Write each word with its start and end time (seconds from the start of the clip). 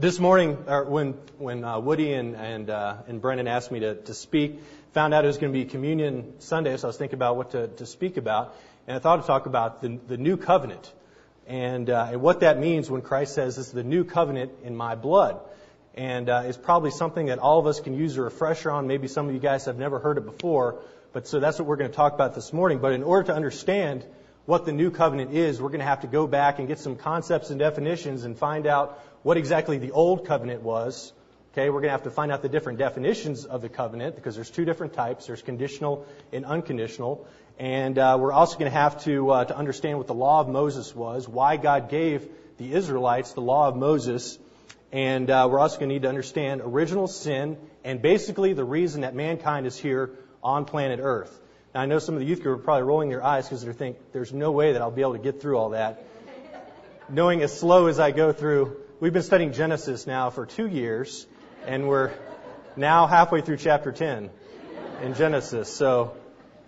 This 0.00 0.20
morning, 0.20 0.56
or 0.68 0.84
when 0.84 1.14
when 1.38 1.64
uh, 1.64 1.80
Woody 1.80 2.12
and 2.12 2.36
and 2.36 2.70
uh, 2.70 2.98
and 3.08 3.20
Brendan 3.20 3.48
asked 3.48 3.72
me 3.72 3.80
to 3.80 3.96
to 3.96 4.14
speak, 4.14 4.60
found 4.92 5.12
out 5.12 5.24
it 5.24 5.26
was 5.26 5.38
going 5.38 5.52
to 5.52 5.58
be 5.58 5.64
Communion 5.64 6.38
Sunday, 6.38 6.76
so 6.76 6.86
I 6.86 6.90
was 6.90 6.96
thinking 6.96 7.16
about 7.16 7.36
what 7.36 7.50
to 7.50 7.66
to 7.66 7.84
speak 7.84 8.16
about, 8.16 8.54
and 8.86 8.94
I 8.96 9.00
thought 9.00 9.16
to 9.22 9.26
talk 9.26 9.46
about 9.46 9.82
the 9.82 9.98
the 10.06 10.16
new 10.16 10.36
covenant, 10.36 10.92
and 11.48 11.90
uh, 11.90 12.10
and 12.12 12.22
what 12.22 12.38
that 12.40 12.60
means 12.60 12.88
when 12.88 13.02
Christ 13.02 13.34
says 13.34 13.56
this 13.56 13.66
is 13.66 13.72
the 13.72 13.82
new 13.82 14.04
covenant 14.04 14.52
in 14.62 14.76
my 14.76 14.94
blood, 14.94 15.40
and 15.96 16.28
uh, 16.28 16.42
it's 16.44 16.56
probably 16.56 16.92
something 16.92 17.26
that 17.26 17.40
all 17.40 17.58
of 17.58 17.66
us 17.66 17.80
can 17.80 17.94
use 17.94 18.16
a 18.18 18.22
refresher 18.22 18.70
on. 18.70 18.86
Maybe 18.86 19.08
some 19.08 19.26
of 19.26 19.34
you 19.34 19.40
guys 19.40 19.64
have 19.64 19.78
never 19.78 19.98
heard 19.98 20.16
it 20.16 20.24
before, 20.24 20.78
but 21.12 21.26
so 21.26 21.40
that's 21.40 21.58
what 21.58 21.66
we're 21.66 21.74
going 21.74 21.90
to 21.90 21.96
talk 21.96 22.14
about 22.14 22.36
this 22.36 22.52
morning. 22.52 22.78
But 22.78 22.92
in 22.92 23.02
order 23.02 23.32
to 23.32 23.34
understand 23.34 24.04
what 24.48 24.64
the 24.64 24.72
new 24.72 24.90
covenant 24.90 25.34
is, 25.34 25.60
we're 25.60 25.68
going 25.68 25.80
to 25.80 25.84
have 25.84 26.00
to 26.00 26.06
go 26.06 26.26
back 26.26 26.58
and 26.58 26.66
get 26.66 26.78
some 26.78 26.96
concepts 26.96 27.50
and 27.50 27.58
definitions 27.58 28.24
and 28.24 28.38
find 28.38 28.66
out 28.66 28.98
what 29.22 29.36
exactly 29.36 29.76
the 29.76 29.90
old 29.90 30.26
covenant 30.26 30.62
was. 30.62 31.12
Okay, 31.52 31.68
we're 31.68 31.82
going 31.82 31.88
to 31.88 31.98
have 31.98 32.04
to 32.04 32.10
find 32.10 32.32
out 32.32 32.40
the 32.40 32.48
different 32.48 32.78
definitions 32.78 33.44
of 33.44 33.60
the 33.60 33.68
covenant 33.68 34.16
because 34.16 34.34
there's 34.34 34.48
two 34.48 34.64
different 34.64 34.94
types. 34.94 35.26
There's 35.26 35.42
conditional 35.42 36.06
and 36.32 36.46
unconditional. 36.46 37.26
And 37.58 37.98
uh, 37.98 38.16
we're 38.18 38.32
also 38.32 38.58
going 38.58 38.72
to 38.72 38.78
have 38.78 39.04
to 39.04 39.30
uh, 39.32 39.44
to 39.44 39.54
understand 39.54 39.98
what 39.98 40.06
the 40.06 40.14
law 40.14 40.40
of 40.40 40.48
Moses 40.48 40.96
was, 40.96 41.28
why 41.28 41.58
God 41.58 41.90
gave 41.90 42.26
the 42.56 42.72
Israelites 42.72 43.34
the 43.34 43.42
law 43.42 43.68
of 43.68 43.76
Moses, 43.76 44.38
and 44.92 45.28
uh, 45.28 45.46
we're 45.50 45.60
also 45.60 45.78
going 45.78 45.90
to 45.90 45.94
need 45.94 46.02
to 46.04 46.08
understand 46.08 46.62
original 46.64 47.06
sin 47.06 47.58
and 47.84 48.00
basically 48.00 48.54
the 48.54 48.64
reason 48.64 49.02
that 49.02 49.14
mankind 49.14 49.66
is 49.66 49.76
here 49.76 50.12
on 50.42 50.64
planet 50.64 51.00
Earth. 51.02 51.38
I 51.78 51.86
know 51.86 51.98
some 51.98 52.14
of 52.14 52.20
the 52.20 52.26
youth 52.26 52.42
group 52.42 52.60
are 52.60 52.62
probably 52.62 52.82
rolling 52.82 53.08
their 53.08 53.24
eyes 53.24 53.46
because 53.46 53.64
they 53.64 53.72
think 53.72 53.96
there's 54.12 54.32
no 54.32 54.50
way 54.52 54.72
that 54.72 54.82
I'll 54.82 54.90
be 54.90 55.02
able 55.02 55.12
to 55.12 55.18
get 55.18 55.40
through 55.40 55.58
all 55.58 55.70
that. 55.70 56.04
Knowing 57.08 57.42
as 57.42 57.58
slow 57.58 57.86
as 57.86 57.98
I 58.00 58.10
go 58.10 58.32
through 58.32 58.76
We've 59.00 59.12
been 59.12 59.22
studying 59.22 59.52
Genesis 59.52 60.08
now 60.08 60.30
for 60.30 60.44
two 60.44 60.66
years, 60.66 61.24
and 61.68 61.86
we're 61.86 62.10
now 62.76 63.06
halfway 63.06 63.42
through 63.42 63.58
chapter 63.58 63.92
10 63.92 64.28
in 65.04 65.14
Genesis. 65.14 65.72
So 65.72 66.16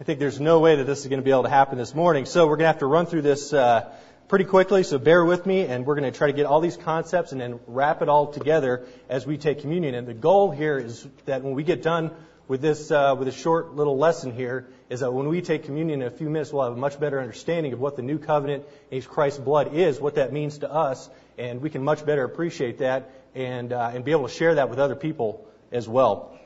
I 0.01 0.05
think 0.05 0.21
there's 0.21 0.39
no 0.39 0.61
way 0.61 0.77
that 0.77 0.85
this 0.85 1.01
is 1.01 1.09
going 1.09 1.19
to 1.19 1.25
be 1.25 1.33
able 1.33 1.43
to 1.43 1.49
happen 1.49 1.77
this 1.77 1.93
morning. 1.93 2.27
So 2.27 2.47
we're 2.47 2.55
going 2.55 2.67
to 2.67 2.73
have 2.73 2.79
to 2.79 2.87
run 2.87 3.07
through 3.07 3.23
this 3.23 3.53
uh, 3.53 3.93
pretty 4.29 4.45
quickly. 4.45 4.85
So 4.85 5.01
bear 5.01 5.25
with 5.25 5.45
me, 5.45 5.63
and 5.63 5.85
we're 5.85 5.97
going 5.97 6.13
to 6.13 6.17
try 6.17 6.29
to 6.29 6.33
get 6.33 6.47
all 6.47 6.61
these 6.61 6.77
concepts 6.77 7.33
and 7.33 7.41
then 7.41 7.59
wrap 7.67 8.01
it 8.01 8.09
all 8.09 8.29
together 8.29 8.87
as 9.09 9.27
we 9.27 9.39
take 9.39 9.63
communion. 9.63 9.97
And 9.97 10.07
the 10.07 10.15
goal 10.15 10.53
here 10.53 10.79
is 10.79 11.05
that 11.25 11.43
when 11.43 11.55
we 11.55 11.65
get 11.65 11.83
done 11.83 12.13
with 12.51 12.61
this 12.61 12.91
uh, 12.91 13.15
with 13.17 13.29
a 13.29 13.33
short 13.33 13.77
little 13.77 13.97
lesson 13.97 14.35
here 14.35 14.67
is 14.89 15.01
that 15.01 15.13
when 15.13 15.29
we 15.29 15.41
take 15.41 15.63
communion 15.67 16.03
in 16.03 16.09
a 16.09 16.11
few 16.11 16.29
minutes, 16.29 16.53
we'll 16.53 16.65
have 16.65 16.73
a 16.73 16.77
much 16.77 16.99
better 16.99 17.21
understanding 17.21 17.73
of 17.73 17.79
what 17.79 17.95
the 17.95 18.03
new 18.03 18.19
covenant 18.19 18.65
in 18.91 19.01
Christ's 19.03 19.39
blood 19.39 19.73
is, 19.73 20.01
what 20.01 20.17
that 20.17 20.33
means 20.33 20.59
to 20.59 20.71
us, 20.71 21.09
and 21.39 21.63
we 21.63 21.71
can 21.71 21.85
much 21.85 22.05
better 22.05 22.25
appreciate 22.25 22.79
that 22.79 23.09
and, 23.37 23.73
uh, 23.73 23.93
and 23.95 24.05
be 24.05 24.11
able 24.11 24.27
to 24.27 24.35
share 24.35 24.57
that 24.57 24.69
with 24.69 24.81
other 24.81 24.97
people 24.97 25.47
as 25.71 25.89
well. 25.89 26.37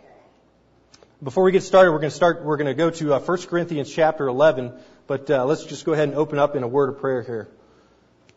Before 1.23 1.43
we 1.43 1.53
get 1.53 1.63
started, 1.63 1.91
we're 1.91 2.01
going 2.01 2.11
to 2.11 2.17
start, 2.17 2.45
we're 2.45 2.59
going 2.59 2.67
to 2.67 2.75
go 2.75 2.91
to 2.91 3.15
uh, 3.15 3.21
1 3.21 3.39
Corinthians 3.47 3.91
chapter 3.91 4.29
11, 4.29 4.75
but 5.07 5.31
uh, 5.31 5.47
let's 5.47 5.65
just 5.65 5.87
go 5.87 5.95
ahead 5.95 6.09
and 6.09 6.19
open 6.19 6.39
up 6.39 6.55
in 6.55 6.63
a 6.63 6.69
word 6.69 6.91
of 6.91 6.99
prayer 6.99 7.23
here. 7.23 7.49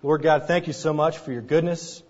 Lord 0.02 0.22
God, 0.22 0.48
thank 0.48 0.68
you 0.68 0.74
so 0.74 0.94
much 0.94 1.18
for 1.18 1.34
your 1.34 1.42
goodness 1.42 2.02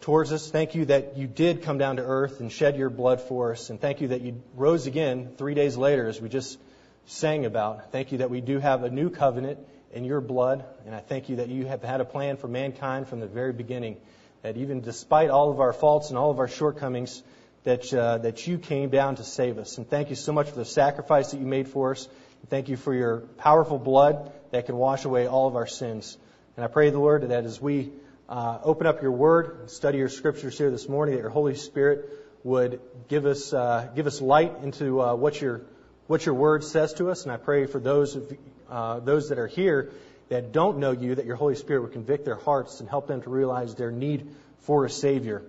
towards 0.00 0.32
us. 0.32 0.50
Thank 0.50 0.74
you 0.74 0.86
that 0.86 1.16
you 1.16 1.26
did 1.26 1.62
come 1.62 1.78
down 1.78 1.96
to 1.96 2.02
earth 2.02 2.40
and 2.40 2.52
shed 2.52 2.76
your 2.76 2.90
blood 2.90 3.20
for 3.20 3.52
us. 3.52 3.70
And 3.70 3.80
thank 3.80 4.00
you 4.00 4.08
that 4.08 4.20
you 4.20 4.42
rose 4.54 4.86
again 4.86 5.32
three 5.36 5.54
days 5.54 5.76
later, 5.76 6.06
as 6.08 6.20
we 6.20 6.28
just 6.28 6.58
sang 7.06 7.44
about. 7.46 7.92
Thank 7.92 8.12
you 8.12 8.18
that 8.18 8.30
we 8.30 8.40
do 8.40 8.58
have 8.58 8.82
a 8.82 8.90
new 8.90 9.10
covenant 9.10 9.58
in 9.92 10.04
your 10.04 10.20
blood. 10.20 10.64
And 10.86 10.94
I 10.94 11.00
thank 11.00 11.28
you 11.28 11.36
that 11.36 11.48
you 11.48 11.66
have 11.66 11.82
had 11.82 12.00
a 12.00 12.04
plan 12.04 12.36
for 12.36 12.48
mankind 12.48 13.08
from 13.08 13.20
the 13.20 13.26
very 13.26 13.52
beginning. 13.52 13.96
That 14.42 14.56
even 14.56 14.80
despite 14.80 15.30
all 15.30 15.50
of 15.50 15.60
our 15.60 15.72
faults 15.72 16.10
and 16.10 16.18
all 16.18 16.30
of 16.30 16.38
our 16.38 16.48
shortcomings, 16.48 17.22
that, 17.64 17.92
uh, 17.94 18.18
that 18.18 18.46
you 18.46 18.58
came 18.58 18.90
down 18.90 19.16
to 19.16 19.24
save 19.24 19.58
us. 19.58 19.78
And 19.78 19.88
thank 19.88 20.10
you 20.10 20.16
so 20.16 20.32
much 20.32 20.50
for 20.50 20.56
the 20.56 20.64
sacrifice 20.66 21.30
that 21.30 21.40
you 21.40 21.46
made 21.46 21.68
for 21.68 21.92
us. 21.92 22.06
And 22.42 22.50
thank 22.50 22.68
you 22.68 22.76
for 22.76 22.94
your 22.94 23.20
powerful 23.38 23.78
blood 23.78 24.32
that 24.50 24.66
can 24.66 24.76
wash 24.76 25.06
away 25.06 25.26
all 25.26 25.48
of 25.48 25.56
our 25.56 25.66
sins. 25.66 26.18
And 26.56 26.64
I 26.64 26.68
pray, 26.68 26.90
the 26.90 26.98
Lord, 26.98 27.28
that 27.28 27.44
as 27.44 27.60
we 27.60 27.90
uh, 28.28 28.58
open 28.62 28.86
up 28.86 29.02
your 29.02 29.12
word 29.12 29.70
study 29.70 29.98
your 29.98 30.08
scriptures 30.08 30.56
here 30.56 30.70
this 30.70 30.88
morning, 30.88 31.14
that 31.14 31.20
your 31.20 31.30
Holy 31.30 31.54
Spirit 31.54 32.08
would 32.42 32.80
give 33.08 33.26
us, 33.26 33.52
uh, 33.52 33.88
give 33.94 34.06
us 34.06 34.20
light 34.20 34.56
into 34.62 35.00
uh, 35.00 35.14
what 35.14 35.40
your 35.40 35.62
what 36.06 36.26
your 36.26 36.34
word 36.34 36.64
says 36.64 36.92
to 36.94 37.10
us. 37.10 37.22
And 37.24 37.32
I 37.32 37.36
pray 37.36 37.66
for 37.66 37.80
those 37.80 38.16
of, 38.16 38.36
uh, 38.68 39.00
those 39.00 39.30
that 39.30 39.38
are 39.38 39.46
here 39.46 39.90
that 40.28 40.52
don't 40.52 40.78
know 40.78 40.90
you, 40.90 41.14
that 41.14 41.26
your 41.26 41.36
Holy 41.36 41.54
Spirit 41.54 41.82
would 41.82 41.92
convict 41.92 42.24
their 42.24 42.36
hearts 42.36 42.80
and 42.80 42.88
help 42.88 43.06
them 43.06 43.22
to 43.22 43.30
realize 43.30 43.74
their 43.74 43.90
need 43.90 44.34
for 44.60 44.84
a 44.84 44.90
Savior. 44.90 45.42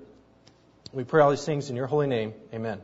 We 0.93 1.03
pray 1.03 1.21
all 1.21 1.31
these 1.31 1.45
things 1.45 1.69
in 1.69 1.75
your 1.75 1.87
holy 1.87 2.07
name. 2.07 2.33
Amen. 2.53 2.81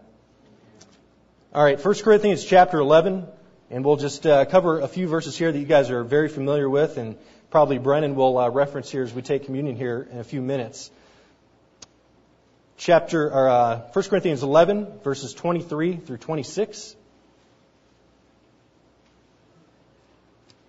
All 1.53 1.63
right, 1.63 1.83
1 1.83 1.95
Corinthians 1.95 2.45
chapter 2.45 2.79
11, 2.79 3.25
and 3.69 3.85
we'll 3.85 3.97
just 3.97 4.25
uh, 4.25 4.45
cover 4.45 4.79
a 4.79 4.87
few 4.87 5.07
verses 5.07 5.37
here 5.37 5.51
that 5.51 5.59
you 5.59 5.65
guys 5.65 5.89
are 5.89 6.03
very 6.03 6.29
familiar 6.29 6.69
with, 6.69 6.97
and 6.97 7.17
probably 7.51 7.77
Brennan 7.77 8.15
will 8.15 8.37
uh, 8.37 8.49
reference 8.49 8.89
here 8.89 9.03
as 9.03 9.13
we 9.13 9.21
take 9.21 9.45
communion 9.45 9.75
here 9.75 10.07
in 10.09 10.19
a 10.19 10.23
few 10.23 10.41
minutes. 10.41 10.89
Chapter, 12.77 13.29
or, 13.29 13.49
uh, 13.49 13.79
1 13.91 14.05
Corinthians 14.05 14.41
11, 14.41 14.99
verses 15.03 15.33
23 15.33 15.97
through 15.97 16.17
26. 16.17 16.95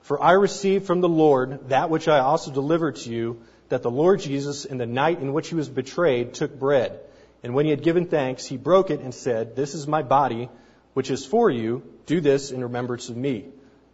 For 0.03 0.21
I 0.21 0.33
received 0.33 0.85
from 0.85 1.01
the 1.01 1.09
Lord 1.09 1.69
that 1.69 1.89
which 1.89 2.09
I 2.09 2.19
also 2.19 2.51
delivered 2.51 2.97
to 2.97 3.11
you, 3.11 3.41
that 3.69 3.83
the 3.83 3.91
Lord 3.91 4.21
Jesus, 4.21 4.65
in 4.65 4.77
the 4.77 4.85
night 4.85 5.21
in 5.21 5.33
which 5.33 5.49
he 5.49 5.55
was 5.55 5.69
betrayed, 5.69 6.35
took 6.35 6.59
bread. 6.59 6.99
And 7.45 7.55
when 7.55 7.65
he 7.65 7.71
had 7.71 7.83
given 7.83 8.07
thanks, 8.07 8.45
he 8.45 8.57
broke 8.57 8.91
it 8.91 9.01
and 9.01 9.15
said, 9.15 9.55
This 9.55 9.75
is 9.75 9.87
my 9.87 10.03
body, 10.03 10.51
which 10.95 11.11
is 11.11 11.25
for 11.25 11.49
you. 11.49 11.83
Do 12.07 12.21
this 12.21 12.51
in 12.51 12.61
remembrance 12.63 13.09
of 13.09 13.17
me. 13.17 13.47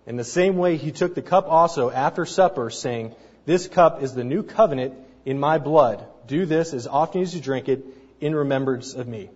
In 0.09 0.17
the 0.17 0.25
same 0.25 0.57
way, 0.57 0.79
he 0.79 0.91
took 0.91 1.15
the 1.15 1.21
cup 1.21 1.49
also 1.51 1.91
after 1.91 2.25
supper, 2.25 2.71
saying, 2.71 3.15
This 3.45 3.69
cup 3.69 4.03
is 4.03 4.15
the 4.15 4.25
new 4.25 4.43
covenant 4.43 4.95
in 5.27 5.39
my 5.39 5.59
blood. 5.59 6.03
Do 6.27 6.47
this 6.47 6.73
as 6.73 6.87
often 6.87 7.21
as 7.21 7.35
you 7.35 7.43
drink 7.43 7.69
it 7.69 7.85
in 8.19 8.35
remembrance 8.35 8.95
of 8.95 9.07
me. 9.07 9.29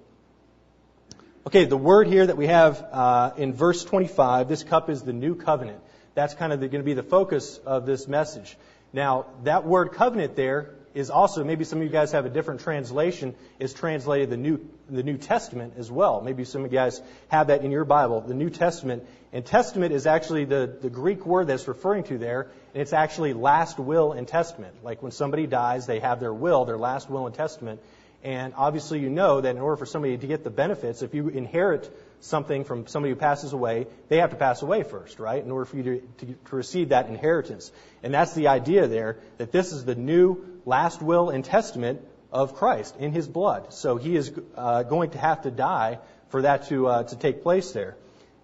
Okay, 1.46 1.66
the 1.66 1.76
word 1.76 2.06
here 2.06 2.26
that 2.26 2.38
we 2.38 2.46
have 2.46 2.82
uh, 2.90 3.32
in 3.36 3.52
verse 3.52 3.84
25, 3.84 4.48
this 4.48 4.64
cup 4.64 4.88
is 4.88 5.02
the 5.02 5.12
new 5.12 5.34
covenant. 5.34 5.78
That's 6.14 6.32
kind 6.32 6.54
of 6.54 6.60
going 6.60 6.70
to 6.70 6.82
be 6.82 6.94
the 6.94 7.02
focus 7.02 7.58
of 7.66 7.84
this 7.84 8.08
message. 8.08 8.56
Now, 8.94 9.26
that 9.44 9.66
word 9.66 9.92
covenant 9.92 10.36
there 10.36 10.70
is 10.94 11.10
also, 11.10 11.44
maybe 11.44 11.64
some 11.64 11.78
of 11.78 11.84
you 11.84 11.90
guys 11.90 12.12
have 12.12 12.26
a 12.26 12.30
different 12.30 12.60
translation, 12.60 13.34
is 13.58 13.72
translated 13.72 14.30
the 14.30 14.36
New, 14.36 14.60
the 14.90 15.02
New 15.02 15.16
Testament 15.16 15.74
as 15.78 15.90
well. 15.90 16.20
Maybe 16.20 16.44
some 16.44 16.64
of 16.64 16.72
you 16.72 16.78
guys 16.78 17.00
have 17.28 17.46
that 17.48 17.62
in 17.62 17.70
your 17.70 17.84
Bible, 17.84 18.20
the 18.20 18.34
New 18.34 18.50
Testament. 18.50 19.04
And 19.32 19.44
testament 19.44 19.92
is 19.94 20.06
actually 20.06 20.44
the, 20.44 20.78
the 20.80 20.90
Greek 20.90 21.24
word 21.24 21.46
that's 21.46 21.66
referring 21.66 22.04
to 22.04 22.18
there, 22.18 22.50
and 22.74 22.82
it's 22.82 22.92
actually 22.92 23.32
last 23.32 23.78
will 23.78 24.12
and 24.12 24.28
testament. 24.28 24.74
Like 24.82 25.02
when 25.02 25.12
somebody 25.12 25.46
dies, 25.46 25.86
they 25.86 26.00
have 26.00 26.20
their 26.20 26.34
will, 26.34 26.64
their 26.64 26.78
last 26.78 27.08
will 27.08 27.26
and 27.26 27.34
testament. 27.34 27.80
And 28.24 28.54
obviously 28.56 29.00
you 29.00 29.10
know 29.10 29.40
that 29.40 29.56
in 29.56 29.60
order 29.60 29.76
for 29.76 29.86
somebody 29.86 30.16
to 30.16 30.26
get 30.26 30.44
the 30.44 30.50
benefits, 30.50 31.02
if 31.02 31.12
you 31.12 31.28
inherit 31.28 31.90
something 32.20 32.62
from 32.64 32.86
somebody 32.86 33.12
who 33.12 33.18
passes 33.18 33.52
away, 33.52 33.86
they 34.08 34.18
have 34.18 34.30
to 34.30 34.36
pass 34.36 34.62
away 34.62 34.84
first, 34.84 35.18
right? 35.18 35.42
In 35.42 35.50
order 35.50 35.64
for 35.64 35.76
you 35.76 35.82
to, 35.82 36.00
to, 36.18 36.34
to 36.50 36.56
receive 36.56 36.90
that 36.90 37.08
inheritance. 37.08 37.72
And 38.02 38.14
that's 38.14 38.32
the 38.34 38.46
idea 38.46 38.86
there, 38.86 39.18
that 39.38 39.50
this 39.50 39.72
is 39.72 39.84
the 39.84 39.96
new 39.96 40.60
last 40.64 41.02
will 41.02 41.30
and 41.30 41.44
testament 41.44 42.00
of 42.30 42.54
Christ 42.54 42.96
in 42.98 43.12
his 43.12 43.26
blood. 43.26 43.72
So 43.72 43.96
he 43.96 44.14
is 44.14 44.32
uh, 44.56 44.84
going 44.84 45.10
to 45.10 45.18
have 45.18 45.42
to 45.42 45.50
die 45.50 45.98
for 46.28 46.42
that 46.42 46.68
to, 46.68 46.86
uh, 46.86 47.02
to 47.02 47.16
take 47.16 47.42
place 47.42 47.72
there. 47.72 47.96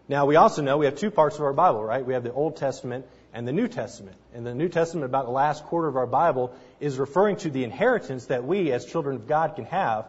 Now, 0.09 0.27
we 0.27 0.37
also 0.37 0.63
know 0.63 0.79
we 0.79 0.87
have 0.87 0.97
two 0.97 1.11
parts 1.11 1.37
of 1.37 1.43
our 1.43 1.53
Bible, 1.53 1.85
right? 1.85 2.05
We 2.05 2.15
have 2.15 2.25
the 2.25 2.33
Old 2.33 2.57
Testament 2.57 3.07
and 3.33 3.47
the 3.47 3.53
New 3.53 3.69
Testament. 3.69 4.17
And 4.35 4.47
the 4.47 4.55
New 4.55 4.69
Testament, 4.69 5.05
about 5.05 5.27
the 5.27 5.33
last 5.33 5.65
quarter 5.65 5.89
of 5.89 5.97
our 5.97 6.07
Bible, 6.07 6.55
is 6.81 6.99
referring 6.99 7.37
to 7.39 7.51
the 7.51 7.65
inheritance 7.65 8.27
that 8.27 8.45
we, 8.45 8.73
as 8.73 8.85
children 8.85 9.17
of 9.17 9.27
God, 9.27 9.57
can 9.57 9.65
have 9.67 10.07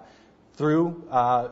through 0.55 1.03
uh, 1.09 1.49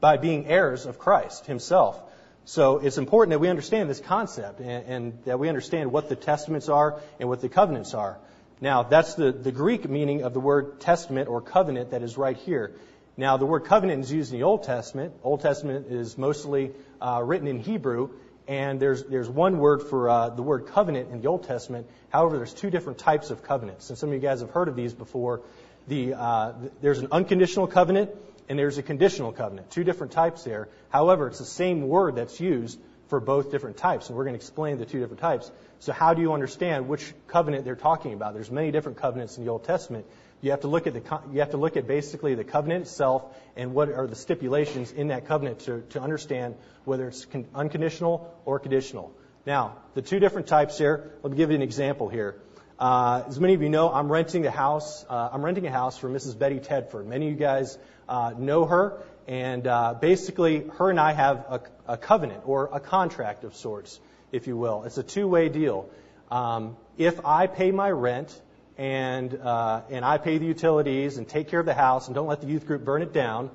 by 0.00 0.16
being 0.16 0.46
heirs 0.46 0.86
of 0.86 0.98
Christ 0.98 1.46
himself. 1.46 2.00
So 2.44 2.78
it's 2.78 2.96
important 2.96 3.30
that 3.30 3.40
we 3.40 3.48
understand 3.48 3.90
this 3.90 4.00
concept 4.00 4.60
and, 4.60 4.86
and, 4.86 5.24
that 5.24 5.38
we 5.38 5.48
understand 5.48 5.90
what 5.90 6.08
the 6.08 6.14
testaments 6.14 6.68
are 6.68 7.00
and 7.18 7.28
what 7.28 7.40
the 7.40 7.48
covenants 7.48 7.92
are. 7.92 8.18
Now, 8.60 8.84
that's 8.84 9.14
the, 9.14 9.32
the 9.32 9.52
Greek 9.52 9.88
meaning 9.88 10.22
of 10.22 10.32
the 10.32 10.40
word 10.40 10.80
testament 10.80 11.28
or 11.28 11.40
covenant 11.40 11.90
that 11.90 12.02
is 12.02 12.16
right 12.16 12.36
here. 12.36 12.72
Now, 13.16 13.36
the 13.36 13.46
word 13.46 13.64
covenant 13.64 14.04
is 14.04 14.12
used 14.12 14.32
in 14.32 14.38
the 14.38 14.44
Old 14.44 14.62
Testament. 14.62 15.14
Old 15.24 15.40
Testament 15.40 15.86
is 15.90 16.16
mostly 16.16 16.70
uh, 17.00 17.20
written 17.24 17.48
in 17.48 17.58
Hebrew, 17.58 18.10
and 18.48 18.78
there's, 18.78 19.04
there's 19.04 19.28
one 19.28 19.58
word 19.58 19.82
for 19.82 20.08
uh, 20.08 20.28
the 20.30 20.42
word 20.42 20.66
covenant 20.68 21.10
in 21.10 21.20
the 21.20 21.28
Old 21.28 21.44
Testament. 21.44 21.86
However, 22.10 22.36
there's 22.36 22.54
two 22.54 22.70
different 22.70 22.98
types 22.98 23.30
of 23.30 23.42
covenants. 23.42 23.90
And 23.90 23.98
some 23.98 24.10
of 24.10 24.14
you 24.14 24.20
guys 24.20 24.40
have 24.40 24.50
heard 24.50 24.68
of 24.68 24.76
these 24.76 24.94
before. 24.94 25.42
The, 25.88 26.14
uh, 26.14 26.52
there's 26.80 26.98
an 26.98 27.08
unconditional 27.10 27.66
covenant 27.66 28.10
and 28.48 28.58
there's 28.58 28.78
a 28.78 28.82
conditional 28.82 29.32
covenant. 29.32 29.70
Two 29.70 29.84
different 29.84 30.12
types 30.12 30.44
there. 30.44 30.68
However, 30.90 31.26
it's 31.28 31.38
the 31.38 31.44
same 31.44 31.88
word 31.88 32.16
that's 32.16 32.40
used 32.40 32.78
for 33.08 33.20
both 33.20 33.50
different 33.52 33.76
types, 33.76 34.08
and 34.08 34.16
we're 34.16 34.24
going 34.24 34.34
to 34.34 34.38
explain 34.38 34.78
the 34.78 34.84
two 34.84 34.98
different 34.98 35.20
types. 35.20 35.50
So 35.78 35.92
how 35.92 36.14
do 36.14 36.22
you 36.22 36.32
understand 36.32 36.88
which 36.88 37.12
covenant 37.28 37.64
they're 37.64 37.76
talking 37.76 38.12
about? 38.12 38.34
There's 38.34 38.50
many 38.50 38.72
different 38.72 38.98
covenants 38.98 39.38
in 39.38 39.44
the 39.44 39.50
Old 39.50 39.64
Testament. 39.64 40.06
You 40.46 40.52
have 40.52 40.60
to 40.60 40.68
look 40.68 40.86
at 40.86 40.94
the 40.94 41.20
you 41.32 41.40
have 41.40 41.50
to 41.50 41.56
look 41.56 41.76
at 41.76 41.88
basically 41.88 42.36
the 42.36 42.44
covenant 42.44 42.82
itself 42.82 43.24
and 43.56 43.74
what 43.74 43.90
are 43.90 44.06
the 44.06 44.14
stipulations 44.14 44.92
in 44.92 45.08
that 45.08 45.26
covenant 45.26 45.58
to, 45.60 45.80
to 45.90 46.00
understand 46.00 46.54
whether 46.84 47.08
it's 47.08 47.24
con- 47.24 47.48
unconditional 47.52 48.32
or 48.44 48.60
conditional. 48.60 49.12
Now, 49.44 49.78
the 49.94 50.02
two 50.02 50.20
different 50.20 50.46
types 50.46 50.78
here. 50.78 51.10
Let 51.24 51.32
me 51.32 51.36
give 51.36 51.50
you 51.50 51.56
an 51.56 51.62
example 51.62 52.08
here. 52.08 52.36
Uh, 52.78 53.24
as 53.26 53.40
many 53.40 53.54
of 53.54 53.62
you 53.62 53.68
know, 53.68 53.92
I'm 53.92 54.08
renting 54.08 54.46
a 54.46 54.52
house. 54.52 55.04
Uh, 55.10 55.30
I'm 55.32 55.44
renting 55.44 55.66
a 55.66 55.70
house 55.72 55.98
for 55.98 56.08
Mrs. 56.08 56.38
Betty 56.38 56.60
Tedford. 56.60 57.06
Many 57.06 57.26
of 57.26 57.32
you 57.32 57.38
guys 57.38 57.76
uh, 58.08 58.32
know 58.38 58.66
her, 58.66 59.02
and 59.26 59.66
uh, 59.66 59.94
basically, 59.94 60.68
her 60.78 60.90
and 60.90 61.00
I 61.00 61.12
have 61.12 61.38
a, 61.48 61.60
a, 61.94 61.96
covenant 61.96 62.42
or 62.46 62.70
a 62.72 62.78
contract 62.78 63.42
of 63.42 63.56
sorts, 63.56 63.98
if 64.30 64.46
you 64.46 64.56
will. 64.56 64.84
It's 64.84 64.96
a 64.96 65.02
two-way 65.02 65.48
deal. 65.48 65.90
Um, 66.30 66.76
if 66.98 67.26
I 67.26 67.48
pay 67.48 67.72
my 67.72 67.90
rent 67.90 68.40
and 68.78 69.34
uh, 69.34 69.82
and 69.90 70.04
I 70.04 70.18
pay 70.18 70.38
the 70.38 70.46
utilities 70.46 71.16
and 71.18 71.28
take 71.28 71.48
care 71.48 71.60
of 71.60 71.66
the 71.66 71.74
house 71.74 72.08
and 72.08 72.14
don't 72.14 72.26
let 72.26 72.40
the 72.40 72.46
youth 72.46 72.66
group 72.66 72.84
burn 72.84 73.02
it 73.02 73.12
down, 73.12 73.50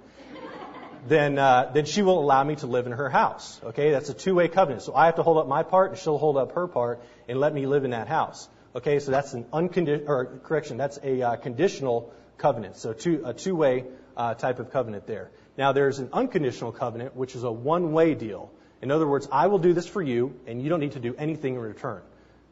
then 1.07 1.37
uh, 1.37 1.71
then 1.73 1.85
she 1.85 2.01
will 2.01 2.19
allow 2.19 2.43
me 2.43 2.55
to 2.57 2.67
live 2.67 2.85
in 2.85 2.91
her 2.93 3.09
house. 3.09 3.59
Okay, 3.63 3.91
that's 3.91 4.09
a 4.09 4.13
two-way 4.13 4.47
covenant. 4.47 4.83
So 4.83 4.95
I 4.95 5.05
have 5.05 5.15
to 5.15 5.23
hold 5.23 5.37
up 5.37 5.47
my 5.47 5.63
part, 5.63 5.91
and 5.91 5.99
she'll 5.99 6.17
hold 6.17 6.37
up 6.37 6.53
her 6.53 6.67
part 6.67 7.01
and 7.27 7.39
let 7.39 7.53
me 7.53 7.65
live 7.65 7.83
in 7.83 7.91
that 7.91 8.07
house. 8.07 8.49
Okay, 8.75 8.99
so 8.99 9.11
that's 9.11 9.33
an 9.33 9.45
unconditional, 9.51 10.09
or 10.09 10.39
correction, 10.43 10.77
that's 10.77 10.97
a 11.03 11.21
uh, 11.21 11.35
conditional 11.35 12.13
covenant. 12.37 12.77
So 12.77 12.93
two, 12.93 13.21
a 13.25 13.33
two-way 13.33 13.85
uh, 14.15 14.33
type 14.35 14.59
of 14.59 14.71
covenant 14.71 15.07
there. 15.07 15.31
Now 15.57 15.73
there's 15.73 15.99
an 15.99 16.09
unconditional 16.13 16.71
covenant, 16.71 17.15
which 17.15 17.35
is 17.35 17.43
a 17.43 17.51
one-way 17.51 18.15
deal. 18.15 18.51
In 18.81 18.89
other 18.89 19.07
words, 19.07 19.27
I 19.31 19.47
will 19.47 19.59
do 19.59 19.73
this 19.73 19.87
for 19.87 20.01
you, 20.01 20.39
and 20.47 20.61
you 20.61 20.69
don't 20.69 20.79
need 20.79 20.93
to 20.93 20.99
do 20.99 21.13
anything 21.15 21.55
in 21.55 21.61
return. 21.61 22.01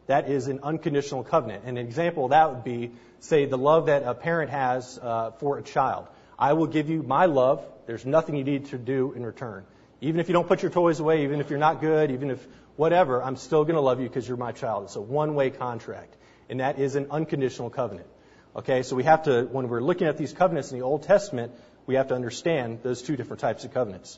That 0.10 0.28
is 0.28 0.48
an 0.48 0.62
unconditional 0.64 1.24
covenant. 1.24 1.66
And 1.68 1.78
an 1.78 1.86
example 1.86 2.26
of 2.26 2.32
that 2.32 2.50
would 2.50 2.64
be, 2.64 2.94
say, 3.20 3.46
the 3.46 3.60
love 3.60 3.86
that 3.86 4.02
a 4.02 4.16
parent 4.16 4.50
has 4.50 4.98
uh, 5.00 5.32
for 5.38 5.60
a 5.60 5.62
child. 5.62 6.08
I 6.40 6.54
will 6.54 6.66
give 6.66 6.90
you 6.90 7.04
my 7.04 7.28
love. 7.28 7.64
There's 7.86 8.08
nothing 8.08 8.36
you 8.36 8.44
need 8.44 8.66
to 8.72 8.80
do 8.80 9.14
in 9.14 9.24
return. 9.24 9.66
Even 10.02 10.20
if 10.20 10.28
you 10.28 10.34
don't 10.34 10.48
put 10.48 10.64
your 10.64 10.72
toys 10.72 11.00
away, 11.00 11.26
even 11.26 11.42
if 11.42 11.52
you're 11.52 11.60
not 11.60 11.80
good, 11.80 12.10
even 12.10 12.32
if 12.32 12.44
whatever, 12.76 13.22
I'm 13.22 13.36
still 13.36 13.66
going 13.66 13.76
to 13.76 13.82
love 13.82 14.00
you 14.00 14.08
because 14.08 14.28
you're 14.28 14.38
my 14.38 14.52
child. 14.52 14.86
It's 14.86 14.96
a 14.96 15.02
one-way 15.02 15.52
contract, 15.52 16.16
and 16.50 16.60
that 16.60 16.80
is 16.80 16.96
an 16.96 17.12
unconditional 17.12 17.70
covenant. 17.70 18.08
Okay, 18.56 18.82
so 18.82 18.96
we 18.96 19.04
have 19.04 19.26
to, 19.26 19.44
when 19.44 19.68
we're 19.68 19.80
looking 19.80 20.08
at 20.08 20.18
these 20.18 20.34
covenants 20.34 20.72
in 20.72 20.80
the 20.80 20.86
Old 20.86 21.04
Testament, 21.04 21.52
we 21.86 21.96
have 21.96 22.08
to 22.08 22.16
understand 22.16 22.80
those 22.82 23.04
two 23.04 23.16
different 23.16 23.42
types 23.42 23.64
of 23.64 23.76
covenants. 23.76 24.18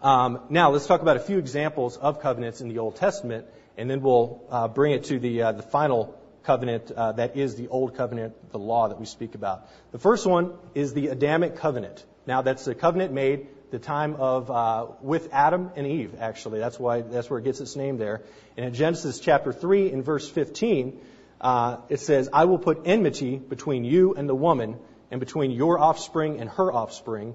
Um, 0.00 0.42
now, 0.48 0.70
let's 0.70 0.86
talk 0.86 1.02
about 1.02 1.16
a 1.16 1.20
few 1.20 1.38
examples 1.38 1.96
of 1.96 2.20
covenants 2.20 2.60
in 2.60 2.68
the 2.68 2.78
Old 2.78 2.96
Testament, 2.96 3.46
and 3.76 3.90
then 3.90 4.00
we'll 4.00 4.42
uh, 4.50 4.68
bring 4.68 4.92
it 4.92 5.04
to 5.04 5.18
the 5.18 5.42
uh, 5.42 5.52
the 5.52 5.62
final 5.62 6.18
covenant 6.44 6.90
uh, 6.90 7.12
that 7.12 7.36
is 7.36 7.56
the 7.56 7.68
Old 7.68 7.96
Covenant, 7.96 8.50
the 8.50 8.58
law 8.58 8.88
that 8.88 9.00
we 9.00 9.06
speak 9.06 9.34
about. 9.34 9.68
The 9.92 9.98
first 9.98 10.26
one 10.26 10.52
is 10.74 10.92
the 10.92 11.08
Adamic 11.08 11.56
covenant. 11.56 12.04
Now, 12.26 12.42
that's 12.42 12.64
the 12.64 12.74
covenant 12.74 13.12
made 13.12 13.48
the 13.70 13.78
time 13.78 14.14
of 14.16 14.50
uh, 14.50 14.86
with 15.00 15.30
Adam 15.32 15.70
and 15.76 15.86
Eve. 15.86 16.14
Actually, 16.20 16.60
that's 16.60 16.78
why 16.78 17.00
that's 17.00 17.28
where 17.28 17.38
it 17.38 17.44
gets 17.44 17.60
its 17.60 17.76
name 17.76 17.98
there. 17.98 18.22
And 18.56 18.66
in 18.66 18.74
Genesis 18.74 19.20
chapter 19.20 19.52
three, 19.52 19.90
in 19.90 20.02
verse 20.02 20.28
15, 20.28 21.00
uh, 21.40 21.78
it 21.88 22.00
says, 22.00 22.28
"I 22.32 22.44
will 22.44 22.58
put 22.58 22.82
enmity 22.84 23.36
between 23.36 23.84
you 23.84 24.14
and 24.14 24.28
the 24.28 24.34
woman, 24.34 24.78
and 25.10 25.20
between 25.20 25.50
your 25.50 25.78
offspring 25.78 26.40
and 26.40 26.48
her 26.50 26.72
offspring. 26.72 27.34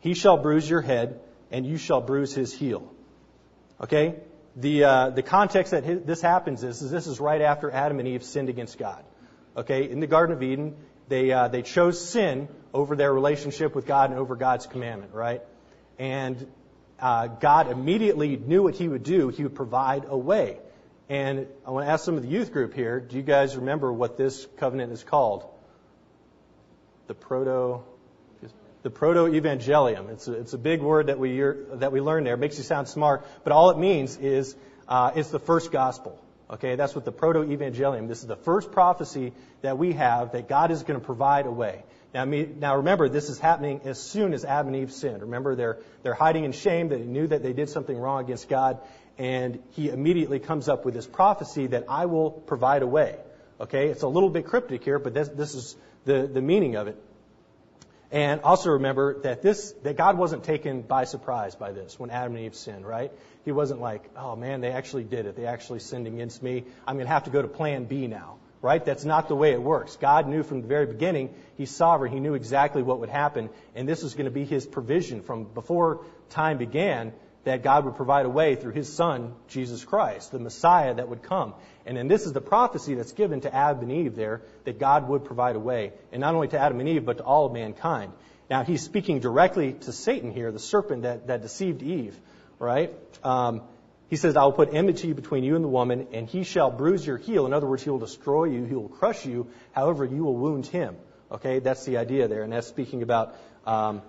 He 0.00 0.14
shall 0.14 0.36
bruise 0.36 0.68
your 0.68 0.80
head, 0.80 1.20
and 1.50 1.66
you 1.66 1.76
shall 1.76 2.00
bruise 2.00 2.34
his 2.34 2.52
heel." 2.52 2.90
Okay. 3.80 4.16
The 4.56 4.84
uh, 4.84 5.10
the 5.10 5.22
context 5.22 5.72
that 5.72 5.84
his, 5.84 6.02
this 6.02 6.20
happens 6.20 6.62
is, 6.62 6.80
is 6.80 6.90
this 6.90 7.06
is 7.06 7.18
right 7.18 7.40
after 7.40 7.70
Adam 7.70 7.98
and 7.98 8.06
Eve 8.06 8.22
sinned 8.22 8.48
against 8.48 8.78
God. 8.78 9.04
Okay, 9.56 9.88
in 9.90 10.00
the 10.00 10.06
Garden 10.06 10.36
of 10.36 10.42
Eden, 10.42 10.76
they 11.08 11.32
uh, 11.32 11.48
they 11.48 11.62
chose 11.62 12.00
sin 12.00 12.48
over 12.72 12.96
their 12.96 13.12
relationship 13.12 13.74
with 13.74 13.86
God 13.86 14.10
and 14.10 14.18
over 14.18 14.36
God's 14.36 14.66
commandment, 14.66 15.12
right? 15.12 15.42
And 15.98 16.46
uh, 17.00 17.26
God 17.26 17.70
immediately 17.70 18.36
knew 18.36 18.62
what 18.62 18.74
He 18.74 18.88
would 18.88 19.02
do. 19.02 19.28
He 19.28 19.42
would 19.42 19.54
provide 19.54 20.04
a 20.06 20.16
way. 20.16 20.58
And 21.08 21.46
I 21.66 21.70
want 21.70 21.86
to 21.86 21.90
ask 21.90 22.04
some 22.04 22.16
of 22.16 22.22
the 22.22 22.28
youth 22.28 22.52
group 22.52 22.74
here 22.74 23.00
do 23.00 23.16
you 23.16 23.22
guys 23.22 23.56
remember 23.56 23.92
what 23.92 24.16
this 24.16 24.46
covenant 24.56 24.92
is 24.92 25.02
called? 25.02 25.44
The 27.06 27.14
proto. 27.14 27.82
The 28.84 28.90
proto-evangelium. 28.90 30.10
It's 30.10 30.28
a, 30.28 30.32
it's 30.34 30.52
a 30.52 30.58
big 30.58 30.82
word 30.82 31.06
that 31.06 31.18
we 31.18 31.40
that 31.72 31.90
we 31.90 32.00
learn 32.00 32.24
there. 32.24 32.34
It 32.34 32.40
makes 32.40 32.58
you 32.58 32.64
sound 32.64 32.86
smart, 32.86 33.26
but 33.42 33.52
all 33.52 33.70
it 33.70 33.78
means 33.78 34.18
is 34.18 34.54
uh, 34.86 35.10
it's 35.16 35.30
the 35.30 35.38
first 35.40 35.72
gospel. 35.72 36.20
Okay, 36.50 36.76
that's 36.76 36.94
what 36.94 37.06
the 37.06 37.10
proto-evangelium. 37.10 38.08
This 38.08 38.20
is 38.20 38.26
the 38.26 38.36
first 38.36 38.72
prophecy 38.72 39.32
that 39.62 39.78
we 39.78 39.94
have 39.94 40.32
that 40.32 40.48
God 40.48 40.70
is 40.70 40.82
going 40.82 41.00
to 41.00 41.04
provide 41.04 41.46
a 41.46 41.50
way. 41.50 41.82
Now, 42.12 42.26
now 42.26 42.76
remember, 42.76 43.08
this 43.08 43.30
is 43.30 43.38
happening 43.38 43.80
as 43.86 43.98
soon 43.98 44.34
as 44.34 44.44
Adam 44.44 44.74
and 44.74 44.76
Eve 44.76 44.92
sinned. 44.92 45.22
Remember, 45.22 45.56
they're, 45.56 45.78
they're 46.02 46.12
hiding 46.12 46.44
in 46.44 46.52
shame. 46.52 46.90
They 46.90 46.98
knew 46.98 47.26
that 47.26 47.42
they 47.42 47.54
did 47.54 47.70
something 47.70 47.96
wrong 47.96 48.22
against 48.22 48.50
God. 48.50 48.78
And 49.16 49.62
he 49.70 49.88
immediately 49.88 50.38
comes 50.38 50.68
up 50.68 50.84
with 50.84 50.92
this 50.92 51.06
prophecy 51.06 51.68
that 51.68 51.86
I 51.88 52.04
will 52.04 52.30
provide 52.30 52.82
a 52.82 52.86
way. 52.86 53.16
Okay? 53.58 53.88
It's 53.88 54.02
a 54.02 54.08
little 54.08 54.30
bit 54.30 54.44
cryptic 54.46 54.84
here, 54.84 54.98
but 54.98 55.14
this, 55.14 55.28
this 55.30 55.54
is 55.54 55.76
the, 56.04 56.28
the 56.30 56.42
meaning 56.42 56.76
of 56.76 56.86
it. 56.88 57.02
And 58.10 58.42
also 58.42 58.70
remember 58.70 59.20
that 59.22 59.42
this, 59.42 59.72
that 59.82 59.96
God 59.96 60.16
wasn't 60.16 60.44
taken 60.44 60.82
by 60.82 61.04
surprise 61.04 61.54
by 61.54 61.72
this 61.72 61.98
when 61.98 62.10
Adam 62.10 62.36
and 62.36 62.44
Eve 62.44 62.54
sinned, 62.54 62.86
right? 62.86 63.10
He 63.44 63.52
wasn't 63.52 63.80
like, 63.80 64.08
oh 64.16 64.36
man, 64.36 64.60
they 64.60 64.70
actually 64.70 65.04
did 65.04 65.26
it. 65.26 65.36
They 65.36 65.46
actually 65.46 65.80
sinned 65.80 66.06
against 66.06 66.42
me. 66.42 66.64
I'm 66.86 66.96
going 66.96 67.06
to 67.06 67.12
have 67.12 67.24
to 67.24 67.30
go 67.30 67.42
to 67.42 67.48
plan 67.48 67.84
B 67.84 68.06
now 68.06 68.36
right? 68.64 68.82
That's 68.82 69.04
not 69.04 69.28
the 69.28 69.36
way 69.36 69.52
it 69.52 69.60
works. 69.60 69.96
God 69.96 70.26
knew 70.26 70.42
from 70.42 70.62
the 70.62 70.66
very 70.66 70.86
beginning, 70.86 71.34
He's 71.58 71.70
sovereign. 71.70 72.10
He 72.10 72.18
knew 72.18 72.32
exactly 72.32 72.82
what 72.82 72.98
would 72.98 73.10
happen, 73.10 73.50
and 73.74 73.86
this 73.86 74.02
was 74.02 74.14
going 74.14 74.24
to 74.24 74.30
be 74.30 74.46
His 74.46 74.64
provision 74.64 75.20
from 75.20 75.44
before 75.44 76.06
time 76.30 76.56
began 76.56 77.12
that 77.44 77.62
God 77.62 77.84
would 77.84 77.96
provide 77.96 78.26
a 78.26 78.30
way 78.30 78.56
through 78.56 78.72
His 78.72 78.92
Son, 78.92 79.34
Jesus 79.48 79.84
Christ, 79.84 80.32
the 80.32 80.38
Messiah 80.38 80.94
that 80.94 81.08
would 81.08 81.22
come. 81.22 81.54
And 81.86 81.96
then 81.96 82.08
this 82.08 82.24
is 82.26 82.32
the 82.32 82.40
prophecy 82.40 82.94
that's 82.94 83.12
given 83.12 83.42
to 83.42 83.54
Adam 83.54 83.82
and 83.82 83.92
Eve 83.92 84.16
there, 84.16 84.42
that 84.64 84.78
God 84.78 85.08
would 85.08 85.24
provide 85.24 85.56
a 85.56 85.60
way. 85.60 85.92
And 86.12 86.20
not 86.20 86.34
only 86.34 86.48
to 86.48 86.58
Adam 86.58 86.80
and 86.80 86.88
Eve, 86.88 87.04
but 87.04 87.18
to 87.18 87.24
all 87.24 87.46
of 87.46 87.52
mankind. 87.52 88.12
Now, 88.48 88.64
he's 88.64 88.82
speaking 88.82 89.20
directly 89.20 89.72
to 89.72 89.92
Satan 89.92 90.32
here, 90.32 90.52
the 90.52 90.58
serpent 90.58 91.02
that, 91.02 91.26
that 91.28 91.42
deceived 91.42 91.82
Eve, 91.82 92.18
right? 92.58 92.92
Um, 93.22 93.62
he 94.08 94.16
says, 94.16 94.36
I 94.36 94.44
will 94.44 94.52
put 94.52 94.72
enmity 94.72 95.12
between 95.12 95.44
you 95.44 95.56
and 95.56 95.64
the 95.64 95.68
woman, 95.68 96.08
and 96.12 96.28
he 96.28 96.44
shall 96.44 96.70
bruise 96.70 97.06
your 97.06 97.16
heel. 97.16 97.46
In 97.46 97.52
other 97.52 97.66
words, 97.66 97.82
he 97.82 97.90
will 97.90 97.98
destroy 97.98 98.44
you, 98.44 98.64
he 98.64 98.74
will 98.74 98.88
crush 98.88 99.24
you. 99.24 99.48
However, 99.72 100.04
you 100.04 100.24
will 100.24 100.36
wound 100.36 100.66
him. 100.66 100.96
Okay, 101.32 101.58
that's 101.58 101.84
the 101.84 101.96
idea 101.96 102.28
there. 102.28 102.42
And 102.42 102.52
that's 102.52 102.66
speaking 102.66 103.02
about 103.02 103.34
um, 103.66 104.02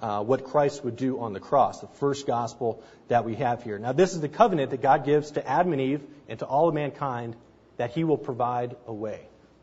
uh, 0.00 0.22
what 0.22 0.44
Christ 0.44 0.82
would 0.84 0.96
do 0.96 1.20
on 1.20 1.32
the 1.32 1.40
cross, 1.40 1.80
the 1.80 1.86
first 1.86 2.26
gospel 2.26 2.82
that 3.08 3.24
we 3.24 3.36
have 3.36 3.62
here. 3.62 3.78
Now, 3.78 3.92
this 3.92 4.14
is 4.14 4.20
the 4.20 4.28
covenant 4.28 4.70
that 4.70 4.80
God 4.82 5.04
gives 5.04 5.32
to 5.32 5.46
Adam 5.46 5.72
and 5.72 5.80
Eve 5.80 6.02
and 6.28 6.38
to 6.38 6.46
all 6.46 6.68
of 6.68 6.74
mankind 6.74 7.36
that 7.76 7.90
he 7.90 8.04
will 8.04 8.18
provide 8.18 8.76
a 8.86 8.92
way. 8.92 9.20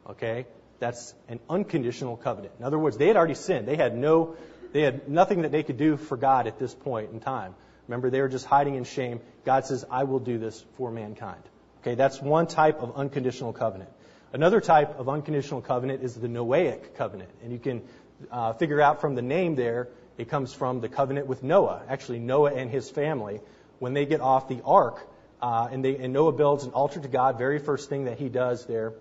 Okay? 0.09 0.45
That's 0.79 1.13
an 1.27 1.39
unconditional 1.49 2.17
covenant. 2.17 2.53
In 2.59 2.65
other 2.65 2.77
words, 2.77 2.97
they 2.97 3.07
had 3.07 3.17
already 3.17 3.33
sinned. 3.33 3.67
They 3.67 3.75
had 3.75 3.97
no, 3.97 4.35
they 4.73 4.81
had 4.81 5.09
nothing 5.09 5.41
that 5.41 5.51
they 5.51 5.63
could 5.63 5.77
do 5.77 5.97
for 5.97 6.17
God 6.17 6.45
at 6.45 6.59
this 6.59 6.73
point 6.73 7.11
in 7.11 7.19
time. 7.19 7.55
Remember, 7.87 8.09
they 8.09 8.21
were 8.21 8.27
just 8.27 8.45
hiding 8.45 8.75
in 8.75 8.83
shame. 8.83 9.21
God 9.45 9.65
says, 9.65 9.85
I 9.89 10.03
will 10.03 10.19
do 10.19 10.37
this 10.37 10.63
for 10.75 10.91
mankind. 10.91 11.41
Okay, 11.81 11.95
that's 11.95 12.21
one 12.21 12.47
type 12.47 12.81
of 12.81 12.95
unconditional 12.95 13.53
covenant. 13.53 13.89
Another 14.33 14.59
type 14.59 14.99
of 14.99 15.07
unconditional 15.07 15.61
covenant 15.61 16.03
is 16.03 16.13
the 16.13 16.27
Noahic 16.27 16.95
covenant. 16.95 17.29
And 17.43 17.53
you 17.53 17.59
can 17.59 17.81
uh, 18.29 18.53
figure 18.53 18.81
out 18.81 18.99
from 18.99 19.15
the 19.15 19.21
name 19.21 19.55
there, 19.55 19.87
it 20.17 20.29
comes 20.29 20.53
from 20.53 20.81
the 20.81 20.89
covenant 20.89 21.27
with 21.27 21.43
Noah. 21.43 21.83
Actually, 21.87 22.19
Noah 22.19 22.53
and 22.53 22.69
his 22.69 22.89
family, 22.89 23.39
when 23.79 23.93
they 23.93 24.05
get 24.05 24.21
off 24.21 24.47
the 24.47 24.61
ark, 24.65 24.99
uh, 25.41 25.67
and, 25.71 25.85
they, 25.85 25.97
and 25.97 26.13
Noah 26.13 26.31
builds 26.31 26.63
an 26.63 26.71
altar 26.71 26.99
to 26.99 27.07
God, 27.07 27.37
very 27.37 27.59
first 27.59 27.89
thing 27.89 28.05
that 28.05 28.17
he 28.17 28.29
does 28.29 28.65
there. 28.65 28.93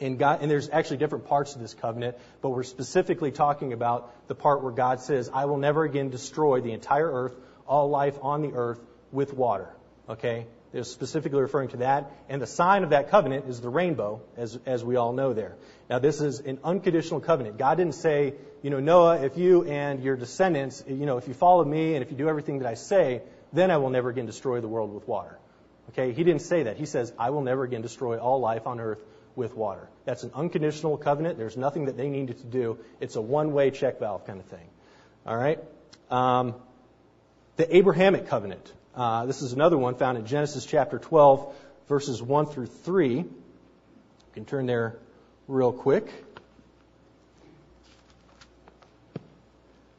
And, 0.00 0.18
God, 0.18 0.40
and 0.42 0.50
there's 0.50 0.70
actually 0.70 0.96
different 0.96 1.26
parts 1.26 1.54
of 1.54 1.60
this 1.60 1.74
covenant, 1.74 2.16
but 2.40 2.50
we're 2.50 2.62
specifically 2.64 3.30
talking 3.30 3.72
about 3.72 4.12
the 4.26 4.34
part 4.34 4.62
where 4.62 4.72
God 4.72 5.00
says, 5.00 5.30
I 5.32 5.44
will 5.44 5.58
never 5.58 5.84
again 5.84 6.10
destroy 6.10 6.60
the 6.60 6.72
entire 6.72 7.10
earth 7.10 7.34
all 7.66 7.90
life 7.90 8.18
on 8.22 8.42
the 8.42 8.52
earth 8.54 8.80
with 9.12 9.32
water. 9.34 9.68
Okay? 10.08 10.46
They're 10.72 10.84
specifically 10.84 11.40
referring 11.40 11.68
to 11.70 11.76
that. 11.78 12.10
And 12.28 12.40
the 12.40 12.46
sign 12.46 12.82
of 12.82 12.90
that 12.90 13.10
covenant 13.10 13.46
is 13.46 13.60
the 13.60 13.68
rainbow, 13.68 14.22
as, 14.36 14.58
as 14.64 14.82
we 14.82 14.96
all 14.96 15.12
know 15.12 15.34
there. 15.34 15.54
Now, 15.90 15.98
this 15.98 16.20
is 16.20 16.40
an 16.40 16.58
unconditional 16.64 17.20
covenant. 17.20 17.58
God 17.58 17.76
didn't 17.76 17.94
say, 17.94 18.34
you 18.62 18.70
know, 18.70 18.80
Noah, 18.80 19.22
if 19.22 19.36
you 19.36 19.64
and 19.64 20.02
your 20.02 20.16
descendants, 20.16 20.82
you 20.88 21.04
know, 21.04 21.18
if 21.18 21.28
you 21.28 21.34
follow 21.34 21.64
me 21.64 21.94
and 21.94 22.02
if 22.02 22.10
you 22.10 22.16
do 22.16 22.28
everything 22.28 22.60
that 22.60 22.68
I 22.68 22.74
say, 22.74 23.22
then 23.52 23.70
I 23.70 23.76
will 23.76 23.90
never 23.90 24.08
again 24.08 24.24
destroy 24.24 24.60
the 24.62 24.68
world 24.68 24.94
with 24.94 25.06
water. 25.06 25.38
Okay? 25.90 26.12
He 26.12 26.24
didn't 26.24 26.42
say 26.42 26.62
that. 26.64 26.78
He 26.78 26.86
says, 26.86 27.12
I 27.18 27.30
will 27.30 27.42
never 27.42 27.64
again 27.64 27.82
destroy 27.82 28.18
all 28.18 28.40
life 28.40 28.66
on 28.66 28.80
earth 28.80 29.02
with 29.36 29.54
water. 29.54 29.88
That's 30.06 30.22
an 30.22 30.30
unconditional 30.34 30.96
covenant. 30.96 31.36
There's 31.36 31.56
nothing 31.56 31.86
that 31.86 31.96
they 31.98 32.08
needed 32.08 32.38
to 32.38 32.46
do. 32.46 32.78
It's 33.00 33.16
a 33.16 33.20
one 33.20 33.52
way 33.52 33.70
check 33.70 33.98
valve 33.98 34.26
kind 34.26 34.40
of 34.40 34.46
thing. 34.46 34.66
All 35.26 35.36
right? 35.36 35.58
Um, 36.10 36.54
the 37.56 37.76
Abrahamic 37.76 38.28
covenant. 38.28 38.72
Uh, 38.94 39.24
this 39.24 39.40
is 39.40 39.54
another 39.54 39.78
one 39.78 39.94
found 39.94 40.18
in 40.18 40.26
Genesis 40.26 40.66
chapter 40.66 40.98
12, 40.98 41.54
verses 41.88 42.22
1 42.22 42.46
through 42.46 42.66
3. 42.66 43.16
You 43.16 43.30
can 44.34 44.44
turn 44.44 44.66
there 44.66 44.98
real 45.48 45.72
quick. 45.72 46.12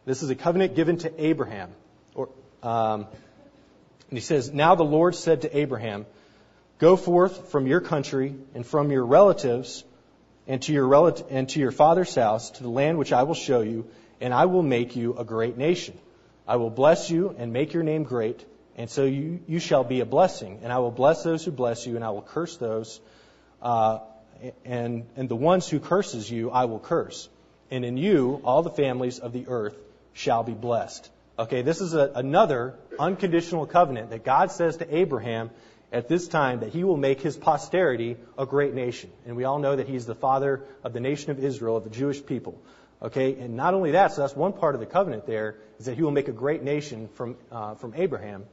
This 0.05 0.21
is 0.21 0.29
a 0.29 0.35
covenant 0.35 0.75
given 0.75 0.97
to 0.99 1.25
Abraham. 1.25 1.71
Or, 2.13 2.29
um, 2.61 3.07
and 4.09 4.17
he 4.17 4.19
says, 4.19 4.53
Now 4.53 4.75
the 4.75 4.83
Lord 4.83 5.15
said 5.15 5.41
to 5.41 5.57
Abraham, 5.57 6.05
Go 6.77 6.95
forth 6.95 7.49
from 7.49 7.65
your 7.65 7.81
country 7.81 8.35
and 8.53 8.63
from 8.63 8.91
your 8.91 9.07
relatives 9.07 9.83
and 10.45 10.61
to 10.63 10.71
your, 10.71 11.13
and 11.31 11.49
to 11.49 11.59
your 11.59 11.71
father's 11.71 12.13
house 12.13 12.51
to 12.51 12.63
the 12.63 12.69
land 12.69 12.99
which 12.99 13.11
I 13.11 13.23
will 13.23 13.33
show 13.33 13.61
you, 13.61 13.87
and 14.21 14.35
I 14.35 14.45
will 14.45 14.61
make 14.61 14.95
you 14.95 15.17
a 15.17 15.23
great 15.23 15.57
nation. 15.57 15.97
I 16.47 16.57
will 16.57 16.69
bless 16.69 17.09
you 17.09 17.33
and 17.39 17.53
make 17.53 17.73
your 17.73 17.81
name 17.81 18.03
great 18.03 18.45
and 18.77 18.89
so 18.89 19.05
you, 19.05 19.39
you 19.47 19.59
shall 19.59 19.83
be 19.83 19.99
a 19.99 20.05
blessing. 20.05 20.59
And 20.63 20.71
I 20.71 20.79
will 20.79 20.91
bless 20.91 21.23
those 21.23 21.45
who 21.45 21.51
bless 21.51 21.85
you, 21.85 21.95
and 21.95 22.03
I 22.03 22.09
will 22.09 22.21
curse 22.21 22.57
those, 22.57 22.99
uh, 23.61 23.99
and 24.65 25.05
and 25.15 25.29
the 25.29 25.35
ones 25.35 25.69
who 25.69 25.79
curses 25.79 26.29
you 26.29 26.49
I 26.51 26.65
will 26.65 26.79
curse. 26.79 27.29
And 27.71 27.85
in 27.85 27.97
you 27.97 28.41
all 28.43 28.61
the 28.61 28.69
families 28.69 29.19
of 29.19 29.33
the 29.33 29.45
earth 29.47 29.75
shall 30.13 30.43
be 30.43 30.53
blessed. 30.53 31.09
Okay, 31.37 31.63
this 31.63 31.81
is 31.81 31.93
a, 31.93 32.11
another 32.15 32.75
unconditional 32.99 33.65
covenant 33.65 34.11
that 34.11 34.23
God 34.23 34.51
says 34.51 34.77
to 34.77 34.95
Abraham 34.95 35.49
at 35.91 36.07
this 36.07 36.27
time 36.27 36.59
that 36.59 36.73
he 36.73 36.83
will 36.83 36.97
make 36.97 37.21
his 37.21 37.37
posterity 37.37 38.17
a 38.37 38.45
great 38.45 38.73
nation. 38.73 39.11
And 39.25 39.35
we 39.35 39.43
all 39.43 39.59
know 39.59 39.75
that 39.75 39.87
he's 39.87 40.05
the 40.05 40.15
father 40.15 40.63
of 40.83 40.93
the 40.93 40.99
nation 40.99 41.31
of 41.31 41.43
Israel, 41.43 41.77
of 41.77 41.83
the 41.83 41.89
Jewish 41.89 42.23
people. 42.25 42.61
Okay, 43.01 43.35
and 43.35 43.55
not 43.55 43.73
only 43.73 43.91
that, 43.91 44.13
so 44.13 44.21
that's 44.21 44.35
one 44.35 44.53
part 44.53 44.75
of 44.75 44.79
the 44.79 44.87
covenant 44.87 45.25
there, 45.27 45.57
is 45.77 45.87
that 45.87 45.95
he 45.95 46.01
will 46.01 46.11
make 46.11 46.29
a 46.29 46.33
great 46.33 46.63
nation 46.63 47.09
from, 47.15 47.35
uh, 47.51 47.75
from 47.75 47.93
Abraham. 47.95 48.45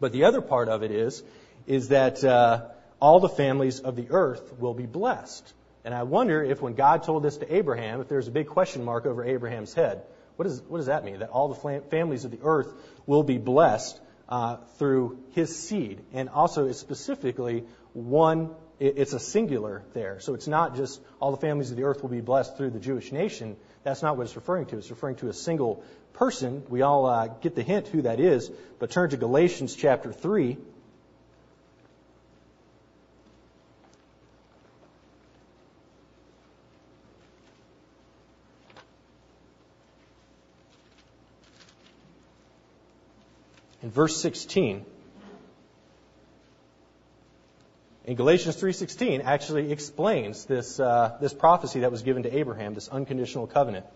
But 0.00 0.12
the 0.12 0.24
other 0.24 0.40
part 0.40 0.68
of 0.68 0.82
it 0.82 0.90
is, 0.90 1.22
is 1.66 1.88
that 1.88 2.24
uh, 2.24 2.68
all 3.00 3.20
the 3.20 3.28
families 3.28 3.80
of 3.80 3.96
the 3.96 4.08
earth 4.10 4.58
will 4.58 4.74
be 4.74 4.86
blessed. 4.86 5.52
And 5.84 5.94
I 5.94 6.02
wonder 6.02 6.42
if 6.42 6.60
when 6.60 6.74
God 6.74 7.02
told 7.04 7.22
this 7.22 7.38
to 7.38 7.54
Abraham, 7.54 8.00
if 8.00 8.08
there's 8.08 8.28
a 8.28 8.30
big 8.30 8.48
question 8.48 8.84
mark 8.84 9.06
over 9.06 9.24
Abraham's 9.24 9.72
head, 9.72 10.02
what, 10.36 10.46
is, 10.46 10.62
what 10.62 10.78
does 10.78 10.86
that 10.86 11.04
mean? 11.04 11.20
That 11.20 11.30
all 11.30 11.48
the 11.48 11.80
families 11.90 12.24
of 12.24 12.30
the 12.30 12.40
earth 12.42 12.72
will 13.06 13.22
be 13.22 13.38
blessed 13.38 14.00
uh, 14.28 14.56
through 14.78 15.18
his 15.32 15.56
seed. 15.58 16.02
And 16.12 16.28
also, 16.28 16.66
it's 16.66 16.78
specifically 16.78 17.64
one, 17.92 18.50
it's 18.78 19.12
a 19.12 19.20
singular 19.20 19.82
there. 19.92 20.20
So 20.20 20.34
it's 20.34 20.46
not 20.46 20.76
just 20.76 21.00
all 21.20 21.30
the 21.30 21.36
families 21.36 21.70
of 21.70 21.76
the 21.76 21.84
earth 21.84 22.02
will 22.02 22.10
be 22.10 22.20
blessed 22.20 22.56
through 22.56 22.70
the 22.70 22.78
Jewish 22.78 23.12
nation. 23.12 23.56
That's 23.82 24.02
not 24.02 24.16
what 24.16 24.24
it's 24.24 24.36
referring 24.36 24.66
to. 24.66 24.78
It's 24.78 24.90
referring 24.90 25.16
to 25.16 25.28
a 25.28 25.32
single 25.32 25.82
person. 26.12 26.62
We 26.68 26.82
all 26.82 27.06
uh, 27.06 27.28
get 27.28 27.54
the 27.54 27.62
hint 27.62 27.88
who 27.88 28.02
that 28.02 28.20
is. 28.20 28.50
But 28.78 28.90
turn 28.90 29.10
to 29.10 29.16
Galatians 29.16 29.74
chapter 29.74 30.12
3. 30.12 30.58
in 43.82 43.90
verse 43.90 44.20
16. 44.20 44.84
In 48.10 48.16
Galatians 48.16 48.56
3:16 48.56 49.22
actually 49.24 49.70
explains 49.70 50.44
this 50.44 50.80
uh, 50.80 51.16
this 51.20 51.32
prophecy 51.32 51.80
that 51.80 51.92
was 51.92 52.02
given 52.02 52.24
to 52.24 52.38
Abraham, 52.38 52.74
this 52.74 52.88
unconditional 52.88 53.46
covenant. 53.46 53.86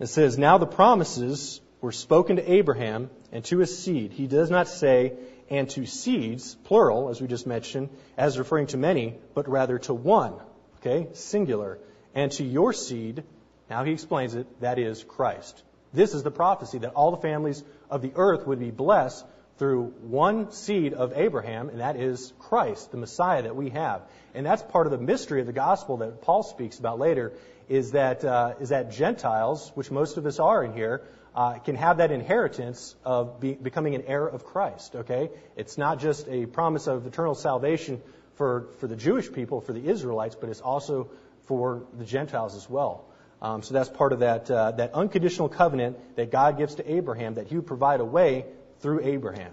It 0.00 0.08
says, 0.08 0.36
"Now 0.36 0.58
the 0.58 0.66
promises 0.66 1.60
were 1.80 1.92
spoken 1.92 2.34
to 2.34 2.52
Abraham 2.52 3.10
and 3.30 3.44
to 3.44 3.58
his 3.58 3.78
seed." 3.78 4.10
He 4.10 4.26
does 4.26 4.50
not 4.50 4.66
say 4.66 5.12
and 5.50 5.70
to 5.70 5.86
seeds, 5.86 6.56
plural, 6.64 7.10
as 7.10 7.20
we 7.20 7.28
just 7.28 7.46
mentioned, 7.46 7.90
as 8.18 8.40
referring 8.40 8.66
to 8.68 8.76
many, 8.76 9.14
but 9.32 9.48
rather 9.48 9.78
to 9.86 9.94
one, 9.94 10.34
okay, 10.80 11.10
singular, 11.12 11.78
and 12.12 12.32
to 12.32 12.42
your 12.42 12.72
seed. 12.72 13.22
Now 13.70 13.84
he 13.84 13.92
explains 13.92 14.34
it. 14.34 14.48
That 14.62 14.80
is 14.80 15.04
Christ. 15.04 15.62
This 15.94 16.12
is 16.12 16.24
the 16.24 16.32
prophecy 16.32 16.78
that 16.78 16.94
all 16.94 17.12
the 17.12 17.22
families 17.22 17.62
of 17.88 18.02
the 18.02 18.10
earth 18.16 18.48
would 18.48 18.58
be 18.58 18.72
blessed 18.72 19.24
through 19.62 19.94
one 20.02 20.50
seed 20.50 20.92
of 20.92 21.12
Abraham, 21.14 21.68
and 21.68 21.78
that 21.78 21.94
is 21.94 22.32
Christ, 22.40 22.90
the 22.90 22.96
Messiah 22.96 23.42
that 23.42 23.54
we 23.54 23.70
have. 23.70 24.02
And 24.34 24.44
that's 24.44 24.60
part 24.60 24.88
of 24.88 24.90
the 24.90 24.98
mystery 24.98 25.40
of 25.40 25.46
the 25.46 25.52
gospel 25.52 25.98
that 25.98 26.20
Paul 26.20 26.42
speaks 26.42 26.80
about 26.80 26.98
later, 26.98 27.32
is 27.68 27.92
that, 27.92 28.24
uh, 28.24 28.54
is 28.58 28.70
that 28.70 28.90
Gentiles, 28.90 29.70
which 29.76 29.88
most 29.88 30.16
of 30.16 30.26
us 30.26 30.40
are 30.40 30.64
in 30.64 30.72
here, 30.72 31.02
uh, 31.36 31.60
can 31.60 31.76
have 31.76 31.98
that 31.98 32.10
inheritance 32.10 32.96
of 33.04 33.38
be, 33.38 33.54
becoming 33.54 33.94
an 33.94 34.02
heir 34.08 34.26
of 34.26 34.44
Christ. 34.44 34.96
Okay, 34.96 35.30
it's 35.54 35.78
not 35.78 36.00
just 36.00 36.26
a 36.26 36.46
promise 36.46 36.88
of 36.88 37.06
eternal 37.06 37.36
salvation 37.36 38.02
for 38.34 38.66
for 38.80 38.88
the 38.88 38.96
Jewish 38.96 39.30
people, 39.32 39.60
for 39.60 39.72
the 39.72 39.88
Israelites, 39.88 40.34
but 40.34 40.50
it's 40.50 40.60
also 40.60 41.08
for 41.46 41.84
the 41.96 42.04
Gentiles 42.04 42.56
as 42.56 42.68
well. 42.68 43.04
Um, 43.40 43.62
so 43.62 43.74
that's 43.74 43.88
part 43.88 44.12
of 44.12 44.20
that, 44.20 44.50
uh, 44.50 44.72
that 44.72 44.94
unconditional 44.94 45.48
covenant 45.48 46.16
that 46.16 46.30
God 46.32 46.58
gives 46.58 46.76
to 46.76 46.88
Abraham, 46.88 47.34
that 47.34 47.48
he 47.48 47.56
would 47.56 47.66
provide 47.66 48.00
a 48.00 48.04
way 48.04 48.44
through 48.82 49.00
Abraham. 49.04 49.52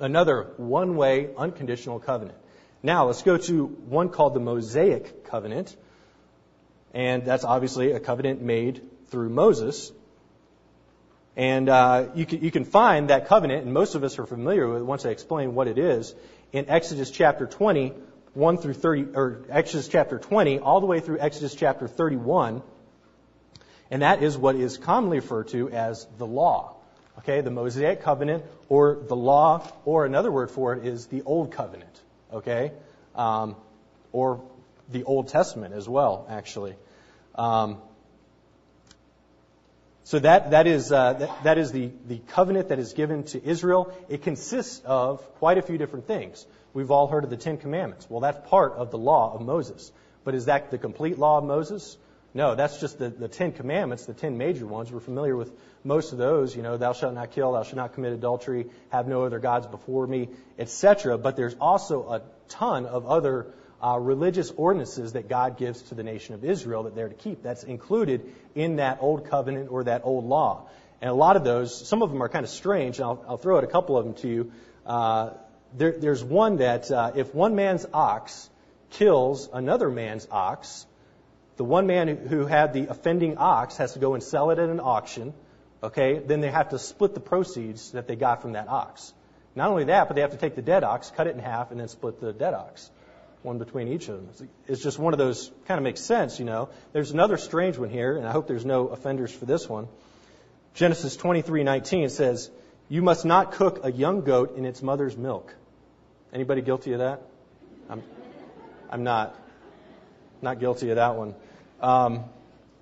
Another 0.00 0.50
one 0.56 0.96
way 0.96 1.30
unconditional 1.36 2.00
covenant. 2.00 2.36
Now 2.82 3.06
let's 3.06 3.22
go 3.22 3.36
to 3.38 3.66
one 3.66 4.08
called 4.08 4.34
the 4.34 4.40
Mosaic 4.40 5.24
covenant. 5.24 5.76
And 6.92 7.24
that's 7.24 7.44
obviously 7.44 7.92
a 7.92 8.00
covenant 8.00 8.42
made 8.42 8.82
through 9.06 9.28
Moses. 9.28 9.92
And 11.36 11.68
uh, 11.68 12.08
you, 12.14 12.26
can, 12.26 12.42
you 12.42 12.50
can 12.50 12.64
find 12.64 13.10
that 13.10 13.26
covenant, 13.26 13.64
and 13.64 13.72
most 13.72 13.94
of 13.94 14.04
us 14.04 14.18
are 14.18 14.26
familiar 14.26 14.68
with 14.68 14.82
it 14.82 14.84
once 14.84 15.04
I 15.04 15.10
explain 15.10 15.54
what 15.54 15.66
it 15.66 15.78
is, 15.78 16.14
in 16.52 16.68
Exodus 16.68 17.10
chapter 17.10 17.46
20, 17.46 17.92
1 18.34 18.58
through 18.58 18.74
30, 18.74 19.06
or 19.14 19.42
Exodus 19.48 19.88
chapter 19.88 20.18
20, 20.18 20.60
all 20.60 20.80
the 20.80 20.86
way 20.86 21.00
through 21.00 21.18
Exodus 21.18 21.54
chapter 21.54 21.88
31 21.88 22.62
and 23.90 24.02
that 24.02 24.22
is 24.22 24.36
what 24.36 24.56
is 24.56 24.78
commonly 24.78 25.18
referred 25.18 25.48
to 25.48 25.70
as 25.70 26.06
the 26.18 26.26
law. 26.26 26.76
Okay, 27.18 27.40
the 27.40 27.50
Mosaic 27.50 28.02
covenant, 28.02 28.44
or 28.68 28.98
the 29.06 29.16
law, 29.16 29.66
or 29.84 30.04
another 30.04 30.32
word 30.32 30.50
for 30.50 30.74
it 30.74 30.84
is 30.84 31.06
the 31.06 31.22
Old 31.22 31.52
Covenant. 31.52 32.00
Okay, 32.32 32.72
um, 33.14 33.56
or 34.12 34.42
the 34.90 35.04
Old 35.04 35.28
Testament 35.28 35.74
as 35.74 35.88
well, 35.88 36.26
actually. 36.28 36.74
Um, 37.36 37.78
so 40.02 40.18
that 40.18 40.50
that 40.50 40.66
is 40.66 40.92
uh, 40.92 41.14
that, 41.14 41.44
that 41.44 41.58
is 41.58 41.72
the 41.72 41.90
the 42.06 42.18
covenant 42.18 42.68
that 42.68 42.78
is 42.78 42.92
given 42.92 43.24
to 43.24 43.42
Israel. 43.42 43.96
It 44.08 44.22
consists 44.22 44.82
of 44.84 45.22
quite 45.36 45.56
a 45.56 45.62
few 45.62 45.78
different 45.78 46.06
things. 46.06 46.44
We've 46.74 46.90
all 46.90 47.06
heard 47.06 47.24
of 47.24 47.30
the 47.30 47.36
Ten 47.36 47.56
Commandments. 47.56 48.06
Well, 48.10 48.20
that's 48.20 48.48
part 48.50 48.72
of 48.72 48.90
the 48.90 48.98
law 48.98 49.34
of 49.34 49.40
Moses. 49.40 49.92
But 50.24 50.34
is 50.34 50.46
that 50.46 50.70
the 50.70 50.78
complete 50.78 51.18
law 51.18 51.38
of 51.38 51.44
Moses? 51.44 51.96
No, 52.36 52.56
that's 52.56 52.80
just 52.80 52.98
the, 52.98 53.10
the 53.10 53.28
Ten 53.28 53.52
Commandments, 53.52 54.06
the 54.06 54.12
ten 54.12 54.36
major 54.36 54.66
ones. 54.66 54.90
We're 54.90 54.98
familiar 54.98 55.36
with 55.36 55.52
most 55.84 56.10
of 56.10 56.18
those. 56.18 56.56
You 56.56 56.62
know, 56.62 56.76
thou 56.76 56.92
shalt 56.92 57.14
not 57.14 57.30
kill, 57.30 57.52
thou 57.52 57.62
shalt 57.62 57.76
not 57.76 57.94
commit 57.94 58.12
adultery, 58.12 58.66
have 58.90 59.06
no 59.06 59.22
other 59.22 59.38
gods 59.38 59.68
before 59.68 60.04
me, 60.04 60.28
etc. 60.58 61.16
But 61.16 61.36
there's 61.36 61.54
also 61.60 62.08
a 62.08 62.22
ton 62.48 62.86
of 62.86 63.06
other 63.06 63.54
uh, 63.80 63.98
religious 64.00 64.50
ordinances 64.50 65.12
that 65.12 65.28
God 65.28 65.58
gives 65.58 65.82
to 65.82 65.94
the 65.94 66.02
nation 66.02 66.34
of 66.34 66.44
Israel 66.44 66.82
that 66.84 66.96
they're 66.96 67.08
to 67.08 67.14
keep. 67.14 67.44
That's 67.44 67.62
included 67.62 68.32
in 68.56 68.76
that 68.76 68.98
old 69.00 69.30
covenant 69.30 69.70
or 69.70 69.84
that 69.84 70.02
old 70.04 70.24
law. 70.24 70.68
And 71.00 71.10
a 71.10 71.14
lot 71.14 71.36
of 71.36 71.44
those, 71.44 71.86
some 71.86 72.02
of 72.02 72.10
them 72.10 72.20
are 72.20 72.28
kind 72.28 72.44
of 72.44 72.50
strange, 72.50 72.98
and 72.98 73.04
I'll, 73.04 73.24
I'll 73.28 73.36
throw 73.36 73.58
out 73.58 73.64
a 73.64 73.68
couple 73.68 73.96
of 73.96 74.06
them 74.06 74.14
to 74.14 74.28
you. 74.28 74.52
Uh, 74.84 75.30
there, 75.76 75.92
there's 75.92 76.24
one 76.24 76.56
that 76.56 76.90
uh, 76.90 77.12
if 77.14 77.32
one 77.32 77.54
man's 77.54 77.86
ox 77.92 78.48
kills 78.90 79.48
another 79.52 79.88
man's 79.90 80.26
ox, 80.30 80.86
the 81.56 81.64
one 81.64 81.86
man 81.86 82.08
who 82.08 82.46
had 82.46 82.72
the 82.72 82.86
offending 82.88 83.38
ox 83.38 83.76
has 83.76 83.92
to 83.92 83.98
go 83.98 84.14
and 84.14 84.22
sell 84.22 84.50
it 84.50 84.58
at 84.58 84.68
an 84.68 84.80
auction. 84.80 85.34
Okay, 85.82 86.18
then 86.18 86.40
they 86.40 86.50
have 86.50 86.70
to 86.70 86.78
split 86.78 87.14
the 87.14 87.20
proceeds 87.20 87.92
that 87.92 88.08
they 88.08 88.16
got 88.16 88.42
from 88.42 88.52
that 88.52 88.68
ox. 88.68 89.12
Not 89.54 89.70
only 89.70 89.84
that, 89.84 90.08
but 90.08 90.14
they 90.14 90.22
have 90.22 90.32
to 90.32 90.36
take 90.36 90.56
the 90.56 90.62
dead 90.62 90.82
ox, 90.82 91.12
cut 91.14 91.26
it 91.26 91.34
in 91.34 91.40
half, 91.40 91.70
and 91.70 91.78
then 91.78 91.88
split 91.88 92.20
the 92.20 92.32
dead 92.32 92.54
ox, 92.54 92.90
one 93.42 93.58
between 93.58 93.88
each 93.88 94.08
of 94.08 94.16
them. 94.16 94.48
It's 94.66 94.82
just 94.82 94.98
one 94.98 95.12
of 95.12 95.18
those 95.18 95.50
kind 95.66 95.78
of 95.78 95.84
makes 95.84 96.00
sense, 96.00 96.38
you 96.38 96.44
know. 96.44 96.70
There's 96.92 97.12
another 97.12 97.36
strange 97.36 97.78
one 97.78 97.90
here, 97.90 98.16
and 98.16 98.26
I 98.26 98.32
hope 98.32 98.48
there's 98.48 98.64
no 98.64 98.88
offenders 98.88 99.32
for 99.32 99.44
this 99.44 99.68
one. 99.68 99.86
Genesis 100.74 101.16
23:19 101.16 102.08
says, 102.08 102.50
"You 102.88 103.02
must 103.02 103.24
not 103.24 103.52
cook 103.52 103.84
a 103.84 103.92
young 103.92 104.22
goat 104.22 104.56
in 104.56 104.64
its 104.64 104.82
mother's 104.82 105.16
milk." 105.16 105.54
Anybody 106.32 106.62
guilty 106.62 106.94
of 106.94 106.98
that? 106.98 107.22
I'm, 107.88 108.02
I'm 108.90 109.04
not. 109.04 109.38
Not 110.42 110.58
guilty 110.58 110.90
of 110.90 110.96
that 110.96 111.14
one. 111.14 111.34
Um, 111.80 112.24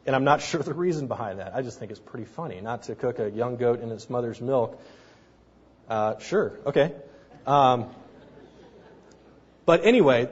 and 0.06 0.16
I'm 0.16 0.24
not 0.24 0.42
sure 0.42 0.62
the 0.62 0.74
reason 0.74 1.06
behind 1.06 1.38
that. 1.38 1.54
I 1.54 1.62
just 1.62 1.78
think 1.78 1.90
it's 1.90 2.00
pretty 2.00 2.26
funny 2.26 2.60
not 2.60 2.84
to 2.84 2.94
cook 2.94 3.18
a 3.18 3.30
young 3.30 3.56
goat 3.56 3.80
in 3.80 3.90
its 3.90 4.08
mother's 4.10 4.40
milk. 4.40 4.80
Uh, 5.88 6.18
sure, 6.18 6.58
okay. 6.66 6.92
Um, 7.46 7.90
but 9.64 9.84
anyway, 9.84 10.28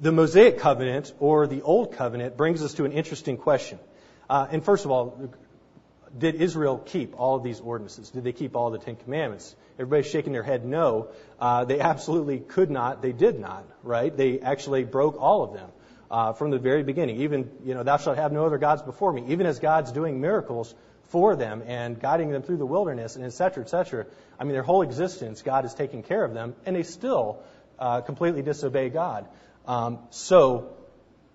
the 0.00 0.12
Mosaic 0.12 0.58
covenant 0.58 1.12
or 1.18 1.46
the 1.46 1.62
Old 1.62 1.92
covenant 1.92 2.36
brings 2.36 2.62
us 2.62 2.74
to 2.74 2.84
an 2.84 2.92
interesting 2.92 3.36
question. 3.36 3.78
Uh, 4.28 4.46
and 4.50 4.64
first 4.64 4.84
of 4.84 4.90
all, 4.90 5.30
did 6.16 6.34
Israel 6.36 6.78
keep 6.78 7.18
all 7.18 7.36
of 7.36 7.42
these 7.42 7.60
ordinances? 7.60 8.10
Did 8.10 8.24
they 8.24 8.32
keep 8.32 8.56
all 8.56 8.70
the 8.70 8.78
Ten 8.78 8.96
Commandments? 8.96 9.54
Everybody's 9.78 10.10
shaking 10.10 10.32
their 10.32 10.42
head 10.42 10.64
no. 10.64 11.08
Uh, 11.38 11.64
they 11.64 11.80
absolutely 11.80 12.40
could 12.40 12.70
not. 12.70 13.02
They 13.02 13.12
did 13.12 13.38
not, 13.38 13.64
right? 13.82 14.14
They 14.14 14.40
actually 14.40 14.84
broke 14.84 15.20
all 15.20 15.42
of 15.42 15.52
them. 15.52 15.70
Uh, 16.10 16.32
from 16.32 16.50
the 16.50 16.58
very 16.58 16.82
beginning. 16.82 17.20
Even, 17.20 17.50
you 17.64 17.74
know, 17.74 17.82
thou 17.82 17.96
shalt 17.96 18.16
have 18.16 18.32
no 18.32 18.46
other 18.46 18.58
gods 18.58 18.82
before 18.82 19.12
me. 19.12 19.24
Even 19.28 19.46
as 19.46 19.58
God's 19.58 19.92
doing 19.92 20.20
miracles 20.20 20.74
for 21.08 21.36
them 21.36 21.62
and 21.66 22.00
guiding 22.00 22.30
them 22.30 22.42
through 22.42 22.56
the 22.56 22.66
wilderness 22.66 23.16
and 23.16 23.24
et 23.24 23.32
cetera, 23.32 23.62
et 23.64 23.68
cetera. 23.68 24.06
I 24.38 24.44
mean, 24.44 24.52
their 24.52 24.62
whole 24.62 24.82
existence, 24.82 25.42
God 25.42 25.64
is 25.64 25.74
taking 25.74 26.02
care 26.02 26.24
of 26.24 26.34
them, 26.34 26.54
and 26.64 26.76
they 26.76 26.84
still 26.84 27.42
uh, 27.78 28.00
completely 28.00 28.42
disobey 28.42 28.90
God. 28.90 29.26
Um, 29.66 29.98
so, 30.10 30.76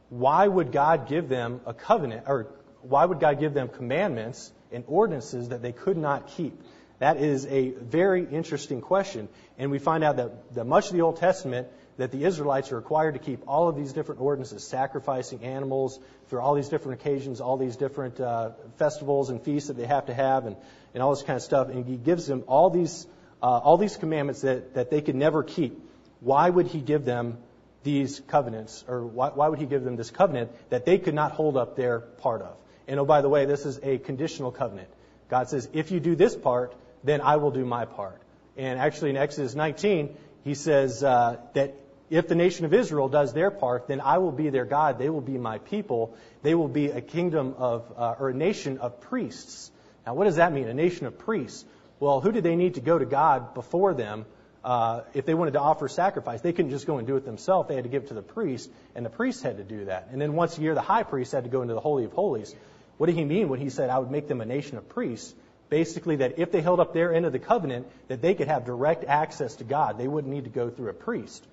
why 0.10 0.48
would 0.48 0.72
God 0.72 1.08
give 1.08 1.30
them 1.30 1.62
a 1.66 1.74
covenant, 1.74 2.24
or 2.28 2.48
why 2.82 3.04
would 3.06 3.20
God 3.20 3.40
give 3.40 3.54
them 3.54 3.68
commandments 3.68 4.52
and 4.72 4.84
ordinances 4.88 5.50
that 5.50 5.62
they 5.62 5.72
could 5.72 5.98
not 5.98 6.28
keep? 6.28 6.62
That 7.00 7.18
is 7.18 7.46
a 7.48 7.72
very 7.72 8.26
interesting 8.26 8.82
question. 8.82 9.28
And 9.58 9.72
we 9.72 9.80
find 9.80 10.04
out 10.04 10.18
that, 10.18 10.54
that 10.54 10.66
much 10.66 10.88
of 10.88 10.94
the 10.94 11.02
Old 11.02 11.18
Testament, 11.18 11.68
that 11.98 12.12
the 12.12 12.26
Israelites 12.26 12.72
are 12.72 12.76
required 12.76 13.14
to 13.14 13.20
keep 13.20 13.48
all 13.48 13.70
of 13.70 13.76
these 13.76 13.94
different 13.94 14.22
ordinances, 14.22 14.66
sacrificing 14.68 15.44
animals 15.44 16.00
for 16.28 16.42
all 16.42 16.54
these 16.56 16.70
different 16.70 17.00
occasions, 17.00 17.40
all 17.40 17.58
these 17.58 17.78
different 17.78 18.20
uh, 18.20 18.52
festivals 18.78 19.30
and 19.30 19.42
feasts 19.42 19.70
that 19.70 19.78
they 19.78 19.86
have 19.86 20.08
to 20.08 20.14
have, 20.14 20.46
and, 20.46 20.56
and 20.94 21.02
all 21.02 21.12
this 21.12 21.24
kind 21.24 21.38
of 21.38 21.44
stuff. 21.44 21.70
And 21.70 21.86
He 21.86 21.96
gives 21.96 22.28
them 22.28 22.44
all 22.48 22.70
these, 22.70 23.08
uh, 23.42 23.46
all 23.46 23.78
these 23.78 23.96
commandments 23.98 24.42
that, 24.42 24.74
that 24.74 24.90
they 24.90 25.02
could 25.02 25.16
never 25.16 25.44
keep. 25.44 25.80
Why 26.20 26.50
would 26.50 26.68
He 26.68 26.82
give 26.82 27.06
them 27.06 27.38
these 27.84 28.20
covenants, 28.28 28.84
or 28.88 29.06
why, 29.06 29.30
why 29.30 29.48
would 29.48 29.60
He 29.60 29.66
give 29.66 29.84
them 29.84 29.96
this 29.96 30.12
covenant 30.12 30.52
that 30.70 30.86
they 30.86 30.98
could 30.98 31.14
not 31.14 31.32
hold 31.32 31.56
up 31.56 31.76
their 31.76 32.00
part 32.00 32.42
of? 32.42 32.58
And 32.88 33.00
oh, 33.00 33.06
by 33.06 33.22
the 33.22 33.30
way, 33.30 33.46
this 33.46 33.66
is 33.66 33.80
a 33.82 33.98
conditional 34.00 34.52
covenant. 34.52 34.90
God 35.30 35.50
says, 35.50 35.70
if 35.74 35.92
you 35.92 36.00
do 36.00 36.16
this 36.16 36.36
part, 36.36 36.76
then 37.04 37.22
I 37.22 37.38
will 37.38 37.52
do 37.52 37.66
my 37.66 37.86
part. 37.86 38.22
And 38.58 38.80
actually, 38.80 39.10
in 39.12 39.18
Exodus 39.18 39.56
19, 39.56 40.16
he 40.44 40.54
says 40.54 41.04
uh, 41.04 41.38
that 41.54 41.76
if 42.10 42.28
the 42.28 42.36
nation 42.36 42.66
of 42.66 42.74
Israel 42.74 43.10
does 43.10 43.34
their 43.34 43.52
part, 43.52 43.88
then 43.88 44.02
I 44.02 44.20
will 44.20 44.32
be 44.32 44.50
their 44.50 44.66
God. 44.66 45.00
They 45.00 45.10
will 45.10 45.22
be 45.22 45.38
my 45.38 45.58
people. 45.58 46.16
They 46.44 46.54
will 46.54 46.68
be 46.68 46.88
a 46.88 47.02
kingdom 47.02 47.56
of, 47.58 47.92
uh, 47.98 48.16
or 48.20 48.30
a 48.30 48.34
nation 48.34 48.78
of 48.78 49.02
priests. 49.02 49.72
Now, 50.06 50.14
what 50.14 50.26
does 50.26 50.36
that 50.36 50.54
mean? 50.54 50.68
A 50.68 50.74
nation 50.74 51.08
of 51.08 51.18
priests. 51.18 51.66
Well, 52.00 52.22
who 52.22 52.32
did 52.32 52.44
they 52.44 52.56
need 52.56 52.76
to 52.76 52.82
go 52.82 53.00
to 53.00 53.06
God 53.06 53.54
before 53.54 53.94
them 53.94 54.26
uh, 54.64 55.02
if 55.14 55.26
they 55.26 55.34
wanted 55.34 55.54
to 55.54 55.62
offer 55.62 55.88
sacrifice? 55.88 56.42
They 56.42 56.54
couldn't 56.54 56.72
just 56.72 56.86
go 56.86 56.98
and 56.98 57.08
do 57.08 57.16
it 57.16 57.26
themselves. 57.26 57.70
They 57.70 57.76
had 57.76 57.86
to 57.86 57.90
give 57.90 58.04
it 58.04 58.08
to 58.10 58.14
the 58.14 58.22
priest, 58.22 58.70
and 58.94 59.06
the 59.06 59.10
priest 59.10 59.42
had 59.42 59.58
to 59.58 59.64
do 59.64 59.86
that. 59.86 60.10
And 60.12 60.22
then 60.22 60.34
once 60.34 60.58
a 60.58 60.62
year, 60.62 60.76
the 60.76 60.82
high 60.82 61.04
priest 61.04 61.32
had 61.32 61.46
to 61.46 61.50
go 61.50 61.64
into 61.64 61.74
the 61.74 61.80
Holy 61.80 62.06
of 62.06 62.14
Holies. 62.14 62.54
What 62.98 63.08
did 63.08 63.16
he 63.16 63.26
mean 63.26 63.50
when 63.50 63.60
he 63.60 63.70
said, 63.70 63.90
I 63.90 63.98
would 63.98 64.12
make 64.12 64.28
them 64.28 64.42
a 64.42 64.46
nation 64.46 64.78
of 64.78 64.88
priests? 64.90 65.34
Basically, 65.70 66.18
that 66.18 66.38
if 66.38 66.52
they 66.52 66.62
held 66.62 66.80
up 66.80 66.94
their 66.94 67.12
end 67.12 67.26
of 67.26 67.32
the 67.32 67.40
covenant, 67.40 67.88
that 68.08 68.22
they 68.22 68.36
could 68.36 68.48
have 68.48 68.66
direct 68.66 69.04
access 69.04 69.56
to 69.56 69.64
God. 69.64 69.98
They 69.98 70.08
wouldn't 70.08 70.32
need 70.32 70.44
to 70.44 70.52
go 70.52 70.70
through 70.70 70.90
a 70.90 70.94
priest, 70.94 71.44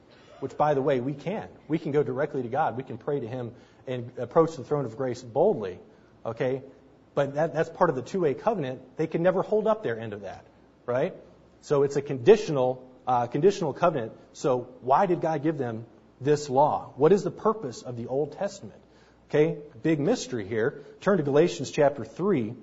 which, 0.42 0.56
by 0.56 0.74
the 0.74 0.82
way, 0.82 1.00
we 1.00 1.14
can. 1.14 1.48
We 1.68 1.78
can 1.78 1.92
go 1.92 2.02
directly 2.02 2.42
to 2.42 2.48
God. 2.48 2.76
We 2.76 2.82
can 2.82 2.98
pray 2.98 3.20
to 3.20 3.26
Him 3.26 3.52
and 3.86 4.10
approach 4.18 4.56
the 4.56 4.64
throne 4.64 4.84
of 4.84 4.96
grace 4.96 5.22
boldly. 5.22 5.78
Okay? 6.26 6.62
But 7.14 7.34
that, 7.34 7.54
that's 7.54 7.68
part 7.68 7.90
of 7.90 7.96
the 7.96 8.02
two-way 8.02 8.34
covenant. 8.34 8.80
They 8.96 9.06
can 9.06 9.22
never 9.22 9.42
hold 9.42 9.66
up 9.66 9.82
their 9.82 9.98
end 9.98 10.12
of 10.12 10.22
that, 10.22 10.44
right? 10.86 11.14
So 11.60 11.84
it's 11.84 11.96
a 11.96 12.02
conditional, 12.02 12.82
uh, 13.06 13.26
conditional 13.26 13.72
covenant. 13.72 14.12
So 14.32 14.68
why 14.80 15.06
did 15.06 15.20
God 15.20 15.42
give 15.42 15.58
them 15.58 15.86
this 16.20 16.50
law? 16.50 16.92
What 16.96 17.12
is 17.12 17.22
the 17.22 17.30
purpose 17.30 17.82
of 17.82 17.96
the 17.96 18.06
Old 18.06 18.32
Testament? 18.32 18.80
Okay, 19.28 19.58
big 19.82 20.00
mystery 20.00 20.46
here. 20.46 20.84
Turn 21.00 21.18
to 21.18 21.22
Galatians 21.22 21.70
chapter 21.70 22.04
3, 22.04 22.54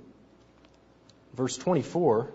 verse 1.34 1.58
24. 1.58 2.32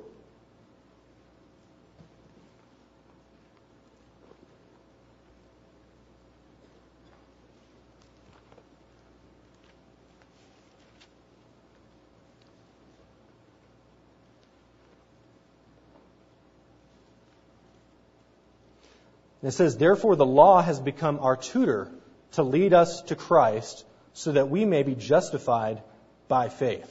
It 19.47 19.53
says, 19.53 19.77
Therefore 19.77 20.17
the 20.17 20.27
law 20.27 20.63
has 20.63 20.81
become 20.81 21.19
our 21.21 21.37
tutor 21.37 21.91
to 22.33 22.43
lead 22.43 22.73
us 22.73 23.03
to 23.03 23.17
Christ 23.17 23.85
so 24.13 24.33
that 24.33 24.49
we 24.49 24.65
may 24.65 24.83
be 24.83 24.95
justified 24.95 25.83
by 26.29 26.49
faith. 26.49 26.91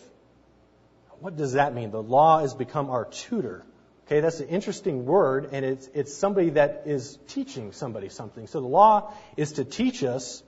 What 1.19 1.37
does 1.37 1.53
that 1.53 1.73
mean? 1.73 1.91
The 1.91 2.03
law 2.03 2.39
has 2.39 2.53
become 2.53 2.89
our 2.89 3.05
tutor. 3.05 3.65
Okay, 4.07 4.19
that's 4.19 4.41
an 4.41 4.49
interesting 4.49 5.05
word, 5.05 5.49
and 5.53 5.63
it's, 5.63 5.89
it's 5.93 6.13
somebody 6.13 6.51
that 6.51 6.83
is 6.85 7.17
teaching 7.27 7.71
somebody 7.71 8.09
something. 8.09 8.47
So 8.47 8.59
the 8.59 8.67
law 8.67 9.13
is 9.37 9.53
to 9.53 9.63
teach 9.63 10.03
us, 10.03 10.43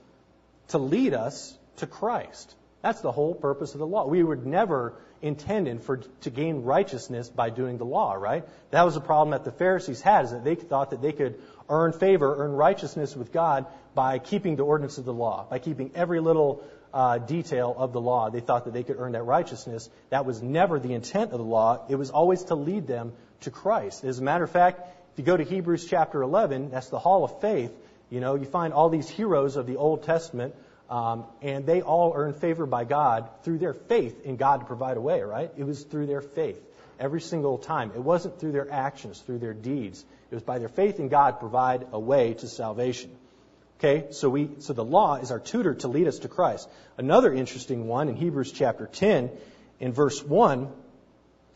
to 0.68 0.78
lead 0.78 1.14
us 1.14 1.56
to 1.78 1.86
Christ. 1.86 2.54
That's 2.82 3.00
the 3.00 3.10
whole 3.10 3.34
purpose 3.34 3.72
of 3.72 3.80
the 3.80 3.86
law. 3.86 4.06
We 4.06 4.22
were 4.22 4.36
never 4.36 4.94
intended 5.22 5.82
for 5.82 5.96
to 5.96 6.30
gain 6.30 6.62
righteousness 6.62 7.28
by 7.28 7.48
doing 7.48 7.78
the 7.78 7.86
law, 7.86 8.12
right? 8.12 8.44
That 8.70 8.84
was 8.84 8.94
the 8.94 9.00
problem 9.00 9.30
that 9.30 9.44
the 9.44 9.52
Pharisees 9.52 10.02
had, 10.02 10.26
is 10.26 10.30
that 10.32 10.44
they 10.44 10.54
thought 10.54 10.90
that 10.90 11.00
they 11.00 11.12
could 11.12 11.40
earn 11.68 11.92
favor, 11.92 12.44
earn 12.44 12.52
righteousness 12.52 13.16
with 13.16 13.32
God 13.32 13.66
by 13.94 14.18
keeping 14.18 14.56
the 14.56 14.62
ordinance 14.62 14.98
of 14.98 15.04
the 15.04 15.12
law, 15.12 15.46
by 15.48 15.58
keeping 15.58 15.90
every 15.94 16.20
little 16.20 16.62
uh, 16.92 17.18
detail 17.18 17.74
of 17.76 17.92
the 17.92 18.00
law. 18.00 18.30
They 18.30 18.40
thought 18.40 18.64
that 18.64 18.74
they 18.74 18.82
could 18.82 18.96
earn 18.98 19.12
that 19.12 19.22
righteousness. 19.22 19.88
That 20.10 20.24
was 20.24 20.42
never 20.42 20.78
the 20.78 20.94
intent 20.94 21.32
of 21.32 21.38
the 21.38 21.44
law. 21.44 21.84
It 21.88 21.96
was 21.96 22.10
always 22.10 22.44
to 22.44 22.54
lead 22.54 22.86
them 22.86 23.12
to 23.42 23.50
Christ. 23.50 24.04
As 24.04 24.18
a 24.18 24.22
matter 24.22 24.44
of 24.44 24.50
fact, 24.50 24.80
if 25.12 25.18
you 25.18 25.24
go 25.24 25.36
to 25.36 25.44
Hebrews 25.44 25.86
chapter 25.86 26.22
11, 26.22 26.70
that's 26.70 26.88
the 26.88 26.98
hall 26.98 27.24
of 27.24 27.40
faith. 27.40 27.72
You 28.10 28.20
know, 28.20 28.34
you 28.34 28.44
find 28.44 28.72
all 28.72 28.88
these 28.88 29.08
heroes 29.08 29.56
of 29.56 29.66
the 29.66 29.76
Old 29.76 30.04
Testament, 30.04 30.54
um, 30.88 31.24
and 31.42 31.66
they 31.66 31.82
all 31.82 32.12
earn 32.14 32.32
favor 32.34 32.66
by 32.66 32.84
God 32.84 33.28
through 33.42 33.58
their 33.58 33.74
faith 33.74 34.24
in 34.24 34.36
God 34.36 34.60
to 34.60 34.66
provide 34.66 34.96
a 34.96 35.00
way, 35.00 35.22
right? 35.22 35.50
It 35.56 35.64
was 35.64 35.82
through 35.82 36.06
their 36.06 36.20
faith 36.20 36.62
every 36.98 37.20
single 37.20 37.58
time. 37.58 37.92
It 37.94 38.02
wasn't 38.02 38.38
through 38.38 38.52
their 38.52 38.70
actions, 38.70 39.20
through 39.20 39.38
their 39.38 39.54
deeds. 39.54 40.04
It 40.30 40.34
was 40.34 40.44
by 40.44 40.58
their 40.58 40.68
faith 40.68 40.98
in 40.98 41.08
God 41.08 41.40
provide 41.40 41.86
a 41.92 42.00
way 42.00 42.34
to 42.34 42.48
salvation. 42.48 43.10
Okay, 43.78 44.06
so 44.10 44.30
we 44.30 44.50
so 44.60 44.72
the 44.72 44.84
law 44.84 45.16
is 45.16 45.30
our 45.30 45.38
tutor 45.38 45.74
to 45.74 45.88
lead 45.88 46.08
us 46.08 46.20
to 46.20 46.28
Christ. 46.28 46.68
Another 46.96 47.32
interesting 47.32 47.86
one 47.86 48.08
in 48.08 48.16
Hebrews 48.16 48.52
chapter 48.52 48.86
10 48.86 49.30
in 49.80 49.92
verse 49.92 50.22
1 50.22 50.72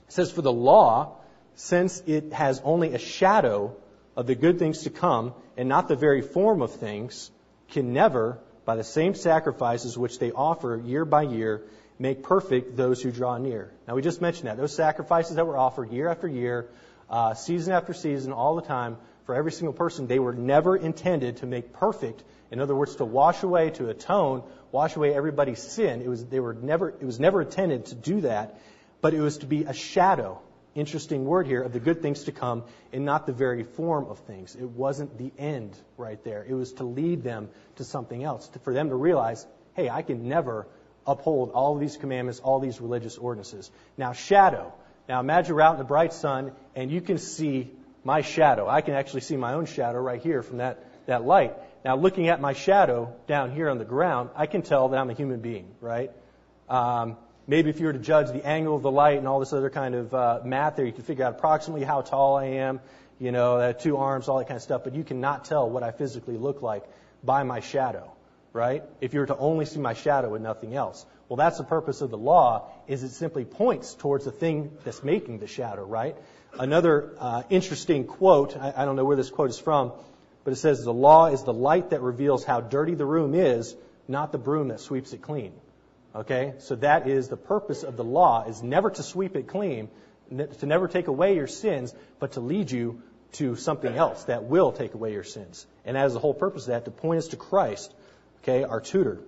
says 0.09 0.31
for 0.31 0.43
the 0.43 0.53
law 0.53 1.17
since 1.55 2.03
it 2.07 2.33
has 2.33 2.61
only 2.63 2.95
a 2.95 2.99
shadow 2.99 3.75
of 4.17 4.27
the 4.27 4.35
good 4.35 4.59
things 4.59 4.83
to 4.83 4.91
come 4.91 5.33
and 5.57 5.69
not 5.69 5.89
the 5.89 5.97
very 5.97 6.21
form 6.21 6.61
of 6.61 6.73
things 6.73 7.31
can 7.71 7.93
never 7.93 8.39
by 8.65 8.77
the 8.77 8.85
same 8.85 9.15
sacrifices 9.15 9.97
which 9.97 10.19
they 10.19 10.31
offer 10.31 10.77
year 10.85 11.05
by 11.05 11.23
year 11.23 11.63
make 12.01 12.23
perfect 12.23 12.77
those 12.77 13.03
who 13.03 13.13
draw 13.13 13.37
near. 13.37 13.71
Now 13.87 13.95
we 13.95 14.03
just 14.03 14.23
mentioned 14.23 14.49
that 14.49 14.57
those 14.57 14.75
sacrifices 14.75 15.37
that 15.37 15.47
were 15.47 15.57
offered 15.57 15.93
year 15.93 16.09
after 16.09 16.27
year, 16.27 16.71
uh, 17.11 17.35
season 17.35 17.75
after 17.75 17.93
season, 17.93 18.33
all 18.33 18.57
the 18.57 18.63
time 18.63 18.97
for 19.27 19.35
every 19.35 19.53
single 19.53 19.75
person, 19.75 20.07
they 20.07 20.19
were 20.19 20.33
never 20.33 20.77
intended 20.77 21.37
to 21.39 21.47
make 21.47 21.75
perfect. 21.75 22.25
In 22.51 22.59
other 22.59 22.75
words, 22.75 22.97
to 22.97 23.05
wash 23.05 23.43
away, 23.43 23.71
to 23.71 23.91
atone, 23.91 24.43
wash 24.73 24.97
away 24.97 25.15
everybody's 25.15 25.63
sin. 25.63 26.01
It 26.01 26.09
was, 26.09 26.25
they 26.25 26.41
were 26.41 26.55
never, 26.55 26.89
it 26.89 27.05
was 27.05 27.21
never 27.21 27.43
intended 27.43 27.87
to 27.87 27.95
do 27.95 28.23
that, 28.23 28.59
but 29.03 29.13
it 29.13 29.21
was 29.21 29.39
to 29.39 29.47
be 29.47 29.65
a 29.65 29.75
shadow, 29.75 30.41
interesting 30.75 31.27
word 31.27 31.47
here, 31.47 31.63
of 31.63 31.75
the 31.75 31.81
good 31.81 32.01
things 32.01 32.25
to 32.25 32.33
come 32.33 32.65
and 32.95 33.05
not 33.05 33.27
the 33.27 33.33
very 33.33 33.63
form 33.63 34.07
of 34.07 34.21
things. 34.21 34.57
It 34.57 34.71
wasn't 34.71 35.19
the 35.19 35.33
end 35.39 35.77
right 35.99 36.23
there. 36.25 36.47
It 36.49 36.55
was 36.55 36.73
to 36.75 36.85
lead 36.85 37.23
them 37.23 37.51
to 37.77 37.85
something 37.85 38.25
else, 38.25 38.49
to, 38.49 38.59
for 38.61 38.73
them 38.73 38.89
to 38.89 38.95
realize, 38.95 39.47
hey, 39.75 39.91
I 39.91 40.01
can 40.01 40.29
never 40.29 40.67
uphold 41.07 41.51
all 41.53 41.77
these 41.77 41.97
commandments, 41.97 42.41
all 42.41 42.61
these 42.61 42.81
religious 42.81 43.19
ordinances. 43.19 43.71
Now, 43.97 44.13
shadow. 44.13 44.73
Now, 45.09 45.21
imagine 45.21 45.55
we're 45.55 45.63
out 45.63 45.75
in 45.75 45.79
the 45.79 45.85
bright 45.85 46.13
sun 46.13 46.53
and 46.75 46.91
you 46.91 47.01
can 47.01 47.19
see 47.19 47.71
my 48.05 48.23
shadow. 48.23 48.69
I 48.69 48.81
can 48.81 48.95
actually 48.95 49.23
see 49.23 49.37
my 49.37 49.55
own 49.55 49.67
shadow 49.67 49.99
right 49.99 50.21
here 50.21 50.43
from 50.43 50.59
that, 50.59 50.85
that 51.07 51.25
light. 51.25 51.55
Now, 51.85 51.97
looking 51.97 52.29
at 52.29 52.41
my 52.41 52.53
shadow 52.53 53.15
down 53.27 53.51
here 53.51 53.69
on 53.71 53.79
the 53.79 53.85
ground, 53.85 54.31
I 54.37 54.47
can 54.47 54.63
tell 54.63 54.89
that 54.91 54.99
I'm 54.99 55.11
a 55.11 55.15
human 55.15 55.41
being, 55.41 55.69
right? 55.81 56.11
Um, 56.69 57.17
maybe 57.47 57.71
if 57.71 57.81
you 57.81 57.87
were 57.87 57.93
to 57.93 57.99
judge 57.99 58.29
the 58.29 58.47
angle 58.47 58.77
of 58.77 58.83
the 58.83 58.91
light 58.91 59.19
and 59.19 59.27
all 59.27 59.41
this 59.41 59.53
other 59.53 59.71
kind 59.71 59.95
of 59.95 60.15
uh, 60.15 60.41
math 60.45 60.77
there, 60.77 60.87
you 60.87 60.93
can 60.93 61.05
figure 61.05 61.25
out 61.25 61.35
approximately 61.35 61.85
how 61.85 62.03
tall 62.03 62.37
I 62.37 62.45
am, 62.45 62.81
you 63.19 63.33
know, 63.33 63.73
two 63.73 63.97
arms, 63.97 64.29
all 64.29 64.39
that 64.39 64.47
kind 64.47 64.57
of 64.57 64.63
stuff, 64.63 64.85
but 64.85 64.95
you 64.95 65.05
cannot 65.05 65.45
tell 65.45 65.69
what 65.69 65.83
I 65.83 65.91
physically 65.91 66.37
look 66.37 66.63
like 66.63 66.85
by 67.23 67.43
my 67.43 67.61
shadow, 67.61 68.11
right? 68.53 68.83
If 69.01 69.15
you 69.15 69.21
were 69.21 69.27
to 69.27 69.37
only 69.37 69.65
see 69.65 69.81
my 69.81 69.95
shadow 69.95 70.35
and 70.35 70.43
nothing 70.43 70.75
else. 70.75 71.05
Well, 71.29 71.37
that's 71.37 71.59
the 71.59 71.65
purpose 71.65 72.01
of 72.01 72.11
the 72.11 72.19
law, 72.19 72.69
is 72.89 73.03
it 73.03 73.11
simply 73.11 73.45
points 73.45 73.95
towards 73.95 74.25
the 74.25 74.33
thing 74.33 74.73
that's 74.85 75.05
making 75.05 75.39
the 75.39 75.47
shadow, 75.47 75.85
right? 75.85 76.17
Another 76.59 77.15
uh, 77.19 77.43
interesting 77.49 78.05
quote, 78.05 78.57
I, 78.57 78.73
I 78.77 78.85
don't 78.85 78.97
know 78.97 79.05
where 79.05 79.17
this 79.17 79.31
quote 79.31 79.51
is 79.51 79.59
from, 79.59 79.93
but 80.43 80.53
it 80.53 80.57
says, 80.57 80.83
The 80.83 80.93
law 80.93 81.27
is 81.27 81.45
the 81.45 81.53
light 81.53 81.91
that 81.91 82.01
reveals 82.01 82.45
how 82.45 82.61
dirty 82.61 82.95
the 82.95 83.07
room 83.07 83.35
is, 83.35 83.77
not 84.09 84.33
the 84.33 84.39
broom 84.39 84.69
that 84.69 84.81
sweeps 84.81 85.13
it 85.13 85.23
clean. 85.23 85.53
Okay? 86.15 86.55
So 86.59 86.75
that 86.77 87.07
is 87.07 87.29
the 87.29 87.37
purpose 87.37 87.85
of 87.85 87.97
the 87.97 88.05
law, 88.05 88.45
is 88.49 88.63
never 88.63 88.91
to 88.91 89.03
sweep 89.03 89.37
it 89.37 89.47
clean, 89.47 89.89
to 90.31 90.67
never 90.67 90.89
take 90.89 91.07
away 91.07 91.37
your 91.37 91.47
sins, 91.47 91.95
but 92.19 92.33
to 92.33 92.41
lead 92.41 92.71
you 92.71 93.03
to 93.33 93.55
something 93.55 93.95
else 93.95 94.25
that 94.25 94.45
will 94.45 94.73
take 94.73 94.95
away 94.95 95.13
your 95.13 95.23
sins. 95.23 95.67
And 95.85 95.97
that 95.97 96.07
is 96.07 96.15
the 96.15 96.19
whole 96.19 96.35
purpose 96.35 96.63
of 96.63 96.69
that, 96.69 96.85
to 96.87 96.91
point 96.91 97.19
us 97.19 97.29
to 97.29 97.37
Christ. 97.37 97.95
Okay, 98.43 98.65
our 98.65 98.81
tutor. 98.81 99.21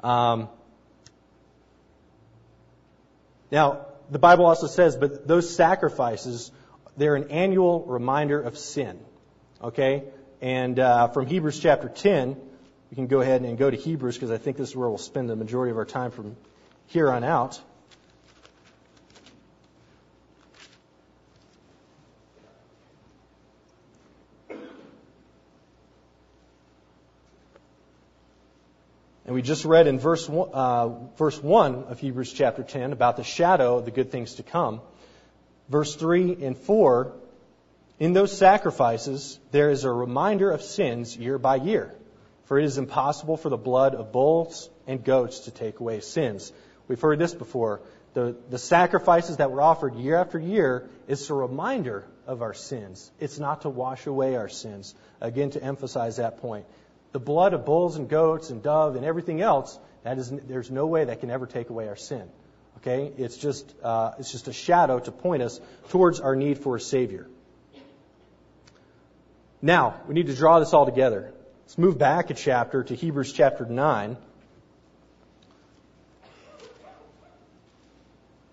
Um, 0.00 0.48
now, 3.50 3.86
the 4.10 4.18
Bible 4.18 4.46
also 4.46 4.66
says, 4.66 4.96
but 4.96 5.26
those 5.26 5.54
sacrifices, 5.54 6.52
they're 6.96 7.16
an 7.16 7.30
annual 7.30 7.84
reminder 7.84 8.40
of 8.40 8.58
sin. 8.58 8.98
Okay? 9.62 10.04
And 10.40 10.78
uh, 10.78 11.08
from 11.08 11.26
Hebrews 11.26 11.58
chapter 11.58 11.88
10, 11.88 12.36
we 12.90 12.94
can 12.94 13.06
go 13.06 13.20
ahead 13.20 13.42
and 13.42 13.56
go 13.56 13.70
to 13.70 13.76
Hebrews 13.76 14.16
because 14.16 14.30
I 14.30 14.38
think 14.38 14.56
this 14.56 14.70
is 14.70 14.76
where 14.76 14.88
we'll 14.88 14.98
spend 14.98 15.30
the 15.30 15.36
majority 15.36 15.70
of 15.70 15.78
our 15.78 15.84
time 15.84 16.10
from 16.10 16.36
here 16.86 17.10
on 17.10 17.24
out. 17.24 17.60
And 29.34 29.42
we 29.42 29.42
just 29.42 29.64
read 29.64 29.88
in 29.88 29.98
verse 29.98 30.30
uh, 30.30 30.90
verse 31.16 31.42
1 31.42 31.86
of 31.88 31.98
Hebrews 31.98 32.32
chapter 32.32 32.62
10 32.62 32.92
about 32.92 33.16
the 33.16 33.24
shadow 33.24 33.78
of 33.78 33.84
the 33.84 33.90
good 33.90 34.12
things 34.12 34.36
to 34.36 34.44
come. 34.44 34.80
Verse 35.68 35.96
3 35.96 36.36
and 36.44 36.56
4 36.56 37.12
In 37.98 38.12
those 38.12 38.30
sacrifices, 38.38 39.40
there 39.50 39.70
is 39.70 39.82
a 39.82 39.90
reminder 39.90 40.52
of 40.52 40.62
sins 40.62 41.16
year 41.16 41.36
by 41.36 41.56
year. 41.56 41.92
For 42.44 42.60
it 42.60 42.64
is 42.64 42.78
impossible 42.78 43.36
for 43.36 43.48
the 43.48 43.56
blood 43.56 43.96
of 43.96 44.12
bulls 44.12 44.70
and 44.86 45.02
goats 45.02 45.40
to 45.46 45.50
take 45.50 45.80
away 45.80 45.98
sins. 45.98 46.52
We've 46.86 47.00
heard 47.00 47.18
this 47.18 47.34
before. 47.34 47.80
The, 48.12 48.36
the 48.50 48.58
sacrifices 48.58 49.38
that 49.38 49.50
were 49.50 49.62
offered 49.62 49.96
year 49.96 50.14
after 50.14 50.38
year 50.38 50.88
is 51.08 51.28
a 51.28 51.34
reminder 51.34 52.04
of 52.28 52.40
our 52.40 52.54
sins. 52.54 53.10
It's 53.18 53.40
not 53.40 53.62
to 53.62 53.68
wash 53.68 54.06
away 54.06 54.36
our 54.36 54.48
sins. 54.48 54.94
Again, 55.20 55.50
to 55.50 55.60
emphasize 55.60 56.18
that 56.18 56.38
point 56.38 56.66
the 57.14 57.20
blood 57.20 57.54
of 57.54 57.64
bulls 57.64 57.94
and 57.94 58.08
goats 58.08 58.50
and 58.50 58.60
dove 58.60 58.96
and 58.96 59.04
everything 59.04 59.40
else, 59.40 59.78
that 60.02 60.18
is, 60.18 60.30
there's 60.30 60.68
no 60.68 60.86
way 60.86 61.04
that 61.04 61.20
can 61.20 61.30
ever 61.30 61.46
take 61.46 61.70
away 61.70 61.86
our 61.86 61.94
sin. 61.94 62.28
Okay? 62.78 63.12
It's 63.16 63.36
just, 63.36 63.72
uh, 63.84 64.14
it's 64.18 64.32
just 64.32 64.48
a 64.48 64.52
shadow 64.52 64.98
to 64.98 65.12
point 65.12 65.40
us 65.40 65.60
towards 65.90 66.18
our 66.18 66.34
need 66.34 66.58
for 66.58 66.74
a 66.74 66.80
Savior. 66.80 67.28
Now, 69.62 70.00
we 70.08 70.14
need 70.14 70.26
to 70.26 70.34
draw 70.34 70.58
this 70.58 70.74
all 70.74 70.86
together. 70.86 71.32
Let's 71.62 71.78
move 71.78 71.98
back 71.98 72.30
a 72.30 72.34
chapter 72.34 72.82
to 72.82 72.96
Hebrews 72.96 73.32
chapter 73.32 73.64
9. 73.64 74.16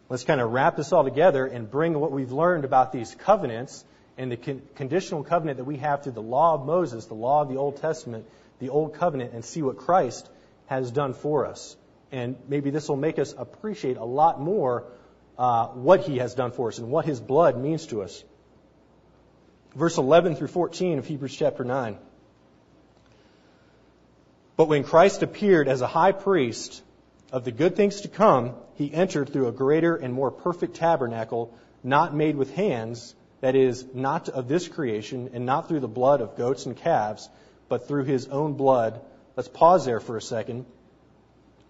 Let's 0.07 0.23
kind 0.23 0.39
of 0.39 0.51
wrap 0.51 0.77
this 0.77 0.91
all 0.91 1.03
together 1.03 1.47
and 1.47 1.69
bring 1.69 1.99
what 1.99 2.11
we've 2.11 2.31
learned 2.31 2.63
about 2.63 2.91
these 2.91 3.15
covenants 3.15 3.83
and 4.19 4.31
the 4.31 4.37
con- 4.37 4.61
conditional 4.75 5.23
covenant 5.23 5.57
that 5.57 5.63
we 5.63 5.77
have 5.77 6.03
through 6.03 6.11
the 6.11 6.21
law 6.21 6.53
of 6.53 6.63
Moses, 6.67 7.07
the 7.07 7.15
law 7.15 7.41
of 7.41 7.49
the 7.49 7.57
Old 7.57 7.81
Testament, 7.81 8.25
the 8.61 8.69
Old 8.69 8.93
Covenant 8.93 9.33
and 9.33 9.43
see 9.43 9.61
what 9.61 9.77
Christ 9.77 10.29
has 10.67 10.91
done 10.91 11.13
for 11.13 11.45
us. 11.45 11.75
And 12.11 12.37
maybe 12.47 12.69
this 12.69 12.87
will 12.87 12.95
make 12.95 13.19
us 13.19 13.33
appreciate 13.37 13.97
a 13.97 14.05
lot 14.05 14.39
more 14.39 14.85
uh, 15.37 15.67
what 15.67 16.01
He 16.01 16.19
has 16.19 16.35
done 16.35 16.51
for 16.51 16.69
us 16.69 16.77
and 16.77 16.89
what 16.89 17.03
His 17.03 17.19
blood 17.19 17.57
means 17.57 17.87
to 17.87 18.03
us. 18.03 18.23
Verse 19.75 19.97
11 19.97 20.35
through 20.35 20.49
14 20.49 20.99
of 20.99 21.07
Hebrews 21.07 21.35
chapter 21.35 21.63
9. 21.63 21.97
But 24.57 24.67
when 24.67 24.83
Christ 24.83 25.23
appeared 25.23 25.67
as 25.67 25.81
a 25.81 25.87
high 25.87 26.11
priest 26.11 26.83
of 27.31 27.43
the 27.45 27.51
good 27.51 27.75
things 27.75 28.01
to 28.01 28.09
come, 28.09 28.53
he 28.75 28.93
entered 28.93 29.29
through 29.29 29.47
a 29.47 29.51
greater 29.51 29.95
and 29.95 30.13
more 30.13 30.29
perfect 30.29 30.75
tabernacle, 30.75 31.57
not 31.83 32.13
made 32.13 32.35
with 32.35 32.53
hands, 32.53 33.15
that 33.39 33.55
is, 33.55 33.85
not 33.95 34.29
of 34.29 34.47
this 34.47 34.67
creation, 34.67 35.31
and 35.33 35.47
not 35.47 35.67
through 35.67 35.79
the 35.79 35.87
blood 35.87 36.21
of 36.21 36.37
goats 36.37 36.67
and 36.67 36.77
calves 36.77 37.27
but 37.71 37.87
through 37.87 38.03
his 38.03 38.27
own 38.27 38.55
blood. 38.55 38.99
Let's 39.37 39.47
pause 39.47 39.85
there 39.85 40.01
for 40.01 40.17
a 40.17 40.21
second. 40.21 40.65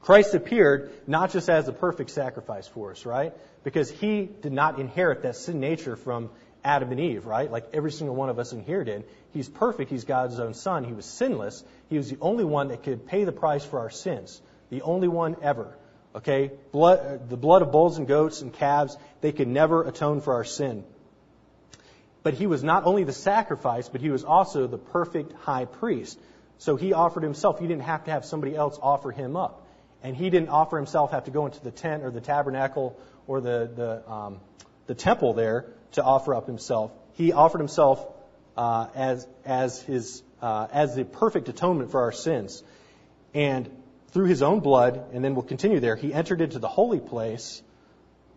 Christ 0.01 0.33
appeared 0.33 0.91
not 1.05 1.31
just 1.31 1.47
as 1.47 1.67
a 1.67 1.71
perfect 1.71 2.09
sacrifice 2.09 2.67
for 2.67 2.89
us, 2.89 3.05
right? 3.05 3.33
Because 3.63 3.91
he 3.91 4.23
did 4.23 4.51
not 4.51 4.79
inherit 4.79 5.21
that 5.21 5.35
sin 5.35 5.59
nature 5.59 5.95
from 5.95 6.31
Adam 6.63 6.89
and 6.89 6.99
Eve, 6.99 7.27
right? 7.27 7.51
Like 7.51 7.65
every 7.71 7.91
single 7.91 8.15
one 8.15 8.29
of 8.29 8.39
us 8.39 8.51
in 8.51 8.63
here 8.63 8.83
did. 8.83 9.03
He's 9.31 9.47
perfect. 9.47 9.91
He's 9.91 10.03
God's 10.03 10.39
own 10.39 10.55
son. 10.55 10.85
He 10.85 10.93
was 10.93 11.05
sinless. 11.05 11.63
He 11.87 11.97
was 11.97 12.09
the 12.09 12.17
only 12.19 12.45
one 12.45 12.69
that 12.69 12.81
could 12.81 13.05
pay 13.05 13.23
the 13.23 13.31
price 13.31 13.63
for 13.63 13.77
our 13.77 13.91
sins. 13.91 14.41
The 14.71 14.81
only 14.81 15.07
one 15.07 15.35
ever. 15.43 15.77
Okay? 16.15 16.49
Blood, 16.71 16.97
uh, 16.97 17.17
the 17.29 17.37
blood 17.37 17.61
of 17.61 17.71
bulls 17.71 17.99
and 17.99 18.07
goats 18.07 18.41
and 18.41 18.51
calves, 18.51 18.97
they 19.21 19.33
could 19.33 19.47
never 19.47 19.83
atone 19.83 20.21
for 20.21 20.33
our 20.33 20.45
sin. 20.45 20.83
But 22.23 22.35
he 22.35 22.45
was 22.45 22.63
not 22.63 22.85
only 22.85 23.03
the 23.03 23.13
sacrifice, 23.13 23.89
but 23.89 24.01
he 24.01 24.09
was 24.09 24.23
also 24.23 24.67
the 24.67 24.77
perfect 24.77 25.33
high 25.33 25.65
priest. 25.65 26.19
So 26.59 26.75
he 26.75 26.93
offered 26.93 27.23
himself. 27.23 27.59
He 27.59 27.67
didn't 27.67 27.83
have 27.83 28.03
to 28.05 28.11
have 28.11 28.25
somebody 28.25 28.55
else 28.55 28.77
offer 28.81 29.11
him 29.11 29.35
up. 29.35 29.65
And 30.03 30.15
he 30.15 30.29
didn't 30.29 30.49
offer 30.49 30.77
himself, 30.77 31.11
have 31.11 31.25
to 31.25 31.31
go 31.31 31.45
into 31.45 31.63
the 31.63 31.71
tent 31.71 32.03
or 32.03 32.11
the 32.11 32.21
tabernacle 32.21 32.99
or 33.27 33.41
the, 33.41 33.69
the, 33.75 34.11
um, 34.11 34.39
the 34.87 34.95
temple 34.95 35.33
there 35.33 35.65
to 35.93 36.03
offer 36.03 36.35
up 36.35 36.47
himself. 36.47 36.91
He 37.13 37.33
offered 37.33 37.59
himself 37.59 38.05
uh, 38.55 38.87
as, 38.95 39.27
as, 39.45 39.81
his, 39.81 40.21
uh, 40.41 40.67
as 40.71 40.95
the 40.95 41.03
perfect 41.03 41.49
atonement 41.49 41.91
for 41.91 42.01
our 42.01 42.11
sins. 42.11 42.63
And 43.33 43.69
through 44.09 44.25
his 44.25 44.41
own 44.41 44.59
blood, 44.59 45.05
and 45.13 45.23
then 45.23 45.33
we'll 45.33 45.43
continue 45.43 45.79
there, 45.79 45.95
he 45.95 46.13
entered 46.13 46.41
into 46.41 46.59
the 46.59 46.67
holy 46.67 46.99
place 46.99 47.61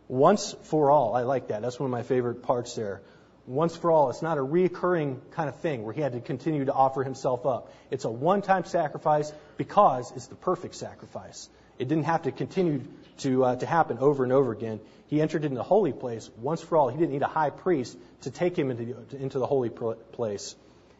once 0.09 0.55
for 0.63 0.91
all. 0.91 1.15
I 1.15 1.23
like 1.23 1.49
that. 1.49 1.63
That's 1.63 1.79
one 1.79 1.87
of 1.87 1.93
my 1.93 2.03
favorite 2.03 2.43
parts 2.43 2.75
there 2.75 3.03
once 3.47 3.77
for 3.77 3.91
all. 3.91 4.11
It's 4.11 4.23
not 4.23 4.39
a 4.39 4.41
reoccurring 4.41 5.19
kind 5.33 5.49
of 5.49 5.57
thing 5.57 5.85
where 5.85 5.93
he 5.93 6.01
had 6.01 6.13
to 6.13 6.21
continue 6.21 6.65
to 6.65 6.73
offer 6.73 7.05
himself 7.05 7.47
up. 7.47 7.73
It's 7.91 8.05
a 8.05 8.11
one 8.11 8.43
time 8.43 8.65
sacrifice 8.65 9.33
because 9.57 10.13
it's 10.13 10.27
the 10.27 10.35
perfect 10.35 10.75
sacrifice. 10.75 11.49
It 11.79 11.89
didn't 11.89 12.05
have 12.05 12.23
to 12.23 12.33
continue 12.33 12.83
to, 13.19 13.45
uh, 13.45 13.57
to 13.57 13.67
happen 13.67 13.99
over 13.99 14.25
and 14.25 14.33
over 14.33 14.53
again. 14.53 14.81
He 15.09 15.21
entered 15.21 15.45
into 15.45 15.57
the 15.57 15.63
holy 15.63 15.93
place 15.93 16.31
once 16.39 16.63
for 16.63 16.77
all. 16.77 16.89
He 16.89 16.97
didn't 16.97 17.13
need 17.13 17.23
a 17.23 17.27
high 17.27 17.51
priest 17.51 17.97
to 18.23 18.31
take 18.31 18.57
him 18.59 18.71
into 18.71 18.85
the, 18.85 19.17
into 19.17 19.39
the 19.39 19.47
holy 19.47 19.71
place. 19.71 20.55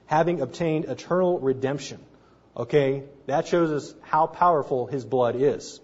Having 0.07 0.41
obtained 0.41 0.85
eternal 0.87 1.39
redemption. 1.39 2.01
Okay? 2.57 3.05
That 3.27 3.47
shows 3.47 3.71
us 3.71 3.95
how 4.03 4.27
powerful 4.27 4.87
his 4.87 5.05
blood 5.05 5.37
is. 5.37 5.81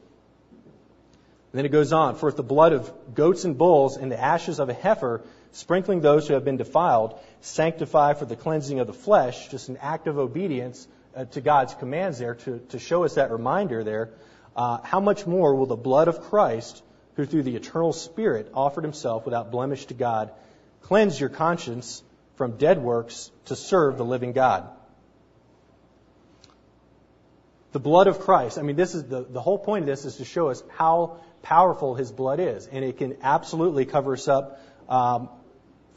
And 1.53 1.59
then 1.59 1.67
it 1.67 1.71
goes 1.71 1.93
on, 1.93 2.15
for 2.15 2.29
if 2.29 2.37
the 2.37 2.45
blood 2.45 2.73
of 2.73 2.93
goats 3.15 3.45
and 3.45 3.59
bulls 3.59 3.97
and 3.97 4.13
the 4.13 4.21
ashes 4.21 4.61
of 4.61 4.69
a 4.69 4.75
heifer 4.75 5.23
sprinkling 5.53 6.01
those 6.01 6.29
who 6.29 6.35
have 6.35 6.45
been 6.45 6.57
defiled, 6.57 7.19
sanctify 7.41 8.15
for 8.15 8.25
the 8.25 8.37
cleansing 8.37 8.81
of 8.81 8.87
the 8.87 8.93
flesh, 8.93 9.49
just 9.49 9.69
an 9.69 9.77
act 9.79 10.07
of 10.07 10.19
obedience 10.19 10.87
uh, 11.15 11.25
to 11.27 11.41
God's 11.41 11.75
commands 11.75 12.19
there 12.19 12.35
to, 12.35 12.59
to 12.71 12.79
show 12.79 13.05
us 13.05 13.15
that 13.15 13.31
reminder 13.31 13.83
there. 13.83 14.11
Uh, 14.57 14.79
how 14.83 15.01
much 15.01 15.27
more 15.27 15.55
will 15.55 15.67
the 15.67 15.77
blood 15.77 16.09
of 16.09 16.23
Christ, 16.23 16.83
who 17.15 17.25
through 17.25 17.43
the 17.45 17.57
eternal 17.57 17.93
Spirit 17.93 18.51
offered 18.55 18.85
himself 18.85 19.25
without 19.25 19.51
blemish 19.51 19.87
to 19.87 19.95
God, 19.95 20.31
cleanse 20.83 21.19
your 21.19 21.29
conscience 21.29 22.03
from 22.37 22.57
dead 22.57 22.83
works 22.83 23.31
to 23.47 23.57
serve 23.57 23.97
the 23.97 24.05
living 24.05 24.33
God? 24.33 24.69
The 27.73 27.81
blood 27.81 28.09
of 28.09 28.21
Christ. 28.21 28.59
I 28.59 28.63
mean, 28.63 28.77
this 28.77 28.95
is 28.95 29.05
the, 29.05 29.23
the 29.23 29.41
whole 29.41 29.59
point 29.59 29.85
of 29.85 29.87
this 29.87 30.05
is 30.05 30.17
to 30.17 30.25
show 30.25 30.49
us 30.49 30.63
how 30.71 31.19
powerful 31.43 31.95
his 31.95 32.11
blood 32.11 32.41
is. 32.41 32.67
And 32.67 32.85
it 32.85 32.99
can 32.99 33.19
absolutely 33.23 33.85
cover 33.85 34.15
us 34.15 34.27
up 34.27 34.61
um, 34.89 35.29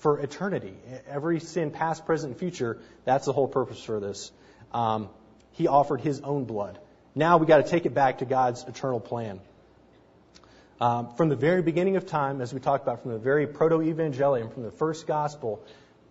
for 0.04 0.20
eternity. 0.20 0.74
Every 1.08 1.39
sin, 1.39 1.72
past, 1.72 2.06
present, 2.06 2.34
and 2.34 2.39
future, 2.39 2.78
that's 3.06 3.26
the 3.26 3.32
whole 3.32 3.48
purpose 3.48 3.82
for 3.82 4.02
this. 4.02 4.32
Um, 4.74 5.10
he 5.54 5.68
offered 5.68 6.02
his 6.02 6.20
own 6.20 6.44
blood. 6.44 6.78
Now 7.16 7.38
we 7.38 7.46
got 7.46 7.63
to 7.66 7.72
take 7.72 7.86
it 7.86 7.94
back 7.94 8.18
to 8.18 8.26
God's 8.26 8.63
eternal 8.68 9.00
plan. 9.00 9.39
Um, 10.82 11.16
from 11.16 11.30
the 11.30 11.38
very 11.38 11.62
beginning 11.62 11.96
of 11.96 12.06
time, 12.06 12.42
as 12.42 12.54
we 12.54 12.60
talked 12.60 12.84
about, 12.84 13.04
from 13.04 13.13
the 13.13 13.18
very 13.18 13.48
proto-evangelium, 13.48 14.54
from 14.54 14.63
the 14.63 14.72
first 14.72 15.08
gospel, 15.08 15.63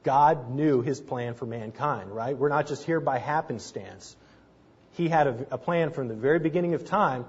God 0.04 0.50
knew 0.50 0.80
his 0.80 0.98
plan 0.98 1.34
for 1.34 1.44
mankind, 1.44 2.10
right? 2.10 2.36
We're 2.36 2.48
not 2.48 2.68
just 2.68 2.84
here 2.84 3.00
by 3.00 3.18
happenstance. 3.18 4.16
He 4.92 5.08
had 5.08 5.26
a, 5.26 5.46
a 5.50 5.58
plan 5.58 5.90
from 5.90 6.08
the 6.08 6.14
very 6.14 6.38
beginning 6.38 6.72
of 6.72 6.86
time 6.86 7.26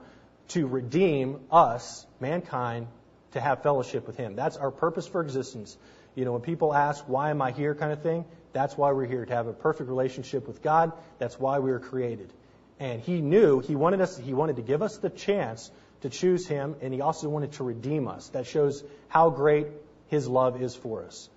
to 0.49 0.65
redeem 0.65 1.41
us, 1.51 2.05
mankind, 2.21 2.87
to 3.33 3.41
have 3.41 3.63
fellowship 3.63 4.07
with 4.07 4.15
him. 4.15 4.37
That's 4.37 4.55
our 4.55 4.71
purpose 4.71 5.07
for 5.07 5.21
existence. 5.21 5.75
You 6.15 6.25
know, 6.25 6.33
when 6.33 6.41
people 6.41 6.73
ask, 6.73 7.03
why 7.07 7.29
am 7.29 7.41
I 7.41 7.51
here 7.51 7.73
kind 7.75 7.91
of 7.91 8.01
thing, 8.01 8.25
that's 8.51 8.77
why 8.77 8.91
we're 8.91 9.05
here, 9.05 9.25
to 9.25 9.33
have 9.33 9.47
a 9.47 9.53
perfect 9.53 9.89
relationship 9.89 10.47
with 10.47 10.61
God. 10.61 10.91
That's 11.17 11.39
why 11.39 11.59
we 11.59 11.71
were 11.71 11.79
created. 11.79 12.31
And 12.79 13.01
he 13.01 13.21
knew, 13.21 13.59
he 13.59 13.75
wanted 13.75 14.01
us, 14.01 14.17
he 14.17 14.33
wanted 14.33 14.57
to 14.57 14.61
give 14.61 14.81
us 14.81 14.97
the 14.97 15.09
chance 15.09 15.71
to 16.01 16.09
choose 16.09 16.47
him, 16.47 16.75
and 16.81 16.93
he 16.93 17.01
also 17.01 17.29
wanted 17.29 17.53
to 17.53 17.63
redeem 17.63 18.07
us. 18.07 18.27
That 18.29 18.45
shows 18.45 18.83
how 19.07 19.31
great 19.31 19.67
his 20.09 20.27
love 20.27 20.61
is 20.61 20.75
for 20.75 21.03
us. 21.03 21.29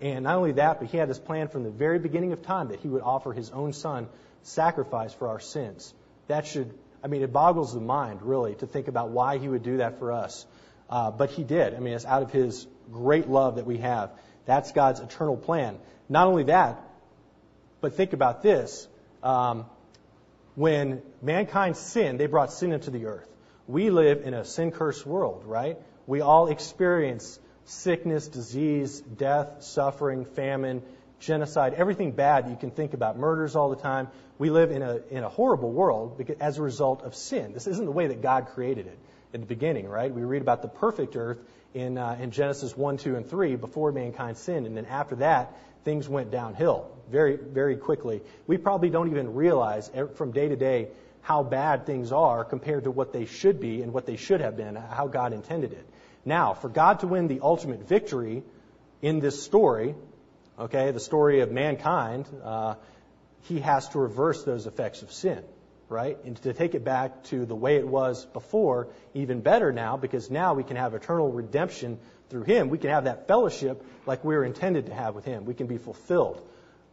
And 0.00 0.24
not 0.24 0.36
only 0.36 0.52
that, 0.52 0.80
but 0.80 0.88
he 0.88 0.96
had 0.96 1.08
this 1.08 1.18
plan 1.18 1.48
from 1.48 1.62
the 1.62 1.70
very 1.70 1.98
beginning 1.98 2.32
of 2.32 2.42
time 2.42 2.68
that 2.68 2.80
he 2.80 2.88
would 2.88 3.02
offer 3.02 3.32
his 3.32 3.50
own 3.50 3.72
son 3.72 4.08
sacrifice 4.42 5.12
for 5.12 5.28
our 5.28 5.40
sins. 5.40 5.94
That 6.28 6.46
should, 6.46 6.72
I 7.02 7.06
mean, 7.06 7.22
it 7.22 7.32
boggles 7.32 7.72
the 7.72 7.80
mind, 7.80 8.22
really, 8.22 8.54
to 8.56 8.66
think 8.66 8.88
about 8.88 9.10
why 9.10 9.38
he 9.38 9.48
would 9.48 9.62
do 9.62 9.78
that 9.78 9.98
for 9.98 10.12
us. 10.12 10.44
Uh, 10.88 11.10
but 11.10 11.30
he 11.30 11.44
did. 11.44 11.74
I 11.74 11.80
mean, 11.80 11.94
it's 11.94 12.04
out 12.04 12.22
of 12.22 12.30
his 12.30 12.66
great 12.92 13.28
love 13.28 13.56
that 13.56 13.66
we 13.66 13.78
have. 13.78 14.10
That's 14.44 14.72
God's 14.72 15.00
eternal 15.00 15.36
plan. 15.36 15.78
Not 16.08 16.28
only 16.28 16.44
that, 16.44 16.80
but 17.80 17.94
think 17.94 18.12
about 18.12 18.42
this. 18.42 18.86
Um, 19.22 19.66
when 20.54 21.02
mankind 21.20 21.76
sinned, 21.76 22.20
they 22.20 22.26
brought 22.26 22.52
sin 22.52 22.72
into 22.72 22.90
the 22.90 23.06
earth. 23.06 23.28
We 23.66 23.90
live 23.90 24.22
in 24.24 24.32
a 24.32 24.44
sin 24.44 24.70
cursed 24.70 25.04
world, 25.04 25.44
right? 25.44 25.76
We 26.06 26.20
all 26.20 26.46
experience 26.46 27.38
sickness, 27.64 28.28
disease, 28.28 29.00
death, 29.00 29.62
suffering, 29.64 30.24
famine, 30.24 30.82
genocide, 31.18 31.74
everything 31.74 32.12
bad 32.12 32.48
you 32.48 32.56
can 32.56 32.70
think 32.70 32.94
about, 32.94 33.18
murders 33.18 33.56
all 33.56 33.70
the 33.70 33.76
time. 33.76 34.08
We 34.38 34.50
live 34.50 34.70
in 34.70 34.82
a, 34.82 35.00
in 35.10 35.24
a 35.24 35.28
horrible 35.28 35.72
world 35.72 36.22
as 36.40 36.58
a 36.58 36.62
result 36.62 37.02
of 37.02 37.16
sin. 37.16 37.52
This 37.52 37.66
isn't 37.66 37.84
the 37.84 37.90
way 37.90 38.06
that 38.06 38.22
God 38.22 38.48
created 38.48 38.86
it 38.86 38.98
in 39.36 39.42
the 39.42 39.46
beginning, 39.46 39.86
right? 39.86 40.12
We 40.12 40.22
read 40.22 40.42
about 40.42 40.62
the 40.62 40.68
perfect 40.68 41.14
earth 41.14 41.38
in, 41.74 41.98
uh, 41.98 42.16
in 42.18 42.30
Genesis 42.30 42.76
1, 42.76 42.96
2, 42.96 43.16
and 43.16 43.28
3 43.28 43.56
before 43.56 43.92
mankind 43.92 44.38
sinned. 44.38 44.66
And 44.66 44.76
then 44.76 44.86
after 44.86 45.16
that, 45.16 45.56
things 45.84 46.08
went 46.08 46.30
downhill 46.30 46.90
very, 47.10 47.36
very 47.36 47.76
quickly. 47.76 48.22
We 48.46 48.56
probably 48.56 48.90
don't 48.90 49.10
even 49.10 49.34
realize 49.34 49.90
from 50.14 50.32
day 50.32 50.48
to 50.48 50.56
day 50.56 50.88
how 51.20 51.42
bad 51.42 51.84
things 51.86 52.12
are 52.12 52.44
compared 52.44 52.84
to 52.84 52.90
what 52.90 53.12
they 53.12 53.26
should 53.26 53.60
be 53.60 53.82
and 53.82 53.92
what 53.92 54.06
they 54.06 54.16
should 54.16 54.40
have 54.40 54.56
been, 54.56 54.74
how 54.74 55.06
God 55.06 55.32
intended 55.34 55.72
it. 55.72 55.86
Now, 56.24 56.54
for 56.54 56.68
God 56.68 57.00
to 57.00 57.06
win 57.06 57.28
the 57.28 57.40
ultimate 57.42 57.86
victory 57.86 58.42
in 59.02 59.20
this 59.20 59.44
story, 59.44 59.94
okay, 60.58 60.92
the 60.92 61.00
story 61.00 61.40
of 61.40 61.52
mankind, 61.52 62.26
uh, 62.42 62.76
he 63.42 63.60
has 63.60 63.88
to 63.90 63.98
reverse 63.98 64.44
those 64.44 64.66
effects 64.66 65.02
of 65.02 65.12
sin, 65.12 65.44
right? 65.88 66.18
And 66.24 66.36
to 66.42 66.52
take 66.52 66.74
it 66.74 66.84
back 66.84 67.24
to 67.24 67.46
the 67.46 67.54
way 67.54 67.76
it 67.76 67.86
was 67.86 68.24
before, 68.26 68.88
even 69.14 69.40
better 69.40 69.72
now, 69.72 69.96
because 69.96 70.30
now 70.30 70.54
we 70.54 70.64
can 70.64 70.76
have 70.76 70.94
eternal 70.94 71.30
redemption 71.30 71.98
through 72.28 72.42
him. 72.42 72.70
We 72.70 72.78
can 72.78 72.90
have 72.90 73.04
that 73.04 73.28
fellowship 73.28 73.84
like 74.04 74.24
we 74.24 74.34
were 74.34 74.44
intended 74.44 74.86
to 74.86 74.94
have 74.94 75.14
with 75.14 75.24
him. 75.24 75.44
We 75.44 75.54
can 75.54 75.66
be 75.66 75.78
fulfilled. 75.78 76.46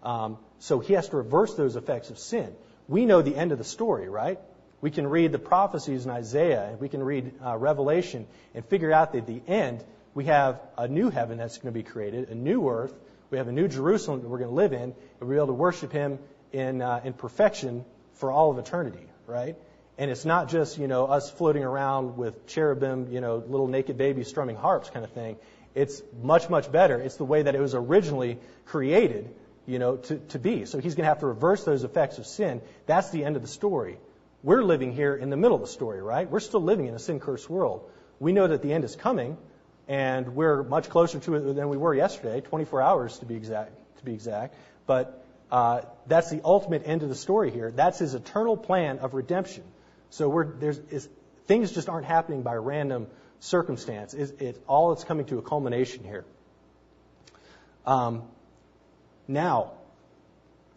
Um, 0.03 0.37
so 0.59 0.79
he 0.79 0.93
has 0.93 1.09
to 1.09 1.17
reverse 1.17 1.55
those 1.55 1.75
effects 1.75 2.09
of 2.09 2.19
sin. 2.19 2.53
We 2.87 3.05
know 3.05 3.21
the 3.21 3.35
end 3.35 3.51
of 3.51 3.57
the 3.57 3.63
story, 3.63 4.09
right? 4.09 4.39
We 4.81 4.91
can 4.91 5.07
read 5.07 5.31
the 5.31 5.39
prophecies 5.39 6.05
in 6.05 6.11
Isaiah, 6.11 6.67
and 6.69 6.79
we 6.79 6.89
can 6.89 7.01
read 7.01 7.33
uh, 7.43 7.57
Revelation, 7.57 8.27
and 8.53 8.65
figure 8.65 8.91
out 8.91 9.13
that 9.13 9.19
at 9.19 9.27
the 9.27 9.41
end, 9.47 9.83
we 10.13 10.25
have 10.25 10.59
a 10.77 10.87
new 10.87 11.09
heaven 11.09 11.37
that's 11.37 11.57
going 11.57 11.73
to 11.73 11.79
be 11.79 11.83
created, 11.83 12.29
a 12.29 12.35
new 12.35 12.69
earth. 12.69 12.93
We 13.31 13.37
have 13.37 13.47
a 13.47 13.51
new 13.51 13.67
Jerusalem 13.67 14.21
that 14.21 14.27
we're 14.27 14.39
going 14.39 14.49
to 14.49 14.55
live 14.55 14.73
in, 14.73 14.81
and 14.81 14.95
we'll 15.21 15.29
be 15.29 15.35
able 15.37 15.47
to 15.47 15.53
worship 15.53 15.91
Him 15.91 16.19
in, 16.51 16.81
uh, 16.81 17.01
in 17.03 17.13
perfection 17.13 17.85
for 18.15 18.31
all 18.31 18.51
of 18.51 18.57
eternity, 18.57 19.05
right? 19.27 19.55
And 19.97 20.09
it's 20.09 20.25
not 20.25 20.49
just, 20.49 20.77
you 20.77 20.87
know, 20.87 21.05
us 21.05 21.29
floating 21.29 21.63
around 21.63 22.17
with 22.17 22.47
cherubim, 22.47 23.11
you 23.11 23.21
know, 23.21 23.37
little 23.37 23.67
naked 23.67 23.97
babies 23.97 24.27
strumming 24.27 24.55
harps 24.55 24.89
kind 24.89 25.05
of 25.05 25.11
thing. 25.11 25.37
It's 25.75 26.01
much, 26.21 26.49
much 26.49 26.71
better. 26.71 26.99
It's 26.99 27.17
the 27.17 27.25
way 27.25 27.43
that 27.43 27.55
it 27.55 27.61
was 27.61 27.75
originally 27.75 28.39
created, 28.65 29.33
you 29.65 29.79
know, 29.79 29.97
to, 29.97 30.17
to 30.29 30.39
be. 30.39 30.65
So 30.65 30.79
he's 30.79 30.95
going 30.95 31.03
to 31.03 31.09
have 31.09 31.19
to 31.19 31.27
reverse 31.27 31.63
those 31.63 31.83
effects 31.83 32.17
of 32.17 32.25
sin. 32.25 32.61
That's 32.85 33.09
the 33.11 33.23
end 33.23 33.35
of 33.35 33.41
the 33.41 33.47
story. 33.47 33.97
We're 34.43 34.63
living 34.63 34.91
here 34.91 35.15
in 35.15 35.29
the 35.29 35.37
middle 35.37 35.55
of 35.55 35.61
the 35.61 35.67
story, 35.67 36.01
right? 36.01 36.29
We're 36.29 36.41
still 36.41 36.61
living 36.61 36.87
in 36.87 36.95
a 36.95 36.99
sin 36.99 37.19
cursed 37.19 37.49
world. 37.49 37.89
We 38.19 38.33
know 38.33 38.47
that 38.47 38.61
the 38.61 38.73
end 38.73 38.83
is 38.83 38.95
coming, 38.95 39.37
and 39.87 40.35
we're 40.35 40.63
much 40.63 40.89
closer 40.89 41.19
to 41.19 41.35
it 41.35 41.55
than 41.55 41.69
we 41.69 41.77
were 41.77 41.93
yesterday, 41.93 42.41
24 42.41 42.81
hours 42.81 43.19
to 43.19 43.25
be 43.25 43.35
exact. 43.35 43.71
To 43.99 44.05
be 44.05 44.13
exact, 44.13 44.55
but 44.85 45.22
uh, 45.53 45.81
that's 46.07 46.31
the 46.31 46.41
ultimate 46.43 46.81
end 46.87 47.03
of 47.03 47.09
the 47.09 47.15
story 47.15 47.51
here. 47.51 47.69
That's 47.69 47.99
his 47.99 48.15
eternal 48.15 48.57
plan 48.57 48.97
of 48.97 49.13
redemption. 49.13 49.63
So 50.09 50.51
things 51.45 51.71
just 51.71 51.89
aren't 51.89 52.07
happening 52.07 52.41
by 52.41 52.55
random 52.55 53.05
circumstance. 53.39 54.15
It's, 54.15 54.31
it's 54.39 54.59
all 54.67 54.93
it's 54.93 55.03
coming 55.03 55.27
to 55.27 55.37
a 55.37 55.43
culmination 55.43 56.03
here. 56.05 56.25
Um, 57.85 58.23
now, 59.27 59.73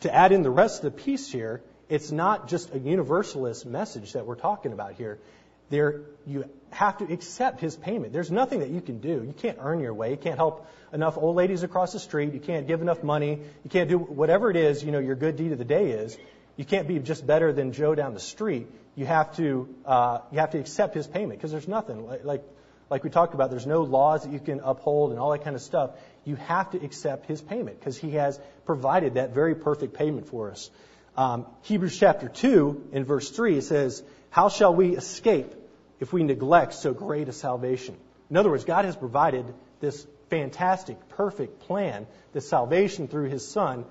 to 0.00 0.14
add 0.14 0.32
in 0.32 0.42
the 0.42 0.50
rest 0.50 0.84
of 0.84 0.92
the 0.92 1.02
piece 1.02 1.32
here, 1.32 1.62
it's 1.88 2.12
not 2.12 2.46
just 2.46 2.74
a 2.74 2.78
universalist 2.78 3.64
message 3.64 4.12
that 4.12 4.26
we're 4.26 4.34
talking 4.34 4.72
about 4.72 4.92
here. 4.92 5.18
There, 5.68 6.02
you 6.26 6.44
have 6.70 6.98
to 6.98 7.12
accept 7.12 7.60
his 7.60 7.76
payment. 7.76 8.12
There's 8.12 8.30
nothing 8.30 8.60
that 8.60 8.70
you 8.70 8.80
can 8.80 9.00
do. 9.00 9.24
You 9.24 9.34
can't 9.36 9.58
earn 9.60 9.80
your 9.80 9.94
way. 9.94 10.10
You 10.10 10.16
can't 10.16 10.36
help 10.36 10.68
enough 10.92 11.16
old 11.16 11.36
ladies 11.36 11.62
across 11.62 11.92
the 11.92 11.98
street. 11.98 12.32
You 12.34 12.40
can't 12.40 12.66
give 12.66 12.82
enough 12.82 13.02
money. 13.02 13.40
You 13.64 13.70
can't 13.70 13.88
do 13.88 13.98
whatever 13.98 14.50
it 14.50 14.56
is, 14.56 14.84
you 14.84 14.92
know, 14.92 14.98
your 14.98 15.16
good 15.16 15.36
deed 15.36 15.52
of 15.52 15.58
the 15.58 15.64
day 15.64 15.90
is. 15.90 16.16
You 16.56 16.64
can't 16.64 16.88
be 16.88 16.98
just 16.98 17.26
better 17.26 17.52
than 17.52 17.72
Joe 17.72 17.94
down 17.94 18.14
the 18.14 18.20
street. 18.20 18.66
You 18.94 19.06
have 19.06 19.36
to, 19.36 19.74
uh, 19.84 20.20
you 20.32 20.38
have 20.38 20.50
to 20.50 20.58
accept 20.58 20.94
his 20.94 21.06
payment 21.06 21.38
because 21.38 21.50
there's 21.50 21.68
nothing 21.68 22.06
like, 22.24 22.42
like, 22.88 23.04
we 23.04 23.10
talked 23.10 23.34
about. 23.34 23.50
There's 23.50 23.66
no 23.66 23.82
laws 23.82 24.22
that 24.22 24.32
you 24.32 24.40
can 24.40 24.60
uphold 24.60 25.10
and 25.10 25.20
all 25.20 25.32
that 25.32 25.44
kind 25.44 25.56
of 25.56 25.62
stuff. 25.62 25.90
You 26.24 26.36
have 26.36 26.70
to 26.70 26.82
accept 26.82 27.26
his 27.26 27.42
payment 27.42 27.78
because 27.78 27.98
he 27.98 28.12
has 28.12 28.40
provided 28.64 29.14
that 29.14 29.34
very 29.34 29.54
perfect 29.54 29.94
payment 29.94 30.28
for 30.28 30.50
us. 30.50 30.70
Um, 31.16 31.46
Hebrews 31.62 31.98
chapter 31.98 32.28
2 32.28 32.90
in 32.92 33.04
verse 33.04 33.30
3 33.30 33.58
it 33.58 33.62
says, 33.62 34.02
How 34.36 34.50
shall 34.50 34.74
we 34.74 34.94
escape 34.94 35.50
if 35.98 36.12
we 36.12 36.22
neglect 36.22 36.74
so 36.74 36.92
great 36.92 37.26
a 37.30 37.32
salvation? 37.32 37.96
In 38.28 38.36
other 38.36 38.50
words, 38.50 38.66
God 38.66 38.84
has 38.84 38.94
provided 38.94 39.46
this 39.80 40.06
fantastic, 40.28 41.08
perfect 41.08 41.60
plan, 41.60 42.06
this 42.34 42.46
salvation 42.46 43.08
through 43.08 43.30
his 43.30 43.48
Son. 43.48 43.86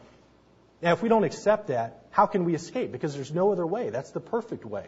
Now, 0.84 0.94
if 0.94 1.02
we 1.02 1.10
don't 1.10 1.24
accept 1.24 1.70
that, 1.70 2.06
how 2.12 2.28
can 2.28 2.46
we 2.46 2.54
escape? 2.54 2.92
Because 2.92 3.16
there's 3.16 3.34
no 3.34 3.52
other 3.52 3.66
way. 3.66 3.90
That's 3.90 4.12
the 4.12 4.20
perfect 4.20 4.66
way. 4.66 4.86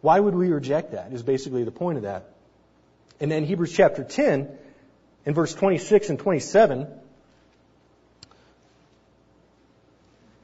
Why 0.00 0.18
would 0.18 0.34
we 0.34 0.48
reject 0.48 0.90
that? 0.90 1.12
Is 1.12 1.22
basically 1.22 1.62
the 1.62 1.70
point 1.70 1.98
of 1.98 2.02
that. 2.02 2.30
And 3.20 3.30
then 3.30 3.44
Hebrews 3.44 3.72
chapter 3.72 4.02
10, 4.02 4.48
in 5.26 5.32
verse 5.32 5.54
26 5.54 6.10
and 6.10 6.18
27, 6.18 6.88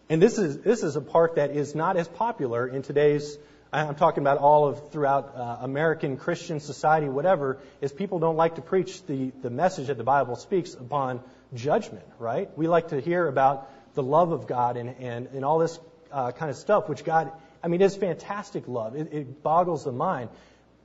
And 0.08 0.22
this 0.22 0.38
is, 0.38 0.58
this 0.58 0.84
is 0.84 0.94
a 0.94 1.00
part 1.00 1.36
that 1.36 1.50
is 1.50 1.74
not 1.74 1.96
as 1.96 2.06
popular 2.06 2.68
in 2.68 2.82
today's, 2.82 3.36
I'm 3.74 3.96
talking 3.96 4.22
about 4.22 4.38
all 4.38 4.68
of 4.68 4.92
throughout 4.92 5.34
uh, 5.34 5.58
American 5.62 6.16
Christian 6.16 6.60
society, 6.60 7.08
whatever, 7.08 7.58
is 7.80 7.90
people 7.90 8.20
don't 8.20 8.36
like 8.36 8.54
to 8.54 8.62
preach 8.62 9.04
the, 9.06 9.32
the 9.42 9.50
message 9.50 9.88
that 9.88 9.98
the 9.98 10.04
Bible 10.04 10.36
speaks 10.36 10.74
upon 10.74 11.20
judgment, 11.54 12.04
right? 12.20 12.48
We 12.56 12.68
like 12.68 12.90
to 12.90 13.00
hear 13.00 13.26
about 13.26 13.68
the 13.94 14.02
love 14.02 14.30
of 14.30 14.46
God 14.46 14.76
and, 14.76 14.94
and, 15.00 15.26
and 15.26 15.44
all 15.44 15.58
this 15.58 15.80
uh, 16.12 16.30
kind 16.30 16.52
of 16.52 16.56
stuff, 16.56 16.88
which 16.88 17.02
God, 17.02 17.32
I 17.64 17.68
mean, 17.68 17.82
is 17.82 17.96
fantastic 17.96 18.68
love. 18.68 18.94
It, 18.94 19.12
it 19.12 19.42
boggles 19.42 19.82
the 19.82 19.92
mind. 19.92 20.30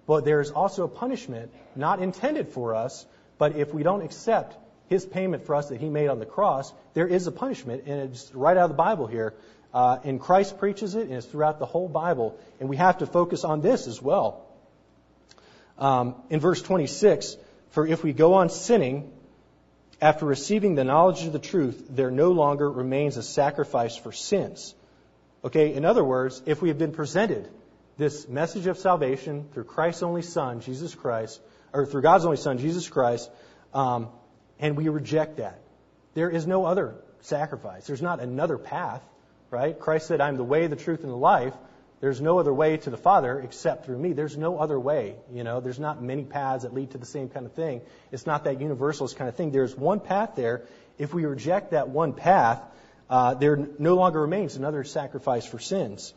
But 0.07 0.25
there's 0.25 0.49
also 0.49 0.85
a 0.85 0.89
punishment 0.89 1.53
not 1.75 2.01
intended 2.01 2.47
for 2.47 2.73
us, 2.73 3.05
but 3.37 3.55
if 3.55 3.71
we 3.71 3.83
don't 3.83 4.01
accept 4.01 4.57
his 4.87 5.05
payment 5.05 5.45
for 5.45 5.53
us 5.53 5.69
that 5.69 5.79
he 5.79 5.89
made 5.89 6.07
on 6.07 6.17
the 6.17 6.25
cross, 6.25 6.73
there 6.95 7.07
is 7.07 7.27
a 7.27 7.31
punishment, 7.31 7.83
and 7.85 8.09
it's 8.09 8.33
right 8.33 8.57
out 8.57 8.63
of 8.63 8.69
the 8.71 8.75
Bible 8.75 9.05
here. 9.05 9.35
Uh, 9.73 9.99
and 10.03 10.19
Christ 10.19 10.57
preaches 10.57 10.95
it, 10.95 11.03
and 11.07 11.13
it's 11.13 11.25
throughout 11.25 11.59
the 11.59 11.65
whole 11.65 11.87
Bible. 11.87 12.39
And 12.59 12.69
we 12.69 12.77
have 12.77 12.99
to 12.99 13.05
focus 13.05 13.43
on 13.43 13.61
this 13.61 13.87
as 13.87 14.01
well. 14.01 14.45
Um, 15.77 16.15
in 16.29 16.39
verse 16.39 16.61
26, 16.61 17.37
for 17.69 17.85
if 17.85 18.03
we 18.03 18.13
go 18.13 18.33
on 18.33 18.49
sinning, 18.49 19.11
after 20.01 20.25
receiving 20.25 20.75
the 20.75 20.83
knowledge 20.83 21.23
of 21.23 21.33
the 21.33 21.39
truth, 21.39 21.85
there 21.89 22.11
no 22.11 22.31
longer 22.31 22.69
remains 22.69 23.17
a 23.17 23.23
sacrifice 23.23 23.95
for 23.95 24.11
sins. 24.11 24.73
Okay, 25.43 25.73
in 25.73 25.85
other 25.85 26.03
words, 26.03 26.41
if 26.45 26.61
we 26.61 26.69
have 26.69 26.77
been 26.77 26.91
presented 26.91 27.49
this 27.97 28.27
message 28.27 28.65
of 28.67 28.77
salvation 28.77 29.47
through 29.53 29.65
Christ's 29.65 30.03
only 30.03 30.21
Son, 30.21 30.61
Jesus 30.61 30.95
Christ, 30.95 31.39
or 31.73 31.85
through 31.85 32.01
God's 32.01 32.25
only 32.25 32.37
Son, 32.37 32.57
Jesus 32.57 32.87
Christ, 32.87 33.29
um, 33.73 34.07
and 34.57 34.77
we 34.77 34.89
reject 34.89 35.37
that. 35.37 35.61
There 36.13 36.29
is 36.29 36.47
no 36.47 36.65
other 36.65 36.95
sacrifice. 37.21 37.87
There's 37.87 38.01
not 38.01 38.19
another 38.19 38.57
path, 38.57 39.03
right? 39.51 39.77
Christ 39.77 40.07
said, 40.07 40.21
I'm 40.21 40.37
the 40.37 40.43
way, 40.43 40.67
the 40.67 40.75
truth, 40.75 41.03
and 41.03 41.11
the 41.11 41.17
life. 41.17 41.53
There's 42.01 42.21
no 42.21 42.39
other 42.39 42.53
way 42.53 42.77
to 42.77 42.89
the 42.89 42.97
Father 42.97 43.39
except 43.41 43.85
through 43.85 43.97
me. 43.97 44.13
There's 44.13 44.37
no 44.37 44.57
other 44.57 44.79
way. 44.79 45.15
You 45.33 45.43
know, 45.43 45.59
there's 45.59 45.79
not 45.79 46.01
many 46.01 46.23
paths 46.23 46.63
that 46.63 46.73
lead 46.73 46.91
to 46.91 46.97
the 46.97 47.05
same 47.05 47.27
kind 47.29 47.45
of 47.45 47.53
thing. 47.53 47.81
It's 48.11 48.25
not 48.25 48.45
that 48.45 48.61
universalist 48.61 49.17
kind 49.17 49.27
of 49.27 49.35
thing. 49.35 49.51
There's 49.51 49.75
one 49.75 49.99
path 49.99 50.31
there. 50.35 50.63
If 50.97 51.13
we 51.13 51.25
reject 51.25 51.71
that 51.71 51.89
one 51.89 52.13
path, 52.13 52.61
uh, 53.09 53.33
there 53.33 53.67
no 53.79 53.95
longer 53.95 54.21
remains 54.21 54.55
another 54.55 54.83
sacrifice 54.85 55.45
for 55.45 55.59
sins. 55.59 56.13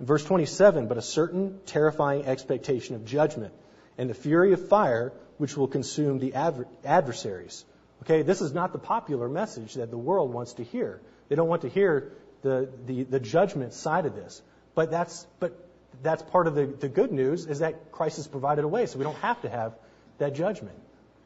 In 0.00 0.06
verse 0.06 0.24
27, 0.24 0.88
but 0.88 0.98
a 0.98 1.02
certain 1.02 1.60
terrifying 1.66 2.24
expectation 2.24 2.96
of 2.96 3.04
judgment 3.04 3.54
and 3.98 4.10
the 4.10 4.14
fury 4.14 4.52
of 4.52 4.68
fire 4.68 5.12
which 5.36 5.56
will 5.56 5.68
consume 5.68 6.18
the 6.18 6.34
adver- 6.34 6.66
adversaries. 6.84 7.64
Okay, 8.02 8.22
this 8.22 8.40
is 8.40 8.52
not 8.52 8.72
the 8.72 8.78
popular 8.78 9.28
message 9.28 9.74
that 9.74 9.90
the 9.90 9.98
world 9.98 10.32
wants 10.32 10.54
to 10.54 10.64
hear. 10.64 11.00
They 11.28 11.36
don't 11.36 11.48
want 11.48 11.62
to 11.62 11.68
hear 11.68 12.12
the, 12.42 12.68
the, 12.86 13.04
the 13.04 13.20
judgment 13.20 13.72
side 13.72 14.06
of 14.06 14.14
this. 14.14 14.42
But 14.74 14.90
that's, 14.90 15.26
but 15.38 15.68
that's 16.02 16.22
part 16.22 16.46
of 16.46 16.54
the, 16.54 16.66
the 16.66 16.88
good 16.88 17.12
news 17.12 17.46
is 17.46 17.58
that 17.60 17.92
Christ 17.92 18.16
has 18.16 18.26
provided 18.26 18.64
a 18.64 18.68
way, 18.68 18.86
so 18.86 18.98
we 18.98 19.04
don't 19.04 19.18
have 19.18 19.40
to 19.42 19.48
have 19.48 19.74
that 20.18 20.34
judgment. 20.34 20.76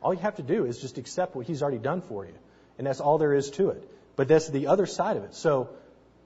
All 0.03 0.13
you 0.13 0.21
have 0.21 0.37
to 0.37 0.43
do 0.43 0.65
is 0.67 0.81
just 0.81 0.99
accept 0.99 1.35
what 1.35 1.47
He's 1.47 1.63
already 1.63 1.79
done 1.79 2.03
for 2.03 2.25
you. 2.25 2.35
And 2.79 2.87
that's 2.87 3.01
all 3.01 3.19
there 3.19 3.35
is 3.35 3.51
to 3.53 3.71
it. 3.71 3.89
But 4.17 4.29
that's 4.29 4.49
the 4.49 4.67
other 4.67 4.87
side 4.87 5.17
of 5.17 5.25
it. 5.25 5.35
So 5.35 5.71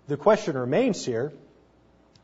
the 0.07 0.16
question 0.16 0.57
remains 0.57 1.05
here 1.05 1.33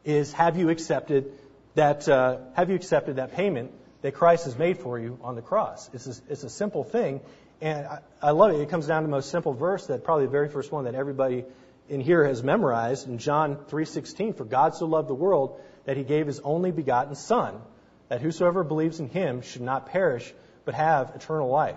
is 0.05 0.33
have 0.33 0.59
you 0.59 0.71
accepted 0.71 1.33
that, 1.75 2.09
uh, 2.09 2.39
have 2.55 2.71
you 2.71 2.77
accepted 2.77 3.17
that 3.17 3.35
payment 3.35 3.73
that 4.03 4.15
Christ 4.15 4.45
has 4.45 4.57
made 4.59 4.79
for 4.79 4.99
you 4.99 5.19
on 5.23 5.35
the 5.35 5.43
cross? 5.43 5.91
It's 5.93 6.07
a, 6.07 6.33
it's 6.33 6.45
a 6.45 6.51
simple 6.51 6.85
thing. 6.85 7.21
And 7.61 7.87
I, 7.87 7.99
I 8.21 8.31
love 8.33 8.53
it. 8.53 8.61
It 8.61 8.69
comes 8.69 8.87
down 8.87 9.03
to 9.03 9.07
the 9.07 9.11
most 9.11 9.31
simple 9.31 9.55
verse 9.55 9.87
that 9.87 10.05
probably 10.05 10.27
the 10.27 10.33
very 10.33 10.49
first 10.49 10.73
one 10.73 10.85
that 10.85 10.95
everybody 10.95 11.45
in 11.89 12.01
here 12.01 12.25
has 12.25 12.43
memorized 12.43 13.09
in 13.09 13.19
John 13.19 13.57
3:16, 13.69 14.33
"For 14.33 14.45
God 14.45 14.75
so 14.75 14.87
loved 14.87 15.09
the 15.09 15.15
world 15.15 15.61
that 15.85 15.97
he 15.97 16.05
gave 16.05 16.27
his 16.27 16.41
only 16.41 16.71
begotten 16.71 17.15
Son, 17.15 17.61
that 18.09 18.21
whosoever 18.21 18.65
believes 18.65 19.01
in 19.01 19.09
him 19.09 19.43
should 19.43 19.63
not 19.63 19.87
perish, 19.87 20.35
but 20.65 20.75
have 20.75 21.13
eternal 21.15 21.49
life." 21.49 21.77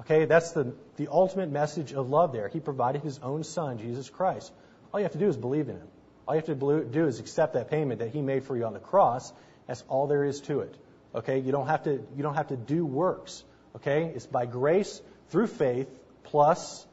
Okay, 0.00 0.24
that's 0.24 0.52
the, 0.52 0.74
the 0.96 1.08
ultimate 1.08 1.50
message 1.50 1.92
of 1.92 2.10
love 2.10 2.32
there. 2.32 2.48
He 2.48 2.60
provided 2.60 3.02
his 3.02 3.20
own 3.20 3.44
Son, 3.44 3.78
Jesus 3.78 4.10
Christ. 4.10 4.52
All 4.92 5.00
you 5.00 5.04
have 5.04 5.12
to 5.12 5.18
do 5.18 5.28
is 5.28 5.36
believe 5.36 5.68
in 5.68 5.76
him. 5.76 5.88
All 6.26 6.34
you 6.34 6.40
have 6.40 6.58
to 6.58 6.84
do 6.84 7.06
is 7.06 7.20
accept 7.20 7.54
that 7.54 7.70
payment 7.70 8.00
that 8.00 8.10
he 8.10 8.22
made 8.22 8.44
for 8.44 8.56
you 8.56 8.64
on 8.64 8.72
the 8.72 8.80
cross. 8.80 9.32
That's 9.66 9.84
all 9.88 10.06
there 10.06 10.24
is 10.24 10.40
to 10.42 10.60
it. 10.60 10.74
Okay, 11.14 11.38
you 11.38 11.52
don't 11.52 11.68
have 11.68 11.84
to 11.84 11.92
you 12.16 12.22
don't 12.22 12.34
have 12.34 12.48
to 12.48 12.56
do 12.56 12.84
works. 12.84 13.44
Okay, 13.76 14.12
it's 14.14 14.26
by 14.26 14.46
grace 14.46 15.00
through 15.28 15.46
faith 15.46 15.88
plus 16.24 16.86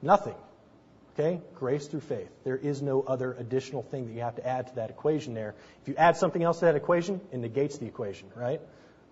nothing. 0.00 0.34
Okay? 1.18 1.40
Grace 1.56 1.86
through 1.86 2.00
faith. 2.00 2.30
There 2.44 2.56
is 2.56 2.80
no 2.80 3.02
other 3.02 3.32
additional 3.32 3.82
thing 3.82 4.06
that 4.06 4.12
you 4.12 4.20
have 4.20 4.36
to 4.36 4.46
add 4.46 4.68
to 4.68 4.74
that 4.76 4.90
equation 4.90 5.34
there. 5.34 5.54
If 5.82 5.88
you 5.88 5.96
add 5.96 6.16
something 6.16 6.42
else 6.42 6.60
to 6.60 6.66
that 6.66 6.76
equation, 6.76 7.20
it 7.32 7.38
negates 7.38 7.78
the 7.78 7.86
equation, 7.86 8.28
right? 8.36 8.60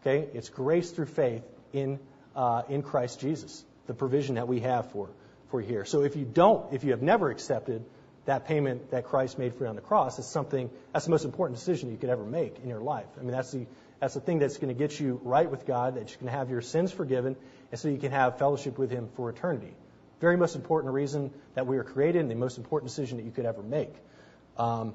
Okay? 0.03 0.29
It's 0.33 0.49
grace 0.49 0.91
through 0.91 1.07
faith 1.07 1.43
in, 1.73 1.99
uh, 2.37 2.63
in 2.69 2.83
Christ 2.83 3.21
Jesus, 3.21 3.65
the 3.89 3.95
provision 3.95 4.37
that 4.37 4.47
we 4.47 4.61
have 4.61 4.93
for, 4.93 5.09
for 5.51 5.61
here. 5.61 5.85
So 5.85 6.03
if 6.03 6.15
you 6.15 6.25
don't, 6.25 6.73
if 6.73 6.85
you 6.85 6.93
have 6.93 7.03
never 7.03 7.31
accepted 7.31 7.85
that 8.27 8.47
payment 8.47 8.93
that 8.93 9.05
Christ 9.05 9.39
made 9.39 9.55
for 9.55 9.65
you 9.65 9.71
on 9.71 9.77
the 9.77 9.83
cross, 9.83 10.19
it's 10.19 10.29
something, 10.29 10.71
that's 10.93 11.07
the 11.07 11.11
most 11.11 11.25
important 11.25 11.59
decision 11.59 11.91
you 11.91 11.97
could 11.97 12.11
ever 12.11 12.25
make 12.25 12.59
in 12.63 12.69
your 12.69 12.81
life. 12.81 13.07
I 13.19 13.23
mean, 13.23 13.33
that's 13.33 13.51
the, 13.51 13.67
that's 13.99 14.15
the 14.15 14.21
thing 14.21 14.39
that's 14.39 14.59
going 14.59 14.73
to 14.73 14.79
get 14.79 15.01
you 15.01 15.21
right 15.25 15.51
with 15.51 15.67
God, 15.67 15.97
that 15.97 16.13
you 16.13 16.19
can 16.19 16.29
have 16.29 16.51
your 16.51 16.61
sins 16.61 16.93
forgiven, 16.93 17.35
and 17.73 17.81
so 17.81 17.89
you 17.89 17.99
can 17.99 18.13
have 18.13 18.39
fellowship 18.39 18.79
with 18.79 18.91
Him 18.91 19.09
for 19.17 19.31
eternity. 19.31 19.75
Very 20.21 20.37
most 20.37 20.57
important 20.57 20.95
reason 20.95 21.31
that 21.55 21.67
we 21.67 21.77
were 21.77 21.85
created 21.85 22.21
and 22.21 22.31
the 22.31 22.35
most 22.35 22.57
important 22.57 22.91
decision 22.91 23.19
that 23.19 23.25
you 23.25 23.31
could 23.31 23.45
ever 23.45 23.63
make. 23.63 23.93
Um, 24.57 24.95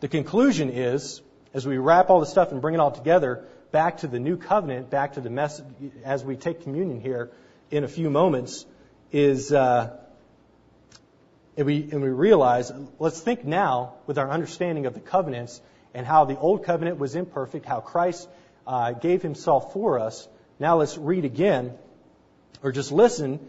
the 0.00 0.08
conclusion 0.08 0.70
is, 0.70 1.22
as 1.54 1.66
we 1.66 1.78
wrap 1.78 2.10
all 2.10 2.20
this 2.20 2.30
stuff 2.30 2.52
and 2.52 2.60
bring 2.60 2.74
it 2.74 2.80
all 2.80 2.90
together, 2.90 3.44
back 3.72 3.98
to 3.98 4.06
the 4.06 4.18
new 4.18 4.36
covenant, 4.36 4.90
back 4.90 5.14
to 5.14 5.20
the 5.20 5.30
message, 5.30 5.64
as 6.04 6.24
we 6.24 6.36
take 6.36 6.62
communion 6.62 7.00
here 7.00 7.30
in 7.70 7.84
a 7.84 7.88
few 7.88 8.10
moments, 8.10 8.66
is, 9.12 9.52
uh, 9.52 9.96
and 11.56 11.66
we, 11.66 11.88
and 11.90 12.02
we 12.02 12.08
realize, 12.08 12.72
let's 12.98 13.20
think 13.20 13.44
now 13.44 13.94
with 14.06 14.18
our 14.18 14.30
understanding 14.30 14.86
of 14.86 14.94
the 14.94 15.00
covenants 15.00 15.60
and 15.94 16.06
how 16.06 16.24
the 16.24 16.38
old 16.38 16.64
covenant 16.64 16.98
was 16.98 17.14
imperfect, 17.14 17.64
how 17.64 17.80
Christ 17.80 18.28
uh, 18.66 18.92
gave 18.92 19.22
himself 19.22 19.72
for 19.72 19.98
us. 19.98 20.28
Now 20.58 20.76
let's 20.76 20.98
read 20.98 21.24
again, 21.24 21.72
or 22.62 22.72
just 22.72 22.92
listen 22.92 23.40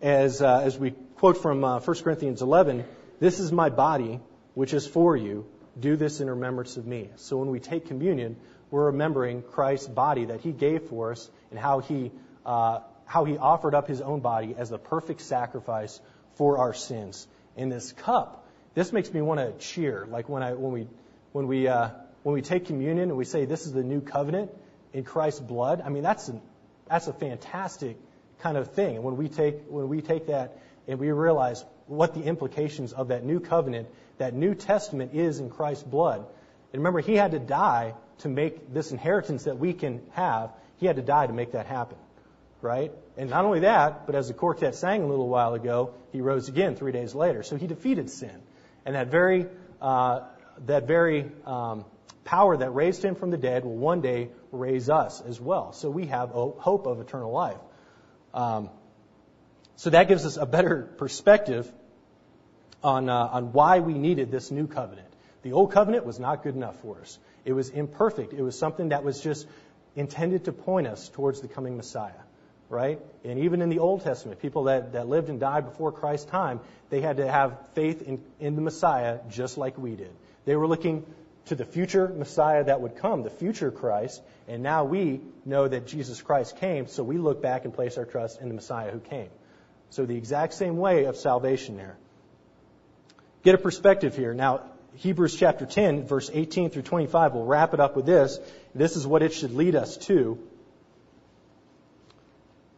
as, 0.00 0.42
uh, 0.42 0.60
as 0.60 0.78
we 0.78 0.92
quote 1.16 1.38
from 1.38 1.64
uh, 1.64 1.80
1 1.80 1.96
Corinthians 2.02 2.42
11, 2.42 2.84
this 3.20 3.40
is 3.40 3.52
my 3.52 3.70
body, 3.70 4.20
which 4.54 4.74
is 4.74 4.86
for 4.86 5.16
you. 5.16 5.46
Do 5.78 5.96
this 5.96 6.20
in 6.20 6.28
remembrance 6.28 6.76
of 6.76 6.86
me. 6.86 7.10
So 7.16 7.36
when 7.38 7.50
we 7.50 7.60
take 7.60 7.86
communion, 7.86 8.36
we're 8.70 8.86
remembering 8.86 9.42
Christ's 9.42 9.88
body 9.88 10.26
that 10.26 10.40
he 10.40 10.52
gave 10.52 10.82
for 10.84 11.12
us 11.12 11.30
and 11.50 11.58
how 11.58 11.80
he, 11.80 12.10
uh, 12.44 12.80
how 13.04 13.24
he 13.24 13.36
offered 13.36 13.74
up 13.74 13.86
his 13.86 14.00
own 14.00 14.20
body 14.20 14.54
as 14.56 14.70
the 14.70 14.78
perfect 14.78 15.20
sacrifice 15.20 16.00
for 16.34 16.58
our 16.58 16.74
sins. 16.74 17.26
In 17.56 17.68
this 17.68 17.92
cup, 17.92 18.46
this 18.74 18.92
makes 18.92 19.12
me 19.12 19.22
want 19.22 19.40
to 19.40 19.52
cheer. 19.66 20.06
Like 20.10 20.28
when, 20.28 20.42
I, 20.42 20.54
when, 20.54 20.72
we, 20.72 20.88
when, 21.32 21.46
we, 21.46 21.68
uh, 21.68 21.90
when 22.22 22.34
we 22.34 22.42
take 22.42 22.66
communion 22.66 23.08
and 23.08 23.16
we 23.16 23.24
say 23.24 23.44
this 23.44 23.66
is 23.66 23.72
the 23.72 23.84
new 23.84 24.00
covenant 24.00 24.50
in 24.92 25.04
Christ's 25.04 25.40
blood, 25.40 25.82
I 25.84 25.88
mean, 25.88 26.02
that's, 26.02 26.28
an, 26.28 26.40
that's 26.88 27.06
a 27.06 27.12
fantastic 27.12 27.96
kind 28.40 28.56
of 28.56 28.72
thing. 28.72 28.96
And 28.96 29.04
when 29.04 29.16
we 29.16 29.28
take 29.28 29.62
when 29.68 29.88
we 29.88 30.02
take 30.02 30.26
that 30.26 30.58
and 30.88 30.98
we 30.98 31.10
realize 31.10 31.64
what 31.86 32.14
the 32.14 32.22
implications 32.22 32.92
of 32.92 33.08
that 33.08 33.24
new 33.24 33.40
covenant, 33.40 33.88
that 34.18 34.34
New 34.34 34.54
Testament 34.54 35.14
is 35.14 35.38
in 35.38 35.50
Christ's 35.50 35.84
blood. 35.84 36.26
And 36.72 36.80
remember, 36.80 37.00
he 37.00 37.14
had 37.14 37.32
to 37.32 37.38
die 37.38 37.94
to 38.18 38.28
make 38.28 38.72
this 38.72 38.92
inheritance 38.92 39.44
that 39.44 39.58
we 39.58 39.72
can 39.72 40.02
have. 40.12 40.50
He 40.78 40.86
had 40.86 40.96
to 40.96 41.02
die 41.02 41.26
to 41.26 41.32
make 41.32 41.52
that 41.52 41.66
happen, 41.66 41.96
right? 42.60 42.92
And 43.16 43.30
not 43.30 43.44
only 43.44 43.60
that, 43.60 44.06
but 44.06 44.14
as 44.14 44.28
the 44.28 44.34
quartet 44.34 44.74
sang 44.74 45.02
a 45.02 45.06
little 45.06 45.28
while 45.28 45.54
ago, 45.54 45.94
he 46.12 46.20
rose 46.20 46.48
again 46.48 46.76
three 46.76 46.92
days 46.92 47.14
later. 47.14 47.42
So 47.42 47.56
he 47.56 47.66
defeated 47.66 48.10
sin, 48.10 48.42
and 48.84 48.94
that 48.94 49.08
very 49.08 49.46
uh, 49.80 50.20
that 50.66 50.86
very 50.86 51.30
um, 51.44 51.84
power 52.24 52.56
that 52.56 52.70
raised 52.70 53.02
him 53.02 53.14
from 53.14 53.30
the 53.30 53.36
dead 53.36 53.64
will 53.64 53.76
one 53.76 54.00
day 54.00 54.28
raise 54.52 54.90
us 54.90 55.20
as 55.20 55.40
well. 55.40 55.72
So 55.72 55.90
we 55.90 56.06
have 56.06 56.30
hope 56.30 56.86
of 56.86 57.00
eternal 57.00 57.32
life. 57.32 57.58
Um, 58.36 58.68
so 59.76 59.90
that 59.90 60.08
gives 60.08 60.26
us 60.26 60.36
a 60.36 60.46
better 60.46 60.82
perspective 60.98 61.70
on, 62.84 63.08
uh, 63.08 63.28
on 63.32 63.52
why 63.52 63.80
we 63.80 63.94
needed 63.94 64.30
this 64.30 64.50
new 64.50 64.66
covenant. 64.66 65.08
The 65.42 65.52
old 65.52 65.72
covenant 65.72 66.04
was 66.04 66.20
not 66.20 66.42
good 66.42 66.54
enough 66.54 66.78
for 66.80 67.00
us. 67.00 67.18
It 67.44 67.54
was 67.54 67.70
imperfect. 67.70 68.34
It 68.34 68.42
was 68.42 68.58
something 68.58 68.90
that 68.90 69.04
was 69.04 69.20
just 69.20 69.46
intended 69.94 70.44
to 70.44 70.52
point 70.52 70.86
us 70.86 71.08
towards 71.08 71.40
the 71.40 71.48
coming 71.48 71.76
Messiah, 71.76 72.12
right? 72.68 73.00
And 73.24 73.38
even 73.38 73.62
in 73.62 73.70
the 73.70 73.78
Old 73.78 74.02
Testament, 74.02 74.40
people 74.40 74.64
that, 74.64 74.92
that 74.92 75.08
lived 75.08 75.30
and 75.30 75.40
died 75.40 75.64
before 75.64 75.92
Christ's 75.92 76.26
time, 76.26 76.60
they 76.90 77.00
had 77.00 77.16
to 77.16 77.30
have 77.30 77.56
faith 77.74 78.02
in, 78.02 78.22
in 78.38 78.54
the 78.54 78.62
Messiah 78.62 79.20
just 79.30 79.56
like 79.56 79.78
we 79.78 79.96
did. 79.96 80.12
They 80.44 80.56
were 80.56 80.66
looking 80.66 81.06
to 81.46 81.54
the 81.54 81.64
future 81.64 82.08
Messiah 82.08 82.64
that 82.64 82.80
would 82.80 82.96
come, 82.96 83.22
the 83.22 83.30
future 83.30 83.70
Christ. 83.70 84.22
And 84.48 84.62
now 84.62 84.84
we 84.84 85.20
know 85.44 85.66
that 85.66 85.86
Jesus 85.86 86.20
Christ 86.20 86.56
came, 86.58 86.86
so 86.86 87.02
we 87.02 87.18
look 87.18 87.40
back 87.40 87.64
and 87.64 87.72
place 87.72 87.96
our 87.98 88.04
trust 88.04 88.40
in 88.40 88.48
the 88.48 88.54
Messiah 88.54 88.90
who 88.90 88.98
came. 88.98 89.28
So 89.90 90.06
the 90.06 90.16
exact 90.16 90.54
same 90.54 90.76
way 90.76 91.04
of 91.04 91.16
salvation 91.16 91.76
there. 91.76 91.96
Get 93.44 93.54
a 93.54 93.58
perspective 93.58 94.16
here. 94.16 94.34
Now, 94.34 94.62
Hebrews 94.96 95.36
chapter 95.36 95.66
10, 95.66 96.06
verse 96.06 96.30
18 96.32 96.70
through 96.70 96.82
25, 96.82 97.34
we'll 97.34 97.44
wrap 97.44 97.74
it 97.74 97.80
up 97.80 97.96
with 97.96 98.06
this. 98.06 98.40
This 98.74 98.96
is 98.96 99.06
what 99.06 99.22
it 99.22 99.32
should 99.32 99.52
lead 99.54 99.76
us 99.76 99.96
to. 99.98 100.38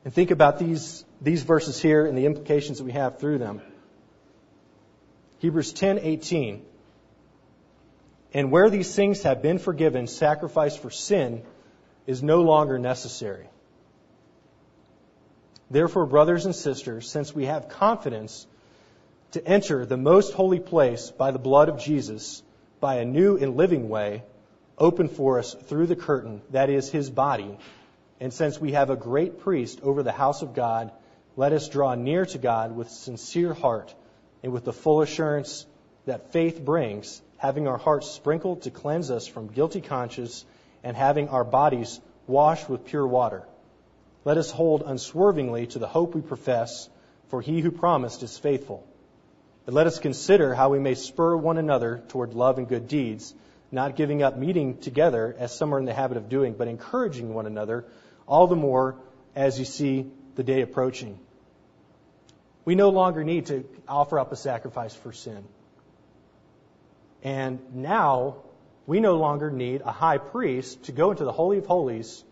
And 0.04 0.12
think 0.12 0.30
about 0.30 0.58
these, 0.58 1.04
these 1.22 1.42
verses 1.42 1.80
here 1.80 2.04
and 2.06 2.18
the 2.18 2.26
implications 2.26 2.78
that 2.78 2.84
we 2.84 2.92
have 2.92 3.18
through 3.18 3.38
them. 3.38 3.62
Hebrews 5.38 5.72
10, 5.72 6.00
18. 6.00 6.64
And 8.34 8.50
where 8.50 8.68
these 8.68 8.94
things 8.94 9.22
have 9.22 9.42
been 9.42 9.58
forgiven, 9.58 10.06
sacrifice 10.06 10.76
for 10.76 10.90
sin 10.90 11.42
is 12.06 12.22
no 12.22 12.42
longer 12.42 12.78
necessary. 12.78 13.48
Therefore, 15.70 16.06
brothers 16.06 16.46
and 16.46 16.54
sisters, 16.54 17.10
since 17.10 17.34
we 17.34 17.46
have 17.46 17.68
confidence 17.68 18.46
to 19.32 19.46
enter 19.46 19.84
the 19.84 19.96
most 19.96 20.32
holy 20.32 20.60
place 20.60 21.10
by 21.10 21.30
the 21.30 21.38
blood 21.38 21.68
of 21.68 21.78
Jesus, 21.78 22.42
by 22.80 22.96
a 22.96 23.04
new 23.04 23.36
and 23.36 23.56
living 23.56 23.88
way, 23.88 24.22
open 24.78 25.08
for 25.08 25.38
us 25.38 25.54
through 25.54 25.86
the 25.86 25.96
curtain, 25.96 26.40
that 26.50 26.70
is 26.70 26.90
his 26.90 27.10
body, 27.10 27.58
and 28.20 28.32
since 28.32 28.60
we 28.60 28.72
have 28.72 28.90
a 28.90 28.96
great 28.96 29.40
priest 29.40 29.80
over 29.82 30.02
the 30.02 30.12
house 30.12 30.42
of 30.42 30.54
God, 30.54 30.92
let 31.36 31.52
us 31.52 31.68
draw 31.68 31.94
near 31.94 32.26
to 32.26 32.38
God 32.38 32.74
with 32.74 32.90
sincere 32.90 33.54
heart 33.54 33.94
and 34.42 34.52
with 34.52 34.64
the 34.64 34.72
full 34.72 35.02
assurance 35.02 35.66
that 36.06 36.32
faith 36.32 36.64
brings 36.64 37.20
having 37.38 37.66
our 37.66 37.78
hearts 37.78 38.10
sprinkled 38.10 38.62
to 38.62 38.70
cleanse 38.70 39.10
us 39.10 39.26
from 39.26 39.48
guilty 39.48 39.80
conscience, 39.80 40.44
and 40.84 40.96
having 40.96 41.28
our 41.28 41.44
bodies 41.44 42.00
washed 42.26 42.68
with 42.68 42.84
pure 42.84 43.06
water. 43.06 43.42
Let 44.24 44.36
us 44.36 44.50
hold 44.50 44.82
unswervingly 44.84 45.68
to 45.68 45.78
the 45.78 45.88
hope 45.88 46.14
we 46.14 46.20
profess, 46.20 46.88
for 47.28 47.40
he 47.40 47.60
who 47.60 47.70
promised 47.70 48.22
is 48.22 48.36
faithful. 48.36 48.86
But 49.64 49.74
let 49.74 49.86
us 49.86 49.98
consider 49.98 50.54
how 50.54 50.70
we 50.70 50.78
may 50.78 50.94
spur 50.94 51.36
one 51.36 51.58
another 51.58 52.02
toward 52.08 52.34
love 52.34 52.58
and 52.58 52.68
good 52.68 52.88
deeds, 52.88 53.34
not 53.70 53.96
giving 53.96 54.22
up 54.22 54.36
meeting 54.36 54.78
together 54.78 55.34
as 55.38 55.54
some 55.54 55.74
are 55.74 55.78
in 55.78 55.84
the 55.84 55.94
habit 55.94 56.16
of 56.16 56.28
doing, 56.28 56.54
but 56.54 56.68
encouraging 56.68 57.34
one 57.34 57.46
another, 57.46 57.84
all 58.26 58.46
the 58.46 58.56
more 58.56 58.96
as 59.36 59.58
you 59.58 59.64
see 59.64 60.10
the 60.34 60.42
day 60.42 60.62
approaching. 60.62 61.18
We 62.64 62.74
no 62.74 62.90
longer 62.90 63.24
need 63.24 63.46
to 63.46 63.64
offer 63.86 64.18
up 64.18 64.32
a 64.32 64.36
sacrifice 64.36 64.94
for 64.94 65.12
sin. 65.12 65.44
And 67.22 67.60
now 67.74 68.36
we 68.86 69.00
no 69.00 69.16
longer 69.16 69.50
need 69.50 69.82
a 69.82 69.92
high 69.92 70.18
priest 70.18 70.84
to 70.84 70.92
go 70.92 71.10
into 71.10 71.24
the 71.24 71.32
Holy 71.32 71.58
of 71.58 71.66
Holies 71.66 72.24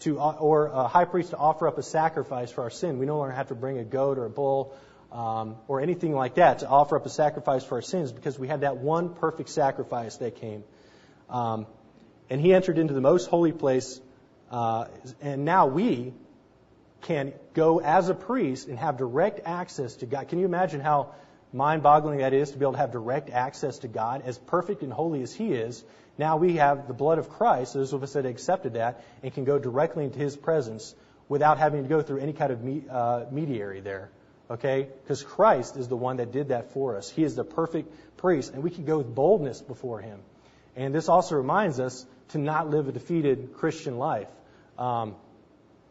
to, 0.00 0.20
uh, 0.20 0.32
or 0.38 0.66
a 0.66 0.86
high 0.86 1.04
priest 1.04 1.30
to 1.30 1.36
offer 1.36 1.66
up 1.66 1.78
a 1.78 1.82
sacrifice 1.82 2.50
for 2.50 2.62
our 2.62 2.70
sin. 2.70 2.98
We 2.98 3.06
no 3.06 3.18
longer 3.18 3.34
have 3.34 3.48
to 3.48 3.54
bring 3.54 3.78
a 3.78 3.84
goat 3.84 4.18
or 4.18 4.26
a 4.26 4.30
bull 4.30 4.74
um, 5.10 5.56
or 5.66 5.80
anything 5.80 6.14
like 6.14 6.34
that 6.34 6.60
to 6.60 6.68
offer 6.68 6.96
up 6.96 7.06
a 7.06 7.10
sacrifice 7.10 7.64
for 7.64 7.76
our 7.76 7.82
sins 7.82 8.12
because 8.12 8.38
we 8.38 8.46
had 8.46 8.60
that 8.60 8.76
one 8.76 9.14
perfect 9.14 9.48
sacrifice 9.48 10.16
that 10.18 10.36
came. 10.36 10.64
Um, 11.28 11.66
and 12.30 12.40
he 12.40 12.54
entered 12.54 12.78
into 12.78 12.94
the 12.94 13.00
most 13.00 13.28
holy 13.28 13.52
place, 13.52 14.00
uh, 14.50 14.86
and 15.20 15.44
now 15.44 15.66
we 15.66 16.12
can 17.02 17.32
go 17.54 17.80
as 17.80 18.08
a 18.08 18.14
priest 18.14 18.68
and 18.68 18.78
have 18.78 18.98
direct 18.98 19.40
access 19.46 19.96
to 19.96 20.06
God. 20.06 20.28
Can 20.28 20.38
you 20.38 20.44
imagine 20.44 20.80
how 20.80 21.14
mind 21.52 21.82
boggling 21.82 22.18
that 22.18 22.32
is 22.32 22.50
to 22.50 22.58
be 22.58 22.64
able 22.64 22.72
to 22.72 22.78
have 22.78 22.92
direct 22.92 23.30
access 23.30 23.78
to 23.78 23.88
God, 23.88 24.22
as 24.24 24.38
perfect 24.38 24.82
and 24.82 24.92
holy 24.92 25.22
as 25.22 25.32
He 25.32 25.52
is. 25.52 25.82
Now 26.16 26.36
we 26.36 26.56
have 26.56 26.88
the 26.88 26.94
blood 26.94 27.18
of 27.18 27.28
Christ, 27.28 27.74
those 27.74 27.92
of 27.92 28.02
us 28.02 28.14
that 28.14 28.26
accepted 28.26 28.74
that, 28.74 29.04
and 29.22 29.32
can 29.32 29.44
go 29.44 29.58
directly 29.58 30.04
into 30.04 30.18
His 30.18 30.36
presence 30.36 30.94
without 31.28 31.58
having 31.58 31.82
to 31.82 31.88
go 31.88 32.02
through 32.02 32.18
any 32.18 32.32
kind 32.32 32.52
of 32.52 32.62
me, 32.62 32.82
uh, 32.90 33.24
mediary 33.30 33.80
there. 33.80 34.10
Okay? 34.50 34.88
Because 35.02 35.22
Christ 35.22 35.76
is 35.76 35.88
the 35.88 35.96
one 35.96 36.16
that 36.16 36.32
did 36.32 36.48
that 36.48 36.72
for 36.72 36.96
us. 36.96 37.10
He 37.10 37.22
is 37.22 37.36
the 37.36 37.44
perfect 37.44 37.92
priest, 38.16 38.52
and 38.54 38.62
we 38.62 38.70
can 38.70 38.84
go 38.84 38.98
with 38.98 39.14
boldness 39.14 39.60
before 39.60 40.00
him. 40.00 40.20
And 40.76 40.94
this 40.94 41.08
also 41.08 41.36
reminds 41.36 41.80
us 41.80 42.06
to 42.28 42.38
not 42.38 42.70
live 42.70 42.88
a 42.88 42.92
defeated 42.92 43.54
Christian 43.54 43.98
life. 43.98 44.30
Um, 44.78 45.16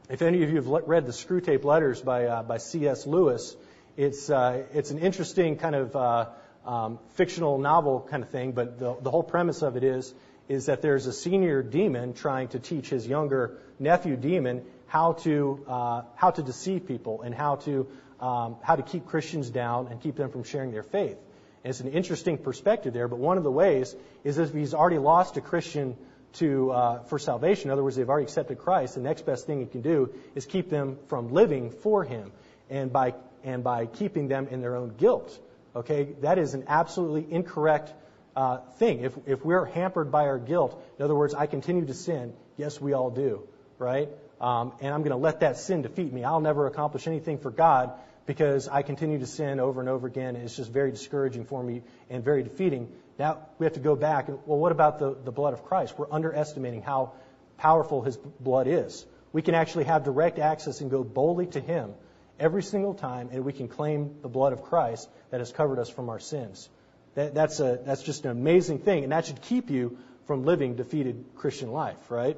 if 0.09 0.21
any 0.21 0.43
of 0.43 0.49
you 0.49 0.55
have 0.55 0.67
read 0.67 1.05
the 1.05 1.11
Screwtape 1.11 1.65
Letters 1.65 2.01
by, 2.01 2.25
uh, 2.25 2.43
by 2.43 2.57
C.S. 2.57 3.05
Lewis, 3.05 3.55
it's, 3.97 4.29
uh, 4.29 4.63
it's 4.73 4.91
an 4.91 4.99
interesting 4.99 5.57
kind 5.57 5.75
of 5.75 5.95
uh, 5.95 6.27
um, 6.65 6.99
fictional 7.15 7.57
novel 7.57 8.07
kind 8.09 8.21
of 8.21 8.29
thing, 8.29 8.51
but 8.51 8.79
the, 8.79 8.95
the 9.01 9.09
whole 9.09 9.23
premise 9.23 9.63
of 9.63 9.75
it 9.75 9.83
is, 9.83 10.13
is 10.47 10.67
that 10.67 10.81
there's 10.81 11.07
a 11.07 11.13
senior 11.13 11.63
demon 11.63 12.13
trying 12.13 12.47
to 12.49 12.59
teach 12.59 12.89
his 12.89 13.07
younger 13.07 13.57
nephew 13.79 14.15
demon 14.15 14.63
how 14.85 15.13
to, 15.13 15.65
uh, 15.67 16.01
how 16.15 16.29
to 16.29 16.43
deceive 16.43 16.87
people 16.87 17.23
and 17.23 17.33
how 17.33 17.55
to, 17.55 17.87
um, 18.21 18.55
how 18.61 18.75
to 18.75 18.83
keep 18.83 19.07
Christians 19.07 19.49
down 19.49 19.87
and 19.87 19.99
keep 19.99 20.15
them 20.15 20.29
from 20.29 20.43
sharing 20.43 20.71
their 20.71 20.83
faith. 20.83 21.17
And 21.63 21.71
it's 21.71 21.79
an 21.79 21.91
interesting 21.91 22.37
perspective 22.37 22.93
there, 22.93 23.07
but 23.07 23.17
one 23.17 23.37
of 23.37 23.43
the 23.43 23.51
ways 23.51 23.95
is 24.23 24.37
if 24.37 24.53
he's 24.53 24.75
already 24.75 24.99
lost 24.99 25.37
a 25.37 25.41
Christian 25.41 25.97
to, 26.33 26.71
uh, 26.71 27.03
for 27.05 27.17
salvation, 27.17 27.69
in 27.69 27.71
other 27.71 27.83
words, 27.83 27.95
they've 27.95 28.07
already 28.07 28.25
accepted 28.25 28.59
Christ, 28.59 28.93
the 28.93 29.01
next 29.01 29.25
best 29.25 29.47
thing 29.47 29.59
he 29.59 29.65
can 29.65 29.81
do 29.81 30.13
is 30.35 30.45
keep 30.45 30.69
them 30.69 30.99
from 31.07 31.33
living 31.33 31.71
for 31.71 32.03
him 32.03 32.31
and 32.69 32.91
by, 32.91 33.13
and 33.43 33.63
by 33.63 33.85
keeping 33.85 34.27
them 34.27 34.47
in 34.49 34.61
their 34.61 34.75
own 34.75 34.89
guilt. 34.97 35.37
Okay? 35.75 36.15
That 36.21 36.37
is 36.37 36.53
an 36.53 36.65
absolutely 36.67 37.31
incorrect 37.31 37.93
uh, 38.35 38.59
thing. 38.77 39.01
If, 39.01 39.17
if 39.25 39.43
we're 39.43 39.65
hampered 39.65 40.11
by 40.11 40.27
our 40.27 40.39
guilt, 40.39 40.81
in 40.97 41.05
other 41.05 41.15
words, 41.15 41.33
I 41.33 41.47
continue 41.47 41.85
to 41.85 41.93
sin, 41.93 42.33
yes, 42.57 42.79
we 42.79 42.93
all 42.93 43.09
do, 43.09 43.47
right? 43.79 44.09
Um, 44.39 44.73
and 44.81 44.93
I'm 44.93 45.01
going 45.01 45.11
to 45.11 45.17
let 45.17 45.39
that 45.39 45.57
sin 45.57 45.81
defeat 45.81 46.13
me. 46.13 46.23
I'll 46.23 46.41
never 46.41 46.67
accomplish 46.67 47.07
anything 47.07 47.39
for 47.39 47.49
God 47.49 47.93
because 48.27 48.67
I 48.67 48.83
continue 48.83 49.19
to 49.19 49.25
sin 49.25 49.59
over 49.59 49.79
and 49.79 49.89
over 49.89 50.05
again. 50.05 50.35
It's 50.35 50.55
just 50.55 50.71
very 50.71 50.91
discouraging 50.91 51.45
for 51.45 51.63
me 51.63 51.81
and 52.09 52.23
very 52.23 52.43
defeating. 52.43 52.91
Now 53.17 53.47
we 53.57 53.65
have 53.65 53.73
to 53.73 53.79
go 53.79 53.95
back. 53.95 54.27
Well, 54.27 54.59
what 54.59 54.71
about 54.71 54.99
the, 54.99 55.15
the 55.23 55.31
blood 55.31 55.53
of 55.53 55.63
Christ? 55.63 55.97
We're 55.97 56.11
underestimating 56.11 56.83
how 56.83 57.13
powerful 57.57 58.03
his 58.03 58.17
blood 58.17 58.67
is. 58.67 59.05
We 59.33 59.41
can 59.41 59.55
actually 59.55 59.85
have 59.85 60.03
direct 60.03 60.37
access 60.37 60.81
and 60.81 60.91
go 60.91 61.03
boldly 61.03 61.47
to 61.47 61.59
him 61.59 61.93
every 62.39 62.63
single 62.63 62.93
time, 62.93 63.29
and 63.31 63.45
we 63.45 63.53
can 63.53 63.67
claim 63.67 64.15
the 64.21 64.29
blood 64.29 64.53
of 64.53 64.63
Christ 64.63 65.09
that 65.31 65.39
has 65.39 65.51
covered 65.51 65.79
us 65.79 65.89
from 65.89 66.09
our 66.09 66.19
sins. 66.19 66.69
That, 67.15 67.33
that's, 67.33 67.59
a, 67.59 67.79
that's 67.83 68.03
just 68.03 68.25
an 68.25 68.31
amazing 68.31 68.79
thing, 68.79 69.03
and 69.03 69.11
that 69.11 69.25
should 69.25 69.41
keep 69.41 69.69
you 69.69 69.97
from 70.25 70.45
living 70.45 70.75
defeated 70.75 71.25
Christian 71.35 71.71
life, 71.71 72.11
right? 72.11 72.37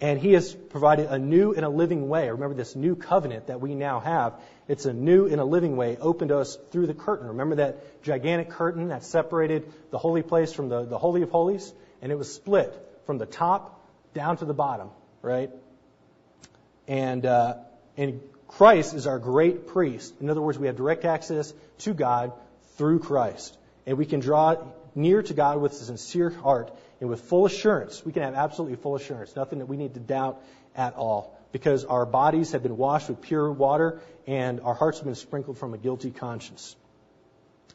And 0.00 0.18
he 0.18 0.34
has 0.34 0.52
provided 0.54 1.06
a 1.06 1.18
new 1.18 1.52
and 1.52 1.64
a 1.64 1.68
living 1.68 2.08
way. 2.08 2.28
Remember 2.30 2.54
this 2.54 2.76
new 2.76 2.96
covenant 2.96 3.46
that 3.46 3.60
we 3.60 3.74
now 3.74 4.00
have. 4.00 4.34
It's 4.68 4.84
a 4.84 4.92
new 4.92 5.26
and 5.26 5.40
a 5.40 5.44
living 5.44 5.76
way 5.76 5.96
open 5.96 6.28
to 6.28 6.38
us 6.38 6.56
through 6.70 6.86
the 6.86 6.94
curtain. 6.94 7.28
Remember 7.28 7.56
that 7.56 8.02
gigantic 8.02 8.50
curtain 8.50 8.88
that 8.88 9.04
separated 9.04 9.72
the 9.90 9.98
holy 9.98 10.22
place 10.22 10.52
from 10.52 10.68
the, 10.68 10.84
the 10.84 10.98
Holy 10.98 11.22
of 11.22 11.30
Holies? 11.30 11.72
And 12.02 12.12
it 12.12 12.16
was 12.16 12.32
split 12.32 12.74
from 13.06 13.16
the 13.16 13.26
top 13.26 13.86
down 14.12 14.36
to 14.38 14.44
the 14.44 14.52
bottom, 14.52 14.90
right? 15.22 15.50
And, 16.86 17.24
uh, 17.24 17.54
and 17.96 18.20
Christ 18.56 18.94
is 18.94 19.06
our 19.06 19.18
great 19.18 19.66
priest. 19.66 20.14
In 20.18 20.30
other 20.30 20.40
words, 20.40 20.58
we 20.58 20.66
have 20.66 20.76
direct 20.76 21.04
access 21.04 21.52
to 21.80 21.92
God 21.92 22.32
through 22.78 23.00
Christ. 23.00 23.54
And 23.84 23.98
we 23.98 24.06
can 24.06 24.20
draw 24.20 24.56
near 24.94 25.22
to 25.22 25.34
God 25.34 25.60
with 25.60 25.72
a 25.72 25.74
sincere 25.74 26.30
heart 26.30 26.74
and 26.98 27.10
with 27.10 27.20
full 27.20 27.44
assurance. 27.44 28.02
We 28.02 28.12
can 28.12 28.22
have 28.22 28.34
absolutely 28.34 28.76
full 28.76 28.96
assurance, 28.96 29.36
nothing 29.36 29.58
that 29.58 29.66
we 29.66 29.76
need 29.76 29.92
to 29.92 30.00
doubt 30.00 30.40
at 30.74 30.94
all, 30.94 31.38
because 31.52 31.84
our 31.84 32.06
bodies 32.06 32.52
have 32.52 32.62
been 32.62 32.78
washed 32.78 33.10
with 33.10 33.20
pure 33.20 33.52
water 33.52 34.00
and 34.26 34.60
our 34.60 34.74
hearts 34.74 35.00
have 35.00 35.04
been 35.04 35.14
sprinkled 35.16 35.58
from 35.58 35.74
a 35.74 35.78
guilty 35.78 36.10
conscience. 36.10 36.76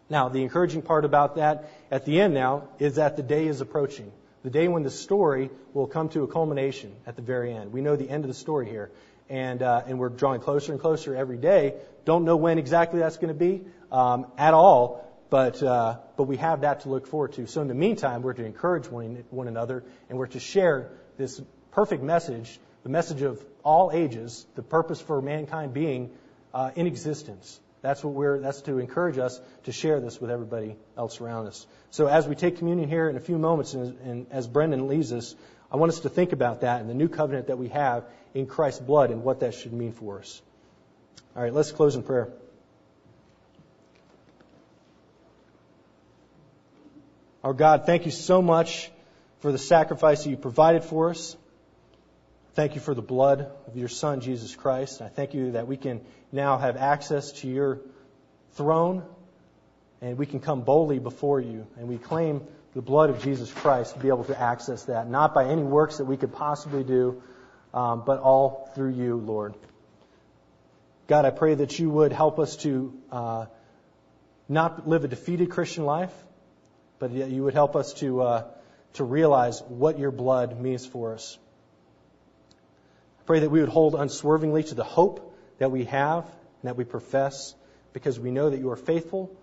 Now, 0.10 0.30
the 0.30 0.42
encouraging 0.42 0.82
part 0.82 1.06
about 1.06 1.36
that 1.36 1.70
at 1.92 2.06
the 2.06 2.20
end 2.20 2.34
now 2.34 2.70
is 2.80 2.96
that 2.96 3.18
the 3.18 3.24
day 3.24 3.46
is 3.46 3.62
approaching. 3.62 4.12
The 4.42 4.50
day 4.50 4.68
when 4.68 4.82
the 4.82 4.90
story 4.90 5.52
will 5.76 5.86
come 5.86 6.10
to 6.10 6.24
a 6.24 6.28
culmination 6.28 6.92
at 7.06 7.16
the 7.16 7.22
very 7.22 7.54
end. 7.54 7.72
We 7.72 7.82
know 7.82 7.96
the 7.96 8.10
end 8.10 8.24
of 8.24 8.28
the 8.28 8.34
story 8.34 8.68
here. 8.68 8.90
And, 9.32 9.64
uh, 9.64 9.84
and 9.88 9.98
we're 9.98 10.10
drawing 10.10 10.42
closer 10.42 10.74
and 10.74 10.82
closer 10.82 11.16
every 11.16 11.38
day. 11.38 11.76
Don't 12.04 12.26
know 12.26 12.36
when 12.36 12.58
exactly 12.58 13.00
that's 13.00 13.16
going 13.16 13.30
to 13.30 13.34
be 13.34 13.62
um, 13.90 14.28
at 14.38 14.54
all, 14.54 15.10
but, 15.30 15.64
uh, 15.64 16.00
but 16.18 16.24
we 16.24 16.36
have 16.36 16.62
that 16.62 16.82
to 16.82 16.90
look 16.90 17.08
forward 17.08 17.32
to. 17.34 17.48
So 17.48 17.62
in 17.62 17.70
the 17.70 17.74
meantime, 17.74 18.24
we're 18.24 18.34
to 18.34 18.44
encourage 18.44 18.90
one, 18.90 19.24
one 19.30 19.48
another 19.48 19.86
and 20.10 20.18
we're 20.18 20.28
to 20.28 20.40
share 20.42 20.92
this 21.18 21.42
perfect 21.72 22.04
message, 22.04 22.60
the 22.84 22.90
message 22.90 23.22
of 23.22 23.42
all 23.64 23.92
ages, 23.94 24.46
the 24.56 24.64
purpose 24.64 25.00
for 25.00 25.22
mankind 25.22 25.74
being 25.74 26.12
uh, 26.54 26.72
in 26.76 26.86
existence. 26.86 27.58
That's 27.82 28.04
what 28.04 28.14
we're, 28.14 28.42
that's 28.42 28.62
to 28.64 28.80
encourage 28.80 29.18
us 29.18 29.40
to 29.64 29.72
share 29.72 30.02
this 30.02 30.20
with 30.20 30.30
everybody 30.30 30.76
else 30.98 31.22
around 31.22 31.48
us. 31.48 31.66
So 31.90 32.08
as 32.08 32.28
we 32.28 32.36
take 32.36 32.58
communion 32.58 32.90
here 32.90 33.10
in 33.10 33.16
a 33.16 33.22
few 33.22 33.38
moments 33.38 33.74
and, 33.76 33.98
and 34.02 34.28
as 34.30 34.46
Brendan 34.46 34.90
leads 34.90 35.14
us, 35.14 35.36
I 35.72 35.78
want 35.78 35.92
us 35.92 36.02
to 36.02 36.10
think 36.10 36.34
about 36.34 36.62
that 36.62 36.82
and 36.82 36.90
the 36.90 36.94
new 36.94 37.08
covenant 37.08 37.48
that 37.48 37.58
we 37.58 37.70
have 37.70 38.04
in 38.34 38.46
Christ's 38.46 38.82
blood 38.82 39.10
and 39.12 39.24
what 39.24 39.40
that 39.40 39.54
should 39.54 39.74
mean 39.74 39.94
for 39.94 40.20
us. 40.20 40.42
All 41.36 41.44
right, 41.44 41.54
let's 41.54 41.72
close 41.72 41.96
in 41.96 42.04
prayer. 42.04 42.30
Our 47.44 47.54
God, 47.54 47.86
thank 47.86 48.06
you 48.06 48.12
so 48.12 48.42
much 48.42 48.92
for 49.40 49.52
the 49.52 49.58
sacrifice 49.58 50.24
that 50.24 50.30
you 50.30 50.38
provided 50.38 50.84
for 50.84 51.10
us. 51.10 51.36
Thank 52.54 52.76
you 52.76 52.82
for 52.82 52.94
the 52.94 53.02
blood 53.02 53.50
of 53.66 53.78
your 53.78 53.88
Son, 53.88 54.20
Jesus 54.20 54.56
Christ. 54.56 55.02
I 55.02 55.08
thank 55.08 55.34
you 55.34 55.54
that 55.54 55.68
we 55.68 55.78
can 55.78 56.02
now 56.32 56.58
have 56.58 56.76
access 56.76 57.32
to 57.42 57.48
your 57.48 57.80
throne 58.52 59.04
and 60.02 60.18
we 60.18 60.26
can 60.26 60.42
come 60.42 60.62
boldly 60.62 61.00
before 61.00 61.40
you 61.40 61.66
and 61.78 61.88
we 61.88 61.98
claim 61.98 62.42
the 62.74 62.82
blood 62.82 63.10
of 63.10 63.22
Jesus 63.22 63.52
Christ 63.52 63.96
to 63.96 64.00
be 64.00 64.08
able 64.08 64.24
to 64.26 64.40
access 64.40 64.86
that, 64.86 65.10
not 65.10 65.34
by 65.34 65.46
any 65.46 65.64
works 65.64 65.98
that 65.98 66.06
we 66.06 66.18
could 66.18 66.34
possibly 66.34 66.84
do, 66.84 67.22
um, 67.74 68.04
but 68.06 68.20
all 68.20 68.70
through 68.76 68.92
you, 68.92 69.18
Lord. 69.18 69.56
God, 71.08 71.26
I 71.26 71.32
pray 71.32 71.56
that 71.56 71.78
you 71.78 71.90
would 71.90 72.14
help 72.14 72.40
us 72.40 72.56
to 72.58 72.94
uh, 73.12 73.46
not 74.48 74.88
live 74.88 75.04
a 75.04 75.08
defeated 75.08 75.50
Christian 75.50 75.86
life, 75.86 76.14
but 77.00 77.14
that 77.14 77.30
you 77.30 77.44
would 77.44 77.54
help 77.54 77.76
us 77.76 77.94
to, 77.96 78.22
uh, 78.22 78.44
to 78.94 79.04
realize 79.04 79.62
what 79.68 80.00
your 80.00 80.12
blood 80.12 80.60
means 80.60 80.86
for 80.86 81.14
us. 81.14 81.38
I 83.20 83.24
pray 83.24 83.40
that 83.40 83.50
we 83.50 83.60
would 83.60 83.70
hold 83.70 83.96
unswervingly 83.96 84.64
to 84.64 84.76
the 84.76 84.84
hope 84.84 85.36
that 85.58 85.72
we 85.72 85.86
have 85.86 86.24
and 86.24 86.70
that 86.70 86.78
we 86.78 86.86
profess 86.86 87.54
because 87.94 88.20
we 88.20 88.32
know 88.32 88.50
that 88.50 88.60
you 88.60 88.70
are 88.72 88.78
faithful 88.78 89.36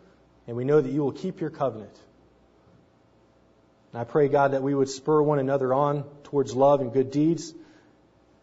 and 0.47 0.57
we 0.57 0.65
know 0.65 0.81
that 0.81 0.91
you 0.91 1.03
will 1.03 1.13
keep 1.13 1.41
your 1.41 1.51
covenant. 1.51 1.95
And 3.93 4.01
I 4.01 4.05
pray, 4.05 4.29
God, 4.29 4.53
that 4.53 4.63
we 4.63 4.75
would 4.75 4.89
spur 4.89 5.23
one 5.23 5.39
another 5.39 5.73
on 5.73 6.05
towards 6.25 6.55
love 6.55 6.81
and 6.81 6.93
good 6.93 7.11
deeds, 7.11 7.55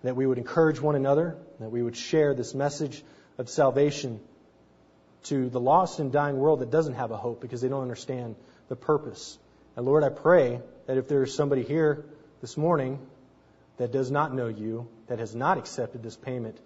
that 0.04 0.16
we 0.16 0.26
would 0.26 0.38
encourage 0.38 0.80
one 0.80 0.96
another, 0.96 1.38
that 1.60 1.70
we 1.70 1.84
would 1.84 1.96
share 1.96 2.34
this 2.34 2.54
message 2.54 3.04
of 3.38 3.50
salvation 3.50 4.20
to 5.24 5.50
the 5.50 5.60
lost 5.60 6.00
and 6.00 6.12
dying 6.12 6.38
world 6.38 6.60
that 6.60 6.70
doesn't 6.70 6.93
have 6.93 7.12
a 7.12 7.18
hope 7.18 7.41
because 7.41 7.62
they 7.62 7.68
don't 7.68 7.82
understand 7.82 8.36
the 8.70 8.76
purpose. 8.76 9.38
And 9.76 9.86
Lord, 9.86 10.04
I 10.04 10.10
pray 10.10 10.62
that 10.88 10.98
if 10.98 11.08
there 11.08 11.24
is 11.24 11.34
somebody 11.34 11.64
here 11.64 12.06
this 12.41 12.58
morning 12.58 13.00
that 13.78 13.91
does 13.91 14.12
not 14.12 14.34
know 14.34 14.48
you, 14.48 14.88
that 15.08 15.20
has 15.20 15.36
not 15.36 15.58
accepted 15.58 16.04
this 16.04 16.16
payment 16.16 16.58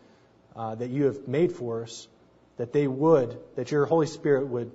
uh, 0.56 0.76
that 0.76 0.90
you 0.90 1.06
have 1.06 1.28
made 1.28 1.54
for 1.54 1.84
us, 1.84 2.08
that 2.58 2.74
they 2.74 2.88
would, 2.88 3.38
that 3.56 3.72
your 3.72 3.86
Holy 3.86 4.08
Spirit 4.08 4.48
would 4.48 4.72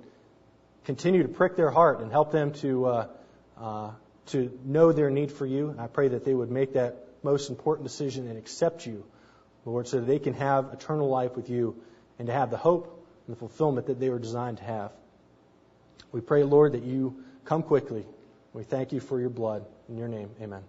continue 0.85 1.23
to 1.23 1.29
prick 1.29 1.55
their 1.55 1.69
heart 1.69 2.01
and 2.01 2.11
help 2.11 2.31
them 2.31 2.51
to 2.53 2.85
uh, 2.85 3.07
uh, 3.59 3.91
to 4.27 4.57
know 4.63 4.91
their 4.91 5.09
need 5.09 5.31
for 5.31 5.45
you. 5.45 5.69
And 5.69 5.79
I 5.79 5.87
pray 5.87 6.09
that 6.09 6.25
they 6.25 6.33
would 6.33 6.51
make 6.51 6.73
that 6.73 7.07
most 7.23 7.49
important 7.49 7.87
decision 7.87 8.27
and 8.27 8.37
accept 8.37 8.85
you, 8.85 9.03
Lord, 9.65 9.87
so 9.87 9.99
that 9.99 10.05
they 10.05 10.19
can 10.19 10.33
have 10.33 10.73
eternal 10.73 11.09
life 11.09 11.35
with 11.35 11.49
you 11.49 11.75
and 12.19 12.27
to 12.27 12.33
have 12.33 12.51
the 12.51 12.57
hope 12.57 13.07
and 13.27 13.35
the 13.35 13.39
fulfillment 13.39 13.87
that 13.87 13.99
they 13.99 14.09
were 14.09 14.19
designed 14.19 14.57
to 14.57 14.63
have. 14.63 14.91
We 16.11 16.21
pray, 16.21 16.43
Lord, 16.43 16.73
that 16.73 16.83
you 16.83 17.23
come 17.43 17.63
quickly. 17.63 18.05
We 18.53 18.63
thank 18.63 18.93
you 18.93 18.99
for 18.99 19.19
your 19.19 19.29
blood. 19.29 19.65
In 19.89 19.97
your 19.97 20.07
name, 20.07 20.29
amen. 20.41 20.63